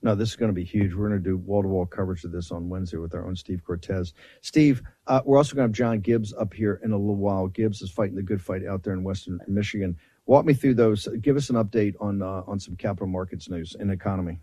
No, 0.02 0.14
this 0.14 0.30
is 0.30 0.36
going 0.36 0.50
to 0.50 0.54
be 0.54 0.64
huge. 0.64 0.92
We're 0.94 1.08
going 1.08 1.22
to 1.22 1.28
do 1.28 1.36
wall 1.36 1.62
to 1.62 1.68
wall 1.68 1.86
coverage 1.86 2.24
of 2.24 2.32
this 2.32 2.50
on 2.50 2.68
Wednesday 2.68 2.96
with 2.98 3.14
our 3.14 3.26
own 3.26 3.36
Steve 3.36 3.62
Cortes. 3.64 4.12
Steve, 4.42 4.82
uh, 5.06 5.20
we're 5.24 5.38
also 5.38 5.54
going 5.54 5.66
to 5.66 5.68
have 5.68 5.72
John 5.72 6.00
Gibbs 6.00 6.32
up 6.32 6.52
here 6.52 6.80
in 6.84 6.92
a 6.92 6.96
little 6.96 7.16
while. 7.16 7.48
Gibbs 7.48 7.82
is 7.82 7.90
fighting 7.90 8.16
the 8.16 8.22
good 8.22 8.40
fight 8.40 8.64
out 8.66 8.82
there 8.84 8.94
in 8.94 9.04
Western 9.04 9.40
Michigan. 9.46 9.96
Walk 10.26 10.44
me 10.44 10.54
through 10.54 10.74
those. 10.74 11.08
Give 11.20 11.36
us 11.36 11.50
an 11.50 11.56
update 11.56 11.94
on 12.00 12.22
uh, 12.22 12.42
on 12.46 12.60
some 12.60 12.76
capital 12.76 13.06
markets 13.06 13.48
news 13.48 13.76
and 13.78 13.90
economy. 13.90 14.38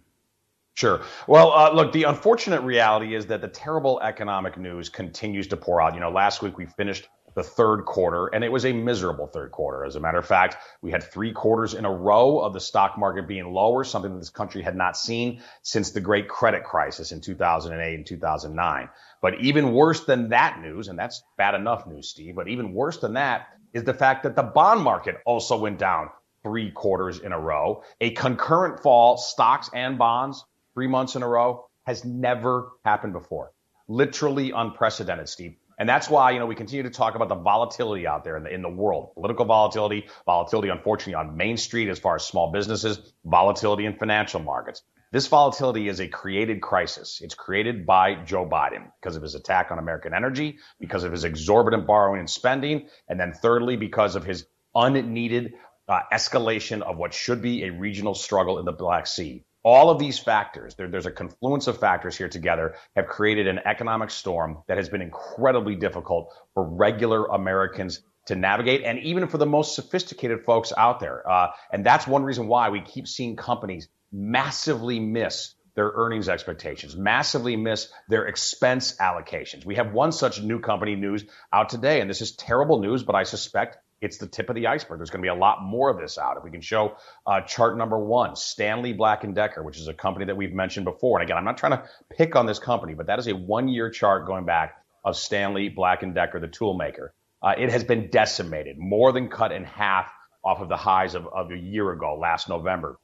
Sure. 0.75 1.03
Well, 1.25 1.53
uh, 1.53 1.71
look, 1.73 1.93
the 1.93 2.03
unfortunate 2.03 2.61
reality 2.61 3.15
is 3.15 3.27
that 3.27 3.39
the 3.39 3.47
terrible 3.47 4.01
economic 4.01 4.57
news 4.57 4.89
continues 4.89 5.47
to 5.47 5.57
pour 5.57 5.81
out. 5.81 5.93
You 5.93 6.01
know, 6.01 6.11
last 6.11 6.41
week 6.41 6.57
we 6.57 6.65
finished 6.65 7.07
the 7.33 7.43
third 7.43 7.85
quarter, 7.85 8.27
and 8.27 8.43
it 8.43 8.51
was 8.51 8.65
a 8.65 8.73
miserable 8.73 9.27
third 9.27 9.51
quarter. 9.51 9.85
As 9.85 9.95
a 9.95 10.01
matter 10.01 10.17
of 10.17 10.25
fact, 10.25 10.57
we 10.81 10.91
had 10.91 11.01
three 11.01 11.31
quarters 11.31 11.75
in 11.75 11.85
a 11.85 11.91
row 11.91 12.39
of 12.39 12.51
the 12.51 12.59
stock 12.59 12.97
market 12.97 13.25
being 13.25 13.53
lower, 13.53 13.85
something 13.85 14.11
that 14.11 14.19
this 14.19 14.29
country 14.29 14.61
had 14.61 14.75
not 14.75 14.97
seen 14.97 15.41
since 15.61 15.91
the 15.91 16.01
great 16.01 16.27
credit 16.27 16.65
crisis 16.65 17.13
in 17.13 17.21
2008 17.21 17.95
and 17.95 18.05
2009. 18.05 18.89
But 19.21 19.39
even 19.39 19.71
worse 19.71 20.03
than 20.03 20.29
that 20.29 20.59
news, 20.61 20.89
and 20.89 20.99
that's 20.99 21.23
bad 21.37 21.55
enough 21.55 21.87
news, 21.87 22.09
Steve, 22.09 22.35
but 22.35 22.49
even 22.49 22.73
worse 22.73 22.97
than 22.97 23.13
that 23.13 23.47
is 23.73 23.85
the 23.85 23.93
fact 23.93 24.23
that 24.23 24.35
the 24.35 24.43
bond 24.43 24.81
market 24.81 25.21
also 25.25 25.57
went 25.57 25.79
down 25.79 26.09
three 26.43 26.69
quarters 26.71 27.19
in 27.19 27.31
a 27.31 27.39
row. 27.39 27.83
A 28.01 28.11
concurrent 28.11 28.81
fall, 28.81 29.17
stocks 29.17 29.69
and 29.73 29.97
bonds, 29.97 30.45
three 30.75 30.87
months 30.87 31.15
in 31.15 31.23
a 31.23 31.27
row, 31.27 31.65
has 31.87 32.05
never 32.05 32.73
happened 32.83 33.13
before. 33.13 33.51
Literally 33.87 34.51
unprecedented, 34.51 35.29
Steve. 35.29 35.55
And 35.77 35.89
that's 35.89 36.09
why, 36.09 36.31
you 36.31 36.39
know, 36.39 36.45
we 36.45 36.55
continue 36.55 36.83
to 36.83 36.89
talk 36.89 37.15
about 37.15 37.29
the 37.29 37.35
volatility 37.35 38.07
out 38.07 38.23
there 38.23 38.37
in 38.37 38.43
the, 38.43 38.53
in 38.53 38.61
the 38.61 38.69
world, 38.69 39.13
political 39.13 39.45
volatility, 39.45 40.07
volatility, 40.25 40.69
unfortunately, 40.69 41.15
on 41.15 41.35
Main 41.35 41.57
Street 41.57 41.89
as 41.89 41.99
far 41.99 42.15
as 42.15 42.25
small 42.25 42.51
businesses, 42.51 43.13
volatility 43.25 43.85
in 43.85 43.97
financial 43.97 44.39
markets. 44.39 44.83
This 45.11 45.27
volatility 45.27 45.87
is 45.87 45.99
a 45.99 46.07
created 46.07 46.61
crisis. 46.61 47.19
It's 47.21 47.35
created 47.35 47.85
by 47.85 48.15
Joe 48.15 48.45
Biden 48.45 48.91
because 49.01 49.15
of 49.15 49.21
his 49.21 49.35
attack 49.35 49.71
on 49.71 49.79
American 49.79 50.13
energy, 50.13 50.57
because 50.79 51.03
of 51.03 51.11
his 51.11 51.23
exorbitant 51.23 51.87
borrowing 51.87 52.19
and 52.19 52.29
spending, 52.29 52.87
and 53.07 53.19
then 53.19 53.33
thirdly, 53.33 53.75
because 53.75 54.15
of 54.15 54.23
his 54.23 54.45
unneeded 54.73 55.53
uh, 55.87 55.99
escalation 56.11 56.81
of 56.81 56.97
what 56.97 57.13
should 57.13 57.41
be 57.41 57.63
a 57.63 57.71
regional 57.71 58.15
struggle 58.15 58.59
in 58.59 58.65
the 58.65 58.71
Black 58.71 59.07
Sea 59.07 59.45
all 59.65 59.89
of 59.89 59.97
these 59.97 60.19
factors, 60.19 60.75
there, 60.75 60.87
there's 60.87 61.07
a 61.07 61.11
confluence 61.11 61.65
of 61.65 61.79
factors 61.79 62.15
here 62.15 62.29
together, 62.29 62.75
have 62.95 63.07
created 63.07 63.47
an 63.47 63.59
economic 63.65 64.11
storm 64.11 64.59
that 64.67 64.77
has 64.77 64.89
been 64.89 65.01
incredibly 65.01 65.75
difficult 65.75 66.31
for 66.53 66.63
regular 66.63 67.25
Americans 67.25 68.01
to 68.27 68.35
navigate, 68.35 68.83
and 68.83 68.99
even 68.99 69.27
for 69.27 69.39
the 69.39 69.45
most 69.45 69.75
sophisticated 69.75 70.45
folks 70.45 70.71
out 70.77 70.99
there. 70.99 71.27
Uh, 71.29 71.47
and 71.71 71.83
that's 71.83 72.05
one 72.05 72.23
reason 72.23 72.47
why 72.47 72.69
we 72.69 72.79
keep 72.79 73.07
seeing 73.07 73.35
companies 73.35 73.87
massively 74.11 74.99
miss 74.99 75.55
their 75.75 75.91
earnings 75.93 76.29
expectations, 76.29 76.95
massively 76.95 77.55
miss 77.55 77.91
their 78.07 78.25
expense 78.25 78.95
allocations. 78.97 79.65
We 79.65 79.75
have 79.75 79.93
one 79.93 80.11
such 80.11 80.41
new 80.41 80.59
company 80.59 80.95
news 80.95 81.25
out 81.51 81.69
today, 81.69 82.01
and 82.01 82.09
this 82.09 82.21
is 82.21 82.31
terrible 82.31 82.79
news, 82.79 83.03
but 83.03 83.15
I 83.15 83.23
suspect 83.23 83.77
it's 84.01 84.17
the 84.17 84.27
tip 84.27 84.49
of 84.49 84.55
the 84.55 84.67
iceberg. 84.67 84.99
There's 84.99 85.09
going 85.09 85.21
to 85.21 85.25
be 85.25 85.35
a 85.35 85.39
lot 85.39 85.63
more 85.63 85.89
of 85.89 85.99
this 85.99 86.17
out. 86.17 86.37
If 86.37 86.43
we 86.43 86.51
can 86.51 86.61
show 86.61 86.97
uh, 87.25 87.41
chart 87.41 87.77
number 87.77 87.97
one, 87.97 88.35
Stanley 88.35 88.93
Black 88.93 89.23
and 89.23 89.33
Decker, 89.33 89.63
which 89.63 89.77
is 89.77 89.87
a 89.87 89.93
company 89.93 90.25
that 90.25 90.37
we've 90.37 90.53
mentioned 90.53 90.85
before. 90.85 91.19
And 91.19 91.27
again, 91.27 91.37
I'm 91.37 91.45
not 91.45 91.57
trying 91.57 91.73
to 91.73 91.83
pick 92.15 92.35
on 92.35 92.45
this 92.45 92.59
company, 92.59 92.93
but 92.93 93.07
that 93.07 93.19
is 93.19 93.27
a 93.27 93.35
one-year 93.35 93.89
chart 93.89 94.25
going 94.25 94.45
back 94.45 94.75
of 95.03 95.15
Stanley 95.15 95.69
Black 95.69 96.03
and 96.03 96.13
Decker, 96.13 96.39
the 96.39 96.47
tool 96.47 96.73
maker. 96.75 97.13
Uh, 97.41 97.53
it 97.57 97.71
has 97.71 97.83
been 97.83 98.09
decimated, 98.09 98.77
more 98.77 99.11
than 99.11 99.29
cut 99.29 99.51
in 99.51 99.63
half 99.63 100.11
off 100.43 100.61
of 100.61 100.69
the 100.69 100.77
highs 100.77 101.15
of, 101.15 101.27
of 101.27 101.51
a 101.51 101.57
year 101.57 101.91
ago, 101.91 102.17
last 102.19 102.49
November 102.49 102.99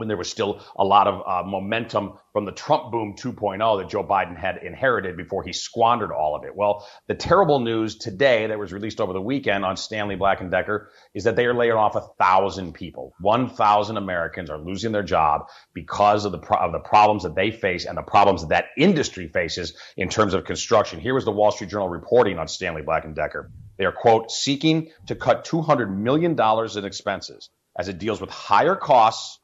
when 0.00 0.08
there 0.08 0.16
was 0.16 0.30
still 0.30 0.64
a 0.76 0.84
lot 0.84 1.06
of 1.06 1.22
uh, 1.26 1.46
momentum 1.46 2.14
from 2.32 2.46
the 2.46 2.52
Trump 2.52 2.90
boom 2.90 3.14
2.0 3.16 3.82
that 3.82 3.90
Joe 3.90 4.02
Biden 4.02 4.34
had 4.34 4.56
inherited 4.62 5.14
before 5.14 5.42
he 5.42 5.52
squandered 5.52 6.10
all 6.10 6.34
of 6.34 6.44
it. 6.44 6.56
Well, 6.56 6.88
the 7.06 7.14
terrible 7.14 7.60
news 7.60 7.96
today 7.96 8.46
that 8.46 8.58
was 8.58 8.72
released 8.72 8.98
over 8.98 9.12
the 9.12 9.20
weekend 9.20 9.62
on 9.62 9.76
Stanley 9.76 10.16
Black 10.16 10.40
and 10.40 10.50
Decker 10.50 10.90
is 11.12 11.24
that 11.24 11.36
they 11.36 11.44
are 11.44 11.52
laying 11.52 11.72
off 11.72 11.96
a 11.96 12.06
thousand 12.18 12.72
people. 12.72 13.12
One 13.20 13.50
thousand 13.50 13.98
Americans 13.98 14.48
are 14.48 14.58
losing 14.58 14.90
their 14.90 15.02
job 15.02 15.48
because 15.74 16.24
of 16.24 16.32
the 16.32 16.38
pro- 16.38 16.58
of 16.58 16.72
the 16.72 16.78
problems 16.78 17.24
that 17.24 17.34
they 17.34 17.50
face 17.50 17.84
and 17.84 17.98
the 17.98 18.02
problems 18.02 18.40
that, 18.40 18.48
that 18.48 18.66
industry 18.78 19.28
faces 19.28 19.76
in 19.98 20.08
terms 20.08 20.32
of 20.32 20.44
construction. 20.44 20.98
Here 20.98 21.14
was 21.14 21.26
the 21.26 21.30
Wall 21.30 21.52
Street 21.52 21.68
Journal 21.68 21.90
reporting 21.90 22.38
on 22.38 22.48
Stanley 22.48 22.82
Black 22.82 23.04
and 23.04 23.14
Decker. 23.14 23.50
They 23.76 23.84
are 23.84 23.92
quote 23.92 24.30
seeking 24.30 24.92
to 25.08 25.14
cut 25.14 25.44
200 25.44 25.94
million 25.94 26.36
dollars 26.36 26.76
in 26.76 26.86
expenses 26.86 27.50
as 27.78 27.88
it 27.88 27.98
deals 27.98 28.20
with 28.20 28.30
higher 28.30 28.76
costs 28.76 29.39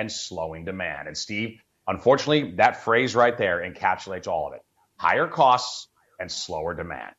and 0.00 0.10
slowing 0.10 0.64
demand. 0.64 1.08
And 1.08 1.16
Steve, 1.16 1.60
unfortunately, 1.86 2.52
that 2.56 2.82
phrase 2.84 3.14
right 3.14 3.36
there 3.36 3.58
encapsulates 3.58 4.26
all 4.26 4.48
of 4.48 4.54
it. 4.54 4.62
Higher 4.96 5.28
costs 5.28 5.88
and 6.18 6.32
slower 6.32 6.74
demand. 6.74 7.12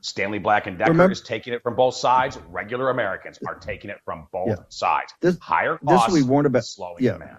Stanley 0.00 0.38
Black 0.38 0.68
and 0.68 0.78
Decker 0.78 0.92
Remember, 0.92 1.12
is 1.12 1.20
taking 1.20 1.52
it 1.52 1.62
from 1.64 1.74
both 1.74 1.96
sides. 1.96 2.38
Regular 2.48 2.90
Americans 2.90 3.40
are 3.44 3.56
taking 3.56 3.90
it 3.90 3.98
from 4.04 4.28
both 4.32 4.50
yeah. 4.50 4.56
sides. 4.68 5.12
This, 5.20 5.36
Higher 5.40 5.78
costs, 5.78 6.12
this 6.12 6.22
we 6.22 6.28
warned 6.28 6.46
about, 6.46 6.64
slowing 6.64 7.02
yeah. 7.02 7.14
demand. 7.14 7.38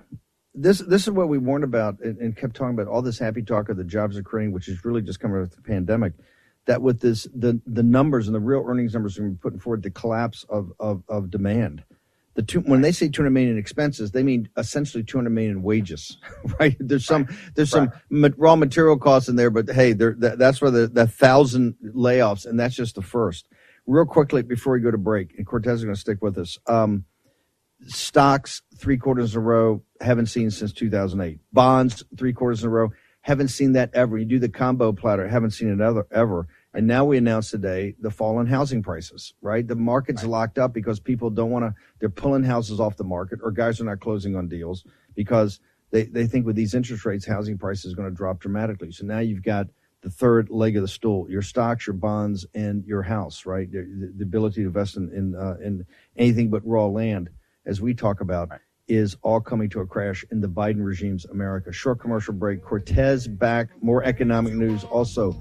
This 0.53 0.79
this 0.79 1.03
is 1.03 1.11
what 1.11 1.29
we 1.29 1.37
warned 1.37 1.63
about 1.63 2.01
and, 2.01 2.17
and, 2.17 2.35
kept 2.35 2.55
talking 2.55 2.73
about 2.73 2.87
all 2.87 3.01
this 3.01 3.17
happy 3.17 3.43
talk 3.43 3.69
of 3.69 3.77
the 3.77 3.85
jobs 3.85 4.17
are 4.17 4.23
creating, 4.23 4.51
which 4.51 4.67
is 4.67 4.83
really 4.83 5.01
just 5.01 5.21
coming 5.21 5.39
with 5.39 5.55
the 5.55 5.61
pandemic. 5.61 6.13
That 6.65 6.81
with 6.81 6.99
this 6.99 7.27
the 7.33 7.61
the 7.65 7.83
numbers 7.83 8.27
and 8.27 8.35
the 8.35 8.41
real 8.41 8.65
earnings 8.67 8.93
numbers 8.93 9.17
we're 9.17 9.29
putting 9.41 9.59
forward 9.59 9.83
the 9.83 9.91
collapse 9.91 10.45
of, 10.49 10.73
of, 10.79 11.03
of 11.07 11.31
demand 11.31 11.85
the 12.35 12.43
two 12.43 12.61
when 12.61 12.81
they 12.81 12.91
say 12.91 13.09
200 13.09 13.29
million 13.31 13.53
in 13.53 13.57
expenses 13.57 14.11
they 14.11 14.23
mean 14.23 14.49
essentially 14.57 15.03
200 15.03 15.29
million 15.29 15.51
in 15.51 15.63
wages 15.63 16.17
right? 16.59 16.75
There's 16.79 17.05
some 17.05 17.27
there's 17.55 17.73
right. 17.73 17.89
some 18.09 18.33
raw 18.37 18.55
material 18.55 18.97
costs 18.97 19.29
in 19.29 19.35
there 19.35 19.49
but 19.49 19.69
hey 19.69 19.93
there 19.93 20.15
that, 20.19 20.37
that's 20.37 20.61
where 20.61 20.71
the, 20.71 20.87
the 20.87 21.07
thousand 21.07 21.75
layoffs 21.83 22.45
and 22.45 22.59
that's 22.59 22.75
just 22.75 22.95
the 22.95 23.01
first. 23.01 23.47
Real 23.85 24.05
quickly 24.05 24.43
before 24.43 24.73
we 24.73 24.81
go 24.81 24.91
to 24.91 24.97
break 24.97 25.33
and 25.37 25.47
cortes 25.47 25.67
is 25.67 25.83
going 25.83 25.95
to 25.95 25.99
stick 25.99 26.21
with 26.21 26.37
us 26.37 26.57
um, 26.67 27.05
stocks 27.87 28.61
three 28.77 28.97
quarters 28.97 29.33
in 29.33 29.41
a 29.41 29.43
row 29.43 29.81
haven't 30.01 30.27
seen 30.27 30.51
since 30.51 30.71
2008 30.73 31.39
bonds 31.51 32.03
three 32.17 32.33
quarters 32.33 32.63
in 32.63 32.67
a 32.67 32.71
row 32.71 32.89
haven't 33.21 33.49
seen 33.49 33.73
that 33.73 33.91
ever. 33.93 34.17
You 34.17 34.25
do 34.25 34.39
the 34.39 34.49
combo 34.49 34.93
platter 34.93 35.27
haven't 35.27 35.51
seen 35.51 35.69
it 35.69 35.81
ever 35.81 36.07
ever 36.11 36.47
and 36.73 36.85
now 36.85 37.03
we 37.03 37.17
announced 37.17 37.51
today 37.51 37.95
the 37.99 38.11
fall 38.11 38.39
in 38.39 38.47
housing 38.47 38.83
prices, 38.83 39.33
right? 39.41 39.67
The 39.67 39.75
market's 39.75 40.23
right. 40.23 40.29
locked 40.29 40.59
up 40.59 40.71
because 40.71 40.99
people 40.99 41.29
don't 41.29 41.49
want 41.49 41.65
to, 41.65 41.73
they're 41.99 42.09
pulling 42.09 42.43
houses 42.43 42.79
off 42.79 42.97
the 42.97 43.03
market 43.03 43.39
or 43.41 43.51
guys 43.51 43.81
are 43.81 43.85
not 43.85 43.99
closing 43.99 44.35
on 44.35 44.47
deals 44.47 44.85
because 45.15 45.59
they, 45.91 46.03
they 46.03 46.27
think 46.27 46.45
with 46.45 46.55
these 46.55 46.75
interest 46.75 47.05
rates, 47.05 47.25
housing 47.25 47.57
prices 47.57 47.93
are 47.93 47.95
going 47.95 48.09
to 48.09 48.15
drop 48.15 48.39
dramatically. 48.39 48.91
So 48.91 49.05
now 49.05 49.19
you've 49.19 49.43
got 49.43 49.67
the 50.01 50.11
third 50.11 50.49
leg 50.51 50.75
of 50.75 50.83
the 50.83 50.87
stool, 50.87 51.29
your 51.29 51.41
stocks, 51.41 51.87
your 51.87 51.95
bonds, 51.95 52.45
and 52.53 52.85
your 52.85 53.01
house, 53.01 53.45
right? 53.47 53.69
The, 53.71 54.13
the 54.15 54.23
ability 54.23 54.61
to 54.61 54.67
invest 54.67 54.95
in, 54.95 55.11
in, 55.11 55.35
uh, 55.35 55.55
in 55.61 55.85
anything 56.17 56.51
but 56.51 56.65
raw 56.65 56.85
land, 56.85 57.29
as 57.65 57.81
we 57.81 57.93
talk 57.93 58.21
about. 58.21 58.49
Right 58.49 58.59
is 58.89 59.15
all 59.21 59.39
coming 59.39 59.69
to 59.69 59.81
a 59.81 59.85
crash 59.85 60.25
in 60.31 60.41
the 60.41 60.47
Biden 60.47 60.83
regime's 60.83 61.23
America. 61.25 61.71
Short 61.71 61.99
commercial 61.99 62.33
break. 62.33 62.63
Cortes 62.63 63.27
back. 63.27 63.69
More 63.83 64.03
economic 64.03 64.53
news. 64.53 64.83
Also, 64.83 65.39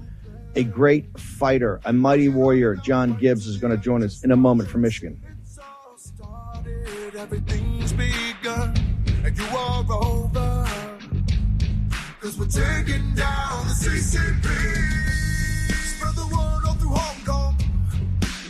a 0.55 0.63
great 0.63 1.17
fighter, 1.19 1.79
a 1.85 1.93
mighty 1.93 2.29
warrior. 2.29 2.75
John 2.75 3.15
Gibbs 3.17 3.47
is 3.47 3.57
going 3.57 3.75
to 3.75 3.81
join 3.81 4.03
us 4.03 4.23
in 4.23 4.31
a 4.31 4.35
moment 4.35 4.69
from 4.69 4.81
Michigan. 4.81 5.21
Everything's 7.17 7.91
begun, 7.91 8.73
and 9.25 9.37
you 9.37 9.45
are 9.57 9.85
over. 9.91 10.65
Cause 12.21 12.37
we're 12.37 12.45
taking 12.45 13.13
down 13.13 13.67
the 13.67 13.73
CCP. 13.73 14.45
Spread 15.73 16.15
the 16.15 16.27
word 16.27 16.61
all 16.65 16.75
through 16.75 16.93
Hong 16.93 17.25
Kong. 17.25 17.57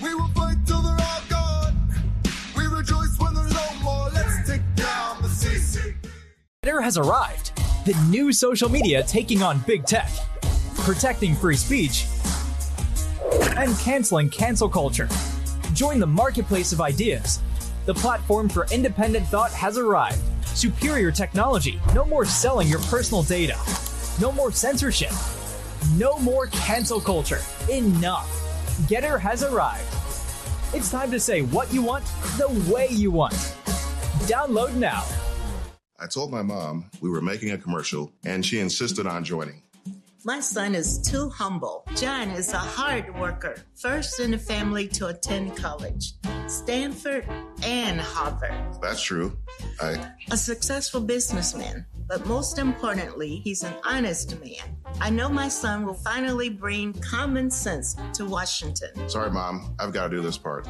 We 0.01 0.13
will 0.13 0.27
fight 0.29 0.57
till 0.65 0.81
they're 0.81 0.91
all 0.91 1.21
gone. 1.29 1.75
We 2.55 2.67
rejoice 2.67 3.17
when 3.19 3.33
there's 3.33 3.53
no 3.53 3.83
more. 3.83 4.09
Let's 4.13 4.47
take 4.47 4.61
down 4.75 5.21
the 5.21 5.27
CCP. 5.27 5.95
Gettr 6.63 6.83
has 6.83 6.97
arrived. 6.97 7.53
The 7.85 7.95
new 8.09 8.31
social 8.31 8.69
media 8.69 9.01
taking 9.03 9.41
on 9.41 9.59
big 9.65 9.85
tech 9.85 10.11
protecting 10.79 11.35
free 11.35 11.55
speech, 11.55 12.05
and 13.57 13.77
canceling 13.79 14.29
cancel 14.29 14.69
culture. 14.69 15.07
Join 15.73 15.99
the 15.99 16.07
marketplace 16.07 16.73
of 16.73 16.81
ideas. 16.81 17.39
The 17.85 17.93
platform 17.93 18.49
for 18.49 18.67
independent 18.71 19.27
thought 19.27 19.51
has 19.51 19.77
arrived. 19.77 20.19
Superior 20.45 21.11
technology. 21.11 21.79
No 21.93 22.05
more 22.05 22.25
selling 22.25 22.67
your 22.67 22.79
personal 22.79 23.23
data. 23.23 23.57
No 24.19 24.31
more 24.31 24.51
censorship. 24.51 25.11
No 25.95 26.17
more 26.19 26.47
cancel 26.47 26.99
culture. 26.99 27.39
Enough. 27.69 28.27
Gettr 28.89 29.19
has 29.19 29.43
arrived. 29.43 29.87
It's 30.73 30.91
time 30.91 31.11
to 31.11 31.19
say 31.19 31.41
what 31.41 31.73
you 31.73 31.81
want 31.81 32.05
the 32.37 32.49
way 32.71 32.87
you 32.89 33.11
want. 33.11 33.33
Download 34.27 34.73
now. 34.75 35.03
I 35.99 36.07
told 36.07 36.31
my 36.31 36.41
mom 36.41 36.89
we 37.01 37.09
were 37.09 37.21
making 37.21 37.51
a 37.51 37.57
commercial, 37.57 38.11
and 38.23 38.45
she 38.45 38.59
insisted 38.59 39.07
on 39.07 39.23
joining. 39.23 39.63
My 40.25 40.41
son 40.41 40.75
is 40.75 40.99
too 40.99 41.29
humble. 41.29 41.85
John 41.95 42.29
is 42.31 42.51
a 42.51 42.57
hard 42.57 43.17
worker, 43.17 43.55
first 43.75 44.19
in 44.19 44.31
the 44.31 44.37
family 44.37 44.85
to 44.89 45.07
attend 45.07 45.55
college, 45.55 46.13
Stanford 46.47 47.25
and 47.63 48.01
Harvard. 48.01 48.53
That's 48.81 49.01
true. 49.01 49.37
I. 49.81 50.11
A 50.31 50.35
successful 50.35 50.99
businessman, 50.99 51.85
but 52.05 52.25
most 52.25 52.59
importantly, 52.59 53.37
he's 53.45 53.63
an 53.63 53.73
honest 53.85 54.37
man. 54.41 54.75
I 54.99 55.09
know 55.09 55.29
my 55.29 55.47
son 55.47 55.85
will 55.85 55.93
finally 55.93 56.49
bring 56.49 56.91
common 56.95 57.49
sense 57.49 57.95
to 58.15 58.25
Washington. 58.25 59.07
Sorry, 59.07 59.31
Mom. 59.31 59.73
I've 59.79 59.93
got 59.93 60.09
to 60.09 60.17
do 60.17 60.21
this 60.21 60.37
part. 60.37 60.67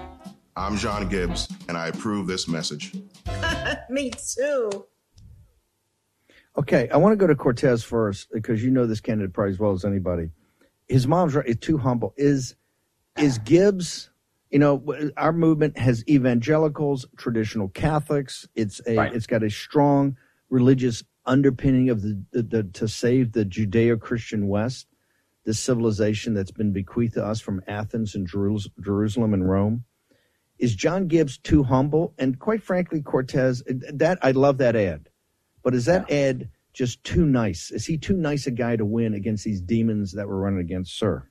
I'm 0.55 0.77
John 0.77 1.09
Gibbs, 1.09 1.47
and 1.67 1.75
I 1.75 1.87
approve 1.87 2.27
this 2.27 2.47
message. 2.47 2.93
Me 3.89 4.11
too. 4.11 4.85
Okay, 6.59 6.89
I 6.89 6.97
want 6.97 7.13
to 7.13 7.15
go 7.15 7.25
to 7.25 7.35
Cortes 7.35 7.83
first 7.83 8.29
because 8.33 8.61
you 8.61 8.69
know 8.69 8.85
this 8.85 8.99
candidate 8.99 9.31
probably 9.31 9.53
as 9.53 9.59
well 9.59 9.71
as 9.71 9.85
anybody. 9.85 10.29
His 10.89 11.07
mom's 11.07 11.33
right; 11.33 11.45
is 11.45 11.55
too 11.55 11.77
humble. 11.77 12.13
Is 12.17 12.55
is 13.17 13.37
Gibbs? 13.37 14.09
You 14.51 14.59
know, 14.59 14.83
our 15.15 15.31
movement 15.31 15.77
has 15.77 16.03
evangelicals, 16.09 17.05
traditional 17.15 17.69
Catholics. 17.69 18.45
It's 18.55 18.81
a 18.85 18.97
Right. 18.97 19.13
it's 19.13 19.25
got 19.25 19.41
a 19.41 19.49
strong 19.49 20.17
religious 20.49 21.01
underpinning 21.25 21.89
of 21.89 22.01
the, 22.01 22.21
the, 22.31 22.43
the 22.43 22.63
to 22.63 22.89
save 22.89 23.31
the 23.31 23.45
Judeo-Christian 23.45 24.49
West, 24.49 24.87
this 25.45 25.59
civilization 25.59 26.33
that's 26.33 26.51
been 26.51 26.73
bequeathed 26.73 27.13
to 27.13 27.25
us 27.25 27.39
from 27.39 27.61
Athens 27.67 28.15
and 28.15 28.27
Jerusalem 28.27 29.33
and 29.33 29.49
Rome. 29.49 29.85
Is 30.57 30.75
John 30.75 31.07
Gibbs 31.07 31.37
too 31.37 31.63
humble? 31.63 32.13
And 32.17 32.37
quite 32.37 32.63
frankly, 32.63 33.01
Cortes, 33.01 33.63
that 33.93 34.19
I 34.21 34.31
love 34.31 34.57
that 34.57 34.75
ad. 34.75 35.08
But 35.63 35.73
is 35.73 35.85
that 35.85 36.11
Ed 36.11 36.49
just 36.73 37.03
too 37.03 37.25
nice? 37.25 37.71
Is 37.71 37.85
he 37.85 37.97
too 37.97 38.15
nice 38.15 38.47
a 38.47 38.51
guy 38.51 38.75
to 38.75 38.85
win 38.85 39.13
against 39.13 39.43
these 39.43 39.61
demons 39.61 40.13
that 40.13 40.27
we're 40.27 40.39
running 40.39 40.59
against, 40.59 40.97
sir? 40.97 41.27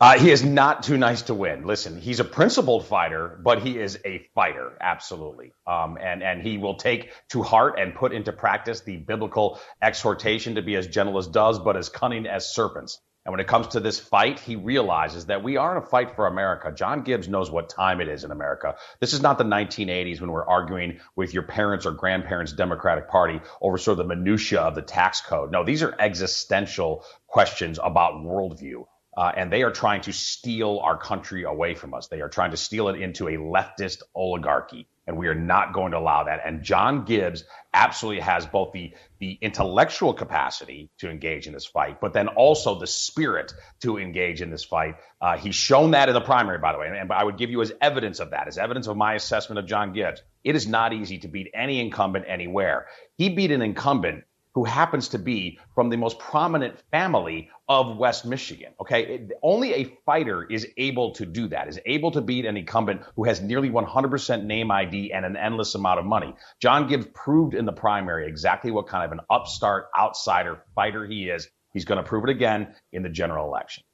Uh, 0.00 0.18
he 0.18 0.30
is 0.30 0.42
not 0.42 0.82
too 0.82 0.96
nice 0.96 1.20
to 1.22 1.34
win. 1.34 1.66
Listen, 1.66 2.00
he's 2.00 2.20
a 2.20 2.24
principled 2.24 2.86
fighter, 2.86 3.38
but 3.44 3.60
he 3.62 3.78
is 3.78 3.98
a 4.06 4.26
fighter, 4.34 4.72
absolutely. 4.80 5.52
Um, 5.66 5.98
and 6.00 6.22
and 6.22 6.40
he 6.40 6.56
will 6.56 6.76
take 6.76 7.12
to 7.28 7.42
heart 7.42 7.78
and 7.78 7.94
put 7.94 8.14
into 8.14 8.32
practice 8.32 8.80
the 8.80 8.96
biblical 8.96 9.60
exhortation 9.82 10.54
to 10.54 10.62
be 10.62 10.74
as 10.76 10.86
gentle 10.86 11.18
as 11.18 11.26
doves, 11.26 11.58
but 11.58 11.76
as 11.76 11.90
cunning 11.90 12.26
as 12.26 12.54
serpents. 12.54 12.98
And 13.30 13.34
when 13.34 13.44
it 13.44 13.46
comes 13.46 13.68
to 13.68 13.78
this 13.78 14.00
fight, 14.00 14.40
he 14.40 14.56
realizes 14.56 15.26
that 15.26 15.44
we 15.44 15.56
are 15.56 15.70
in 15.76 15.80
a 15.80 15.86
fight 15.86 16.16
for 16.16 16.26
America. 16.26 16.72
John 16.72 17.04
Gibbs 17.04 17.28
knows 17.28 17.48
what 17.48 17.68
time 17.68 18.00
it 18.00 18.08
is 18.08 18.24
in 18.24 18.32
America. 18.32 18.74
This 18.98 19.12
is 19.12 19.22
not 19.22 19.38
the 19.38 19.44
1980s 19.44 20.20
when 20.20 20.32
we're 20.32 20.44
arguing 20.44 20.98
with 21.14 21.32
your 21.32 21.44
parents' 21.44 21.86
or 21.86 21.92
grandparents' 21.92 22.52
Democratic 22.52 23.08
Party 23.08 23.40
over 23.62 23.78
sort 23.78 24.00
of 24.00 24.08
the 24.08 24.16
minutia 24.16 24.60
of 24.60 24.74
the 24.74 24.82
tax 24.82 25.20
code. 25.20 25.52
No, 25.52 25.62
these 25.62 25.84
are 25.84 25.94
existential 26.00 27.04
questions 27.28 27.78
about 27.80 28.14
worldview. 28.14 28.86
Uh, 29.16 29.30
and 29.36 29.52
they 29.52 29.62
are 29.62 29.70
trying 29.70 30.00
to 30.00 30.12
steal 30.12 30.80
our 30.82 30.98
country 30.98 31.44
away 31.44 31.76
from 31.76 31.94
us. 31.94 32.08
They 32.08 32.22
are 32.22 32.28
trying 32.28 32.50
to 32.50 32.56
steal 32.56 32.88
it 32.88 33.00
into 33.00 33.28
a 33.28 33.36
leftist 33.36 34.02
oligarchy, 34.12 34.88
and 35.06 35.16
we 35.16 35.28
are 35.28 35.34
not 35.34 35.72
going 35.72 35.92
to 35.92 35.98
allow 35.98 36.24
that. 36.24 36.40
And 36.44 36.62
John 36.62 37.04
Gibbs 37.04 37.44
absolutely 37.72 38.22
has 38.22 38.46
both 38.46 38.72
the 38.72 38.92
the 39.18 39.38
intellectual 39.40 40.14
capacity 40.14 40.90
to 40.98 41.10
engage 41.10 41.46
in 41.46 41.52
this 41.52 41.66
fight, 41.66 42.00
but 42.00 42.12
then 42.12 42.28
also 42.28 42.78
the 42.78 42.86
spirit 42.86 43.52
to 43.82 43.98
engage 43.98 44.40
in 44.40 44.50
this 44.50 44.64
fight. 44.64 44.94
Uh, 45.20 45.36
he's 45.36 45.54
shown 45.54 45.90
that 45.90 46.08
in 46.08 46.14
the 46.14 46.20
primary, 46.20 46.58
by 46.58 46.72
the 46.72 46.78
way, 46.78 46.86
and, 46.86 46.96
and 46.96 47.12
I 47.12 47.24
would 47.24 47.36
give 47.36 47.50
you 47.50 47.60
as 47.60 47.72
evidence 47.80 48.20
of 48.20 48.30
that, 48.30 48.48
as 48.48 48.56
evidence 48.56 48.86
of 48.86 48.96
my 48.96 49.14
assessment 49.14 49.58
of 49.58 49.66
John 49.66 49.92
Gibbs. 49.92 50.22
It 50.42 50.56
is 50.56 50.66
not 50.66 50.92
easy 50.92 51.18
to 51.18 51.28
beat 51.28 51.50
any 51.54 51.80
incumbent 51.80 52.24
anywhere. 52.28 52.86
He 53.16 53.28
beat 53.28 53.50
an 53.50 53.60
incumbent 53.60 54.24
who 54.54 54.64
happens 54.64 55.08
to 55.08 55.18
be 55.18 55.58
from 55.74 55.88
the 55.90 55.96
most 55.96 56.18
prominent 56.18 56.76
family 56.90 57.50
of 57.68 57.96
West 57.96 58.26
Michigan. 58.26 58.72
Okay. 58.80 59.14
It- 59.14 59.32
only 59.42 59.74
a 59.74 59.84
fighter 60.04 60.44
is 60.44 60.66
able 60.76 61.12
to 61.12 61.24
do 61.24 61.48
that, 61.48 61.68
is 61.68 61.78
able 61.86 62.10
to 62.10 62.20
beat 62.20 62.44
an 62.44 62.56
incumbent 62.56 63.02
who 63.16 63.24
has 63.24 63.40
nearly 63.40 63.70
100% 63.70 64.44
name 64.44 64.70
ID 64.70 65.12
and 65.12 65.24
an 65.24 65.36
endless 65.36 65.74
amount 65.74 66.00
of 66.00 66.04
money. 66.04 66.34
John 66.60 66.88
Gibbs 66.88 67.06
proved 67.14 67.54
in 67.54 67.64
the 67.64 67.72
primary 67.72 68.26
exactly 68.26 68.70
what 68.70 68.88
kind 68.88 69.04
of 69.04 69.12
an 69.12 69.20
upstart 69.30 69.86
outsider 69.98 70.64
fighter 70.74 71.06
he 71.06 71.28
is. 71.28 71.48
He's 71.72 71.84
going 71.84 72.02
to 72.02 72.08
prove 72.08 72.24
it 72.24 72.30
again 72.30 72.74
in 72.92 73.02
the 73.02 73.08
general 73.08 73.46
election. 73.46 73.84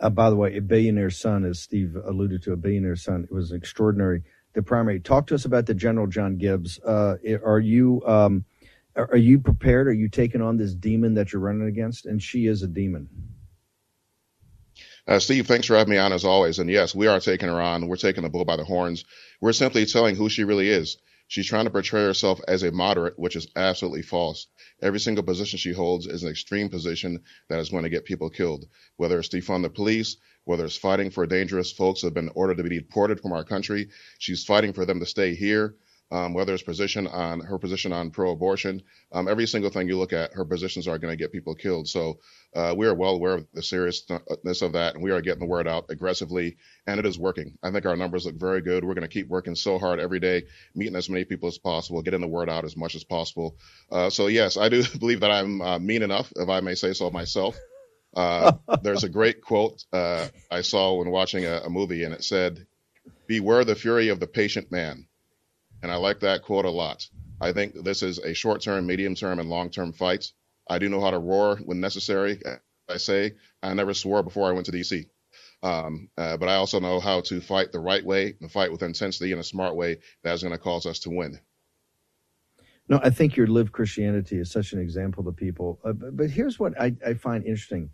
Uh, 0.00 0.08
by 0.10 0.30
the 0.30 0.36
way, 0.36 0.56
a 0.56 0.62
billionaire 0.62 1.10
son, 1.10 1.44
as 1.44 1.60
Steve 1.60 1.96
alluded 2.06 2.42
to, 2.44 2.52
a 2.52 2.56
billionaire 2.56 2.96
son. 2.96 3.24
It 3.24 3.34
was 3.34 3.52
extraordinary. 3.52 4.22
The 4.54 4.62
primary. 4.62 4.98
Talk 4.98 5.26
to 5.28 5.34
us 5.34 5.44
about 5.44 5.66
the 5.66 5.74
General 5.74 6.06
John 6.06 6.36
Gibbs. 6.36 6.80
Uh, 6.80 7.16
are 7.44 7.60
you 7.60 8.02
um, 8.06 8.44
are 8.96 9.16
you 9.16 9.38
prepared? 9.38 9.88
Are 9.88 9.92
you 9.92 10.08
taking 10.08 10.42
on 10.42 10.56
this 10.56 10.74
demon 10.74 11.14
that 11.14 11.32
you're 11.32 11.42
running 11.42 11.68
against? 11.68 12.06
And 12.06 12.22
she 12.22 12.46
is 12.46 12.62
a 12.62 12.68
demon. 12.68 13.08
Uh, 15.06 15.18
Steve, 15.18 15.46
thanks 15.46 15.66
for 15.66 15.76
having 15.76 15.92
me 15.92 15.98
on 15.98 16.12
as 16.12 16.24
always. 16.24 16.58
And 16.58 16.70
yes, 16.70 16.94
we 16.94 17.06
are 17.06 17.20
taking 17.20 17.48
her 17.48 17.60
on. 17.60 17.88
We're 17.88 17.96
taking 17.96 18.22
the 18.22 18.28
bull 18.28 18.44
by 18.44 18.56
the 18.56 18.64
horns. 18.64 19.04
We're 19.40 19.52
simply 19.52 19.86
telling 19.86 20.14
who 20.16 20.28
she 20.28 20.44
really 20.44 20.68
is. 20.68 20.98
She's 21.26 21.46
trying 21.46 21.64
to 21.64 21.70
portray 21.70 22.02
herself 22.02 22.40
as 22.48 22.64
a 22.64 22.72
moderate, 22.72 23.16
which 23.16 23.36
is 23.36 23.46
absolutely 23.54 24.02
false. 24.02 24.48
Every 24.82 24.98
single 24.98 25.22
position 25.22 25.58
she 25.58 25.72
holds 25.72 26.06
is 26.06 26.24
an 26.24 26.30
extreme 26.30 26.68
position 26.68 27.22
that 27.48 27.60
is 27.60 27.70
going 27.70 27.84
to 27.84 27.88
get 27.88 28.04
people 28.04 28.30
killed, 28.30 28.66
whether 28.96 29.16
it's 29.18 29.28
defund 29.28 29.62
the 29.62 29.70
police, 29.70 30.16
whether 30.44 30.64
it's 30.64 30.76
fighting 30.76 31.10
for 31.10 31.24
dangerous 31.26 31.70
folks 31.70 32.00
who 32.00 32.08
have 32.08 32.14
been 32.14 32.32
ordered 32.34 32.56
to 32.56 32.64
be 32.64 32.80
deported 32.80 33.20
from 33.20 33.32
our 33.32 33.44
country. 33.44 33.90
She's 34.18 34.44
fighting 34.44 34.72
for 34.72 34.84
them 34.84 34.98
to 34.98 35.06
stay 35.06 35.36
here. 35.36 35.76
Um, 36.12 36.34
whether 36.34 36.52
it's 36.52 36.62
position 36.64 37.06
on 37.06 37.40
her 37.40 37.58
position 37.58 37.92
on 37.92 38.10
pro-abortion, 38.10 38.82
um, 39.12 39.28
every 39.28 39.46
single 39.46 39.70
thing 39.70 39.88
you 39.88 39.96
look 39.96 40.12
at, 40.12 40.32
her 40.32 40.44
positions 40.44 40.88
are 40.88 40.98
going 40.98 41.12
to 41.12 41.16
get 41.16 41.30
people 41.30 41.54
killed. 41.54 41.86
So 41.86 42.18
uh, 42.54 42.74
we 42.76 42.86
are 42.88 42.94
well 42.94 43.14
aware 43.14 43.34
of 43.34 43.46
the 43.52 43.62
seriousness 43.62 44.62
of 44.62 44.72
that, 44.72 44.94
and 44.94 45.04
we 45.04 45.12
are 45.12 45.20
getting 45.20 45.38
the 45.38 45.46
word 45.46 45.68
out 45.68 45.86
aggressively, 45.88 46.56
and 46.86 46.98
it 46.98 47.06
is 47.06 47.16
working. 47.16 47.56
I 47.62 47.70
think 47.70 47.86
our 47.86 47.96
numbers 47.96 48.26
look 48.26 48.34
very 48.34 48.60
good. 48.60 48.84
We're 48.84 48.94
going 48.94 49.02
to 49.02 49.08
keep 49.08 49.28
working 49.28 49.54
so 49.54 49.78
hard 49.78 50.00
every 50.00 50.18
day, 50.18 50.44
meeting 50.74 50.96
as 50.96 51.08
many 51.08 51.24
people 51.24 51.48
as 51.48 51.58
possible, 51.58 52.02
getting 52.02 52.20
the 52.20 52.26
word 52.26 52.50
out 52.50 52.64
as 52.64 52.76
much 52.76 52.96
as 52.96 53.04
possible. 53.04 53.56
Uh, 53.90 54.10
so 54.10 54.26
yes, 54.26 54.56
I 54.56 54.68
do 54.68 54.82
believe 54.98 55.20
that 55.20 55.30
I'm 55.30 55.60
uh, 55.60 55.78
mean 55.78 56.02
enough, 56.02 56.32
if 56.34 56.48
I 56.48 56.60
may 56.60 56.74
say 56.74 56.92
so 56.92 57.10
myself. 57.10 57.56
Uh, 58.14 58.52
there's 58.82 59.04
a 59.04 59.08
great 59.08 59.42
quote 59.42 59.84
uh, 59.92 60.26
I 60.50 60.62
saw 60.62 60.94
when 60.94 61.10
watching 61.10 61.44
a, 61.44 61.62
a 61.64 61.70
movie, 61.70 62.02
and 62.04 62.12
it 62.12 62.24
said, 62.24 62.66
"Beware 63.26 63.64
the 63.64 63.76
fury 63.76 64.08
of 64.08 64.18
the 64.18 64.26
patient 64.26 64.72
man." 64.72 65.06
And 65.82 65.90
I 65.90 65.96
like 65.96 66.20
that 66.20 66.42
quote 66.42 66.64
a 66.64 66.70
lot. 66.70 67.08
I 67.40 67.52
think 67.52 67.74
this 67.84 68.02
is 68.02 68.18
a 68.18 68.34
short 68.34 68.60
term, 68.60 68.86
medium 68.86 69.14
term, 69.14 69.38
and 69.38 69.48
long 69.48 69.70
term 69.70 69.92
fight. 69.92 70.30
I 70.68 70.78
do 70.78 70.88
know 70.88 71.00
how 71.00 71.10
to 71.10 71.18
roar 71.18 71.56
when 71.56 71.80
necessary. 71.80 72.40
I 72.88 72.96
say 72.98 73.32
I 73.62 73.72
never 73.74 73.94
swore 73.94 74.22
before 74.22 74.48
I 74.48 74.52
went 74.52 74.66
to 74.66 74.72
DC. 74.72 75.06
Um, 75.62 76.08
uh, 76.16 76.36
but 76.36 76.48
I 76.48 76.54
also 76.54 76.80
know 76.80 77.00
how 77.00 77.20
to 77.22 77.40
fight 77.40 77.72
the 77.72 77.80
right 77.80 78.04
way, 78.04 78.34
and 78.40 78.50
fight 78.50 78.72
with 78.72 78.82
intensity 78.82 79.32
in 79.32 79.38
a 79.38 79.44
smart 79.44 79.76
way 79.76 79.98
that 80.22 80.32
is 80.32 80.42
going 80.42 80.54
to 80.54 80.58
cause 80.58 80.86
us 80.86 81.00
to 81.00 81.10
win. 81.10 81.38
No, 82.88 82.98
I 83.02 83.10
think 83.10 83.36
your 83.36 83.46
lived 83.46 83.72
Christianity 83.72 84.38
is 84.38 84.50
such 84.50 84.72
an 84.72 84.80
example 84.80 85.22
to 85.24 85.32
people. 85.32 85.78
Uh, 85.84 85.92
but, 85.92 86.16
but 86.16 86.30
here's 86.30 86.58
what 86.58 86.78
I, 86.80 86.94
I 87.06 87.14
find 87.14 87.44
interesting. 87.44 87.90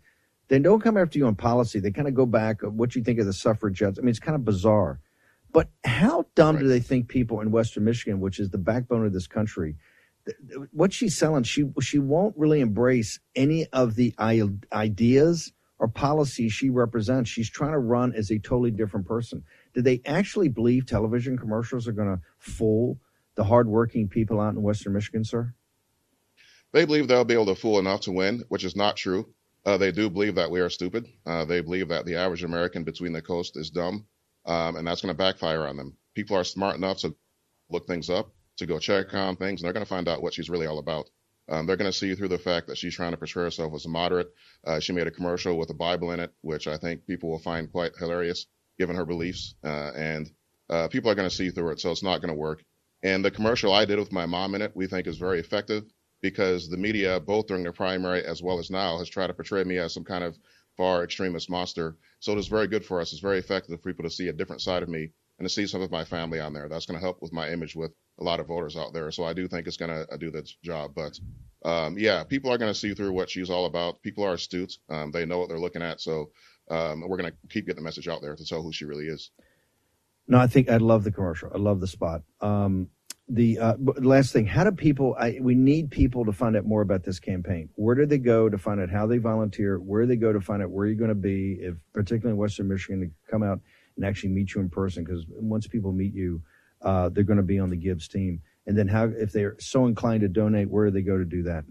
They 0.47 0.59
don't 0.59 0.81
come 0.81 0.97
after 0.97 1.19
you 1.19 1.27
on 1.27 1.35
policy. 1.35 1.79
They 1.79 1.91
kind 1.91 2.07
of 2.07 2.15
go 2.15 2.25
back 2.25 2.61
what 2.61 2.95
you 2.95 3.03
think 3.03 3.19
of 3.19 3.25
the 3.25 3.33
suffragettes. 3.33 3.99
I 3.99 4.01
mean, 4.01 4.09
it's 4.09 4.19
kind 4.19 4.35
of 4.35 4.45
bizarre. 4.45 4.99
But 5.57 5.71
how 5.83 6.27
dumb 6.35 6.59
do 6.59 6.67
they 6.67 6.79
think 6.79 7.07
people 7.07 7.41
in 7.41 7.49
Western 7.49 7.83
Michigan, 7.83 8.19
which 8.19 8.39
is 8.39 8.51
the 8.51 8.59
backbone 8.59 9.07
of 9.07 9.11
this 9.11 9.25
country, 9.25 9.75
what 10.71 10.93
she's 10.93 11.17
selling, 11.17 11.41
she 11.41 11.65
she 11.81 11.97
won't 11.97 12.37
really 12.37 12.61
embrace 12.61 13.19
any 13.35 13.65
of 13.73 13.95
the 13.95 14.13
i- 14.19 14.43
ideas 14.71 15.51
or 15.79 15.87
policies 15.87 16.53
she 16.53 16.69
represents. 16.69 17.31
She's 17.31 17.49
trying 17.49 17.71
to 17.71 17.79
run 17.79 18.13
as 18.13 18.29
a 18.29 18.37
totally 18.37 18.69
different 18.69 19.07
person. 19.07 19.43
Do 19.73 19.81
they 19.81 19.99
actually 20.05 20.47
believe 20.47 20.85
television 20.85 21.39
commercials 21.39 21.87
are 21.87 21.91
going 21.91 22.15
to 22.15 22.21
fool 22.37 22.99
the 23.33 23.45
hardworking 23.45 24.09
people 24.09 24.39
out 24.39 24.53
in 24.53 24.61
Western 24.61 24.93
Michigan, 24.93 25.23
sir? 25.23 25.55
They 26.71 26.85
believe 26.85 27.07
they'll 27.07 27.25
be 27.25 27.33
able 27.33 27.47
to 27.47 27.55
fool 27.55 27.79
enough 27.79 28.01
to 28.01 28.11
win, 28.11 28.43
which 28.49 28.63
is 28.63 28.75
not 28.75 28.95
true. 28.95 29.33
Uh, 29.65 29.77
they 29.77 29.91
do 29.91 30.07
believe 30.07 30.35
that 30.35 30.51
we 30.51 30.59
are 30.59 30.69
stupid. 30.69 31.07
Uh, 31.25 31.45
they 31.45 31.61
believe 31.61 31.87
that 31.87 32.05
the 32.05 32.15
average 32.15 32.43
American 32.43 32.83
between 32.83 33.11
the 33.11 33.23
coast 33.23 33.57
is 33.57 33.71
dumb, 33.71 34.05
um, 34.47 34.75
and 34.77 34.87
that's 34.87 35.01
going 35.01 35.13
to 35.13 35.17
backfire 35.17 35.67
on 35.67 35.77
them. 35.77 35.95
People 36.15 36.37
are 36.37 36.43
smart 36.43 36.75
enough 36.75 36.99
to 36.99 37.15
look 37.69 37.85
things 37.85 38.09
up, 38.09 38.31
to 38.57 38.65
go 38.65 38.79
check 38.79 39.13
on 39.13 39.35
things, 39.35 39.61
and 39.61 39.65
they're 39.65 39.73
going 39.73 39.85
to 39.85 39.89
find 39.89 40.07
out 40.07 40.21
what 40.23 40.33
she's 40.33 40.49
really 40.49 40.65
all 40.65 40.79
about. 40.79 41.09
Um, 41.49 41.65
they're 41.65 41.77
going 41.77 41.91
to 41.91 41.97
see 41.97 42.13
through 42.15 42.29
the 42.29 42.37
fact 42.37 42.67
that 42.67 42.77
she's 42.77 42.95
trying 42.95 43.11
to 43.11 43.17
portray 43.17 43.43
herself 43.43 43.73
as 43.73 43.85
a 43.85 43.89
moderate. 43.89 44.33
Uh, 44.65 44.79
she 44.79 44.93
made 44.93 45.07
a 45.07 45.11
commercial 45.11 45.57
with 45.57 45.69
a 45.69 45.73
Bible 45.73 46.11
in 46.11 46.19
it, 46.19 46.33
which 46.41 46.67
I 46.67 46.77
think 46.77 47.05
people 47.05 47.29
will 47.29 47.39
find 47.39 47.71
quite 47.71 47.95
hilarious 47.97 48.47
given 48.77 48.95
her 48.95 49.05
beliefs, 49.05 49.55
uh, 49.63 49.91
and 49.95 50.29
uh, 50.69 50.87
people 50.87 51.09
are 51.09 51.15
going 51.15 51.29
to 51.29 51.35
see 51.35 51.49
through 51.49 51.71
it, 51.71 51.79
so 51.79 51.91
it's 51.91 52.03
not 52.03 52.21
going 52.21 52.33
to 52.33 52.39
work. 52.39 52.63
And 53.03 53.23
the 53.23 53.31
commercial 53.31 53.73
I 53.73 53.85
did 53.85 53.99
with 53.99 54.11
my 54.11 54.25
mom 54.25 54.55
in 54.55 54.61
it, 54.61 54.71
we 54.75 54.87
think 54.87 55.07
is 55.07 55.17
very 55.17 55.39
effective 55.39 55.83
because 56.21 56.69
the 56.69 56.77
media, 56.77 57.19
both 57.19 57.47
during 57.47 57.63
the 57.63 57.71
primary 57.71 58.25
as 58.25 58.41
well 58.41 58.59
as 58.59 58.69
now, 58.69 58.97
has 58.97 59.09
tried 59.09 59.27
to 59.27 59.33
portray 59.33 59.63
me 59.63 59.77
as 59.77 59.93
some 59.93 60.03
kind 60.03 60.23
of 60.23 60.37
far 60.77 61.03
extremist 61.03 61.49
monster. 61.49 61.97
So 62.19 62.31
it 62.31 62.37
is 62.37 62.47
very 62.47 62.67
good 62.67 62.85
for 62.85 63.01
us. 63.01 63.11
It's 63.11 63.21
very 63.21 63.39
effective 63.39 63.75
for 63.75 63.89
people 63.89 64.03
to 64.03 64.15
see 64.15 64.27
a 64.29 64.33
different 64.33 64.61
side 64.61 64.83
of 64.83 64.89
me 64.89 65.09
and 65.39 65.47
to 65.47 65.53
see 65.53 65.67
some 65.67 65.81
of 65.81 65.91
my 65.91 66.03
family 66.03 66.39
on 66.39 66.53
there. 66.53 66.69
That's 66.69 66.85
going 66.85 66.99
to 66.99 67.03
help 67.03 67.21
with 67.21 67.33
my 67.33 67.49
image 67.49 67.75
with 67.75 67.91
a 68.19 68.23
lot 68.23 68.39
of 68.39 68.47
voters 68.47 68.77
out 68.77 68.93
there. 68.93 69.11
So 69.11 69.23
I 69.23 69.33
do 69.33 69.47
think 69.47 69.67
it's 69.67 69.77
going 69.77 69.91
to 69.91 70.17
do 70.17 70.31
the 70.31 70.47
job. 70.63 70.93
But 70.95 71.19
um, 71.65 71.97
yeah, 71.97 72.23
people 72.23 72.51
are 72.51 72.57
going 72.57 72.71
to 72.71 72.79
see 72.79 72.93
through 72.93 73.11
what 73.11 73.29
she's 73.29 73.49
all 73.49 73.65
about. 73.65 74.01
People 74.01 74.23
are 74.23 74.33
astute. 74.33 74.77
Um, 74.89 75.11
they 75.11 75.25
know 75.25 75.39
what 75.39 75.49
they're 75.49 75.59
looking 75.59 75.81
at. 75.81 76.01
So 76.01 76.31
um, 76.69 77.03
we're 77.07 77.17
going 77.17 77.31
to 77.31 77.37
keep 77.49 77.65
getting 77.65 77.81
the 77.81 77.85
message 77.85 78.07
out 78.07 78.21
there 78.21 78.35
to 78.35 78.45
tell 78.45 78.61
who 78.61 78.71
she 78.71 78.85
really 78.85 79.07
is. 79.07 79.31
No, 80.27 80.39
I 80.39 80.47
think 80.47 80.69
I 80.69 80.77
love 80.77 81.03
the 81.03 81.11
commercial. 81.11 81.51
I 81.53 81.57
love 81.57 81.79
the 81.79 81.87
spot. 81.87 82.21
Um, 82.41 82.89
the 83.29 83.59
uh, 83.59 83.75
last 83.97 84.31
thing, 84.31 84.45
how 84.45 84.63
do 84.63 84.71
people? 84.71 85.15
I, 85.19 85.37
we 85.41 85.53
need 85.53 85.91
people 85.91 86.23
to 86.25 86.31
find 86.31 86.55
out 86.55 86.65
more 86.65 86.81
about 86.81 87.03
this 87.03 87.19
campaign. 87.19 87.69
Where 87.75 87.95
do 87.95 88.05
they 88.05 88.17
go 88.17 88.47
to 88.47 88.57
find 88.57 88.79
out 88.79 88.89
how 88.89 89.05
they 89.05 89.17
volunteer? 89.17 89.79
Where 89.79 90.01
do 90.01 90.07
they 90.07 90.15
go 90.15 90.31
to 90.31 90.39
find 90.39 90.63
out 90.63 90.69
where 90.69 90.85
you're 90.85 90.95
going 90.95 91.09
to 91.09 91.15
be? 91.15 91.57
If 91.59 91.75
particularly 91.93 92.33
in 92.33 92.37
Western 92.37 92.69
Michigan, 92.69 93.01
to 93.01 93.31
come 93.31 93.43
out 93.43 93.59
and 93.97 94.05
actually 94.05 94.29
meet 94.29 94.55
you 94.55 94.61
in 94.61 94.69
person 94.69 95.03
because 95.03 95.25
once 95.27 95.67
people 95.67 95.91
meet 95.91 96.13
you, 96.13 96.41
uh, 96.81 97.09
they're 97.09 97.23
going 97.23 97.37
to 97.37 97.43
be 97.43 97.59
on 97.59 97.69
the 97.69 97.75
Gibbs 97.75 98.07
team. 98.07 98.41
And 98.65 98.77
then 98.77 98.87
how 98.87 99.05
if 99.05 99.33
they're 99.33 99.57
so 99.59 99.87
inclined 99.87 100.21
to 100.21 100.29
donate, 100.29 100.69
where 100.69 100.85
do 100.85 100.91
they 100.91 101.01
go 101.01 101.17
to 101.17 101.25
do 101.25 101.43
that? 101.43 101.65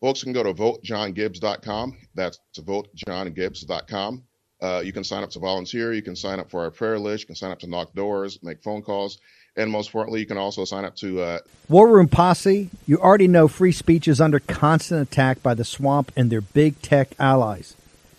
Folks 0.00 0.22
can 0.22 0.32
go 0.32 0.42
to 0.42 0.54
votejohngibbs.com. 0.54 1.96
That's 2.14 2.38
votejohngibbs.com. 2.56 4.22
Uh, 4.62 4.82
you 4.84 4.92
can 4.92 5.04
sign 5.04 5.22
up 5.22 5.30
to 5.30 5.38
volunteer. 5.38 5.92
You 5.92 6.02
can 6.02 6.16
sign 6.16 6.38
up 6.38 6.50
for 6.50 6.62
our 6.62 6.70
prayer 6.70 6.98
list. 6.98 7.24
You 7.24 7.26
can 7.26 7.36
sign 7.36 7.50
up 7.50 7.58
to 7.60 7.66
knock 7.66 7.94
doors, 7.94 8.38
make 8.42 8.62
phone 8.62 8.82
calls. 8.82 9.18
And 9.56 9.70
most 9.70 9.88
importantly, 9.88 10.20
you 10.20 10.26
can 10.26 10.36
also 10.36 10.64
sign 10.64 10.84
up 10.84 10.96
to 10.96 11.20
uh, 11.20 11.38
War 11.68 11.88
Room 11.88 12.08
Posse. 12.08 12.70
You 12.86 12.98
already 12.98 13.26
know 13.26 13.48
free 13.48 13.72
speech 13.72 14.06
is 14.06 14.20
under 14.20 14.38
constant 14.38 15.00
attack 15.00 15.42
by 15.42 15.54
the 15.54 15.64
swamp 15.64 16.12
and 16.14 16.30
their 16.30 16.42
big 16.42 16.80
tech 16.82 17.08
allies. 17.18 17.74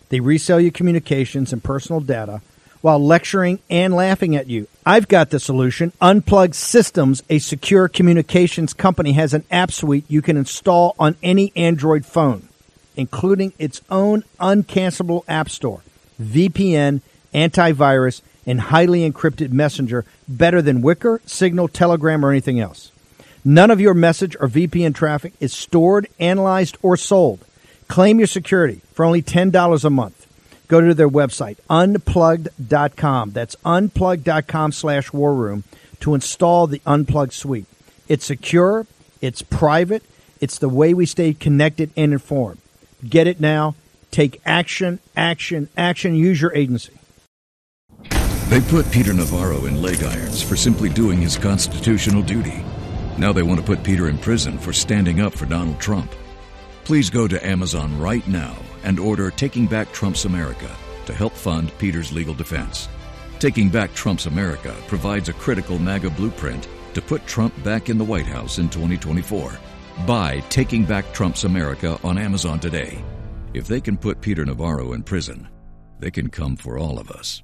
They 0.10 0.20
resell 0.20 0.60
your 0.60 0.72
communications 0.72 1.54
and 1.54 1.64
personal 1.64 2.00
data 2.00 2.42
while 2.82 3.04
lecturing 3.04 3.60
and 3.70 3.94
laughing 3.94 4.36
at 4.36 4.48
you. 4.48 4.68
I've 4.86 5.08
got 5.08 5.30
the 5.30 5.40
solution. 5.40 5.92
Unplugged 6.00 6.56
Systems, 6.56 7.24
a 7.30 7.40
secure 7.40 7.88
communications 7.88 8.74
company, 8.74 9.14
has 9.14 9.34
an 9.34 9.44
app 9.52 9.72
suite 9.72 10.06
you 10.08 10.22
can 10.22 10.38
install 10.38 10.96
on 10.98 11.16
any 11.22 11.52
Android 11.56 12.06
phone, 12.06 12.48
including 12.96 13.54
its 13.60 13.82
own 13.90 14.24
uncancelable 14.40 15.24
app 15.28 15.50
store, 15.50 15.82
VPN, 16.22 17.02
antivirus, 17.34 18.22
and 18.48 18.60
highly 18.60 19.08
encrypted 19.08 19.52
messenger 19.52 20.06
better 20.28 20.62
than 20.62 20.82
Wickr, 20.82 21.20
Signal, 21.30 21.68
Telegram, 21.68 22.26
or 22.26 22.32
anything 22.32 22.60
else. 22.60 22.92
None 23.46 23.70
of 23.70 23.80
your 23.80 23.94
message 23.94 24.36
or 24.40 24.48
VPN 24.48 24.96
traffic 24.96 25.34
is 25.40 25.54
stored, 25.54 26.08
analyzed, 26.20 26.78
or 26.82 26.98
sold. 26.98 27.46
Claim 27.88 28.18
your 28.18 28.28
security 28.28 28.82
for 28.94 29.06
only 29.06 29.22
$10 29.22 29.86
a 29.86 29.90
month. 29.90 30.26
Go 30.68 30.82
to 30.82 30.94
their 30.94 31.10
website, 31.10 31.58
unplugged.com. 31.70 33.32
That's 33.32 33.56
unplugged.com 33.64 34.72
slash 34.72 35.14
war 35.14 35.34
room 35.34 35.64
to 36.00 36.14
install 36.14 36.68
the 36.68 36.82
Unplugged 36.86 37.34
suite. 37.34 37.66
It's 38.08 38.26
secure, 38.26 38.86
it's 39.22 39.42
private, 39.42 40.04
it's 40.42 40.58
the 40.58 40.70
way 40.70 40.94
we 40.94 41.06
stay 41.06 41.34
connected 41.34 41.92
and 41.96 42.14
informed. 42.14 42.60
Get 43.08 43.28
it 43.28 43.40
now. 43.40 43.76
Take 44.12 44.42
action, 44.46 45.00
action, 45.16 45.70
action. 45.78 46.16
Use 46.16 46.42
your 46.42 46.54
agency. 46.56 46.97
They 48.50 48.62
put 48.62 48.90
Peter 48.92 49.14
Navarro 49.14 49.66
in 49.66 49.82
leg 49.82 50.02
irons 50.04 50.42
for 50.42 50.56
simply 50.56 50.88
doing 50.88 51.20
his 51.20 51.38
constitutional 51.38 52.22
duty. 52.22 52.64
Now 53.18 53.34
they 53.34 53.44
want 53.44 53.60
to 53.60 53.66
put 53.66 53.84
Peter 53.84 54.08
in 54.08 54.18
prison 54.18 54.58
for 54.58 54.72
standing 54.72 55.20
up 55.20 55.34
for 55.34 55.46
Donald 55.46 55.82
Trump. 55.82 56.10
Please 56.86 57.10
go 57.10 57.28
to 57.28 57.46
Amazon 57.46 58.00
right 58.00 58.26
now 58.26 58.56
and 58.84 59.00
order 59.00 59.32
Taking 59.32 59.68
Back 59.68 59.92
Trump's 59.92 60.24
America 60.24 60.74
to 61.08 61.14
help 61.14 61.34
fund 61.34 61.78
Peter's 61.78 62.14
legal 62.14 62.34
defense. 62.34 62.88
Taking 63.40 63.68
Back 63.68 63.94
Trump's 63.94 64.28
America 64.28 64.74
provides 64.88 65.28
a 65.28 65.34
critical 65.34 65.78
MAGA 65.78 66.12
blueprint 66.12 66.70
to 66.94 67.02
put 67.02 67.28
Trump 67.28 67.54
back 67.66 67.90
in 67.90 67.98
the 67.98 68.06
White 68.06 68.28
House 68.28 68.60
in 68.60 68.70
2024. 68.70 69.60
Buy 70.06 70.40
Taking 70.48 70.86
Back 70.86 71.12
Trump's 71.12 71.44
America 71.44 72.00
on 72.02 72.18
Amazon 72.18 72.62
today. 72.62 73.04
If 73.54 73.68
they 73.68 73.82
can 73.82 73.98
put 73.98 74.22
Peter 74.22 74.46
Navarro 74.46 74.94
in 74.94 75.04
prison, 75.04 75.50
they 76.00 76.12
can 76.12 76.30
come 76.30 76.56
for 76.56 76.78
all 76.78 76.98
of 76.98 77.12
us. 77.12 77.44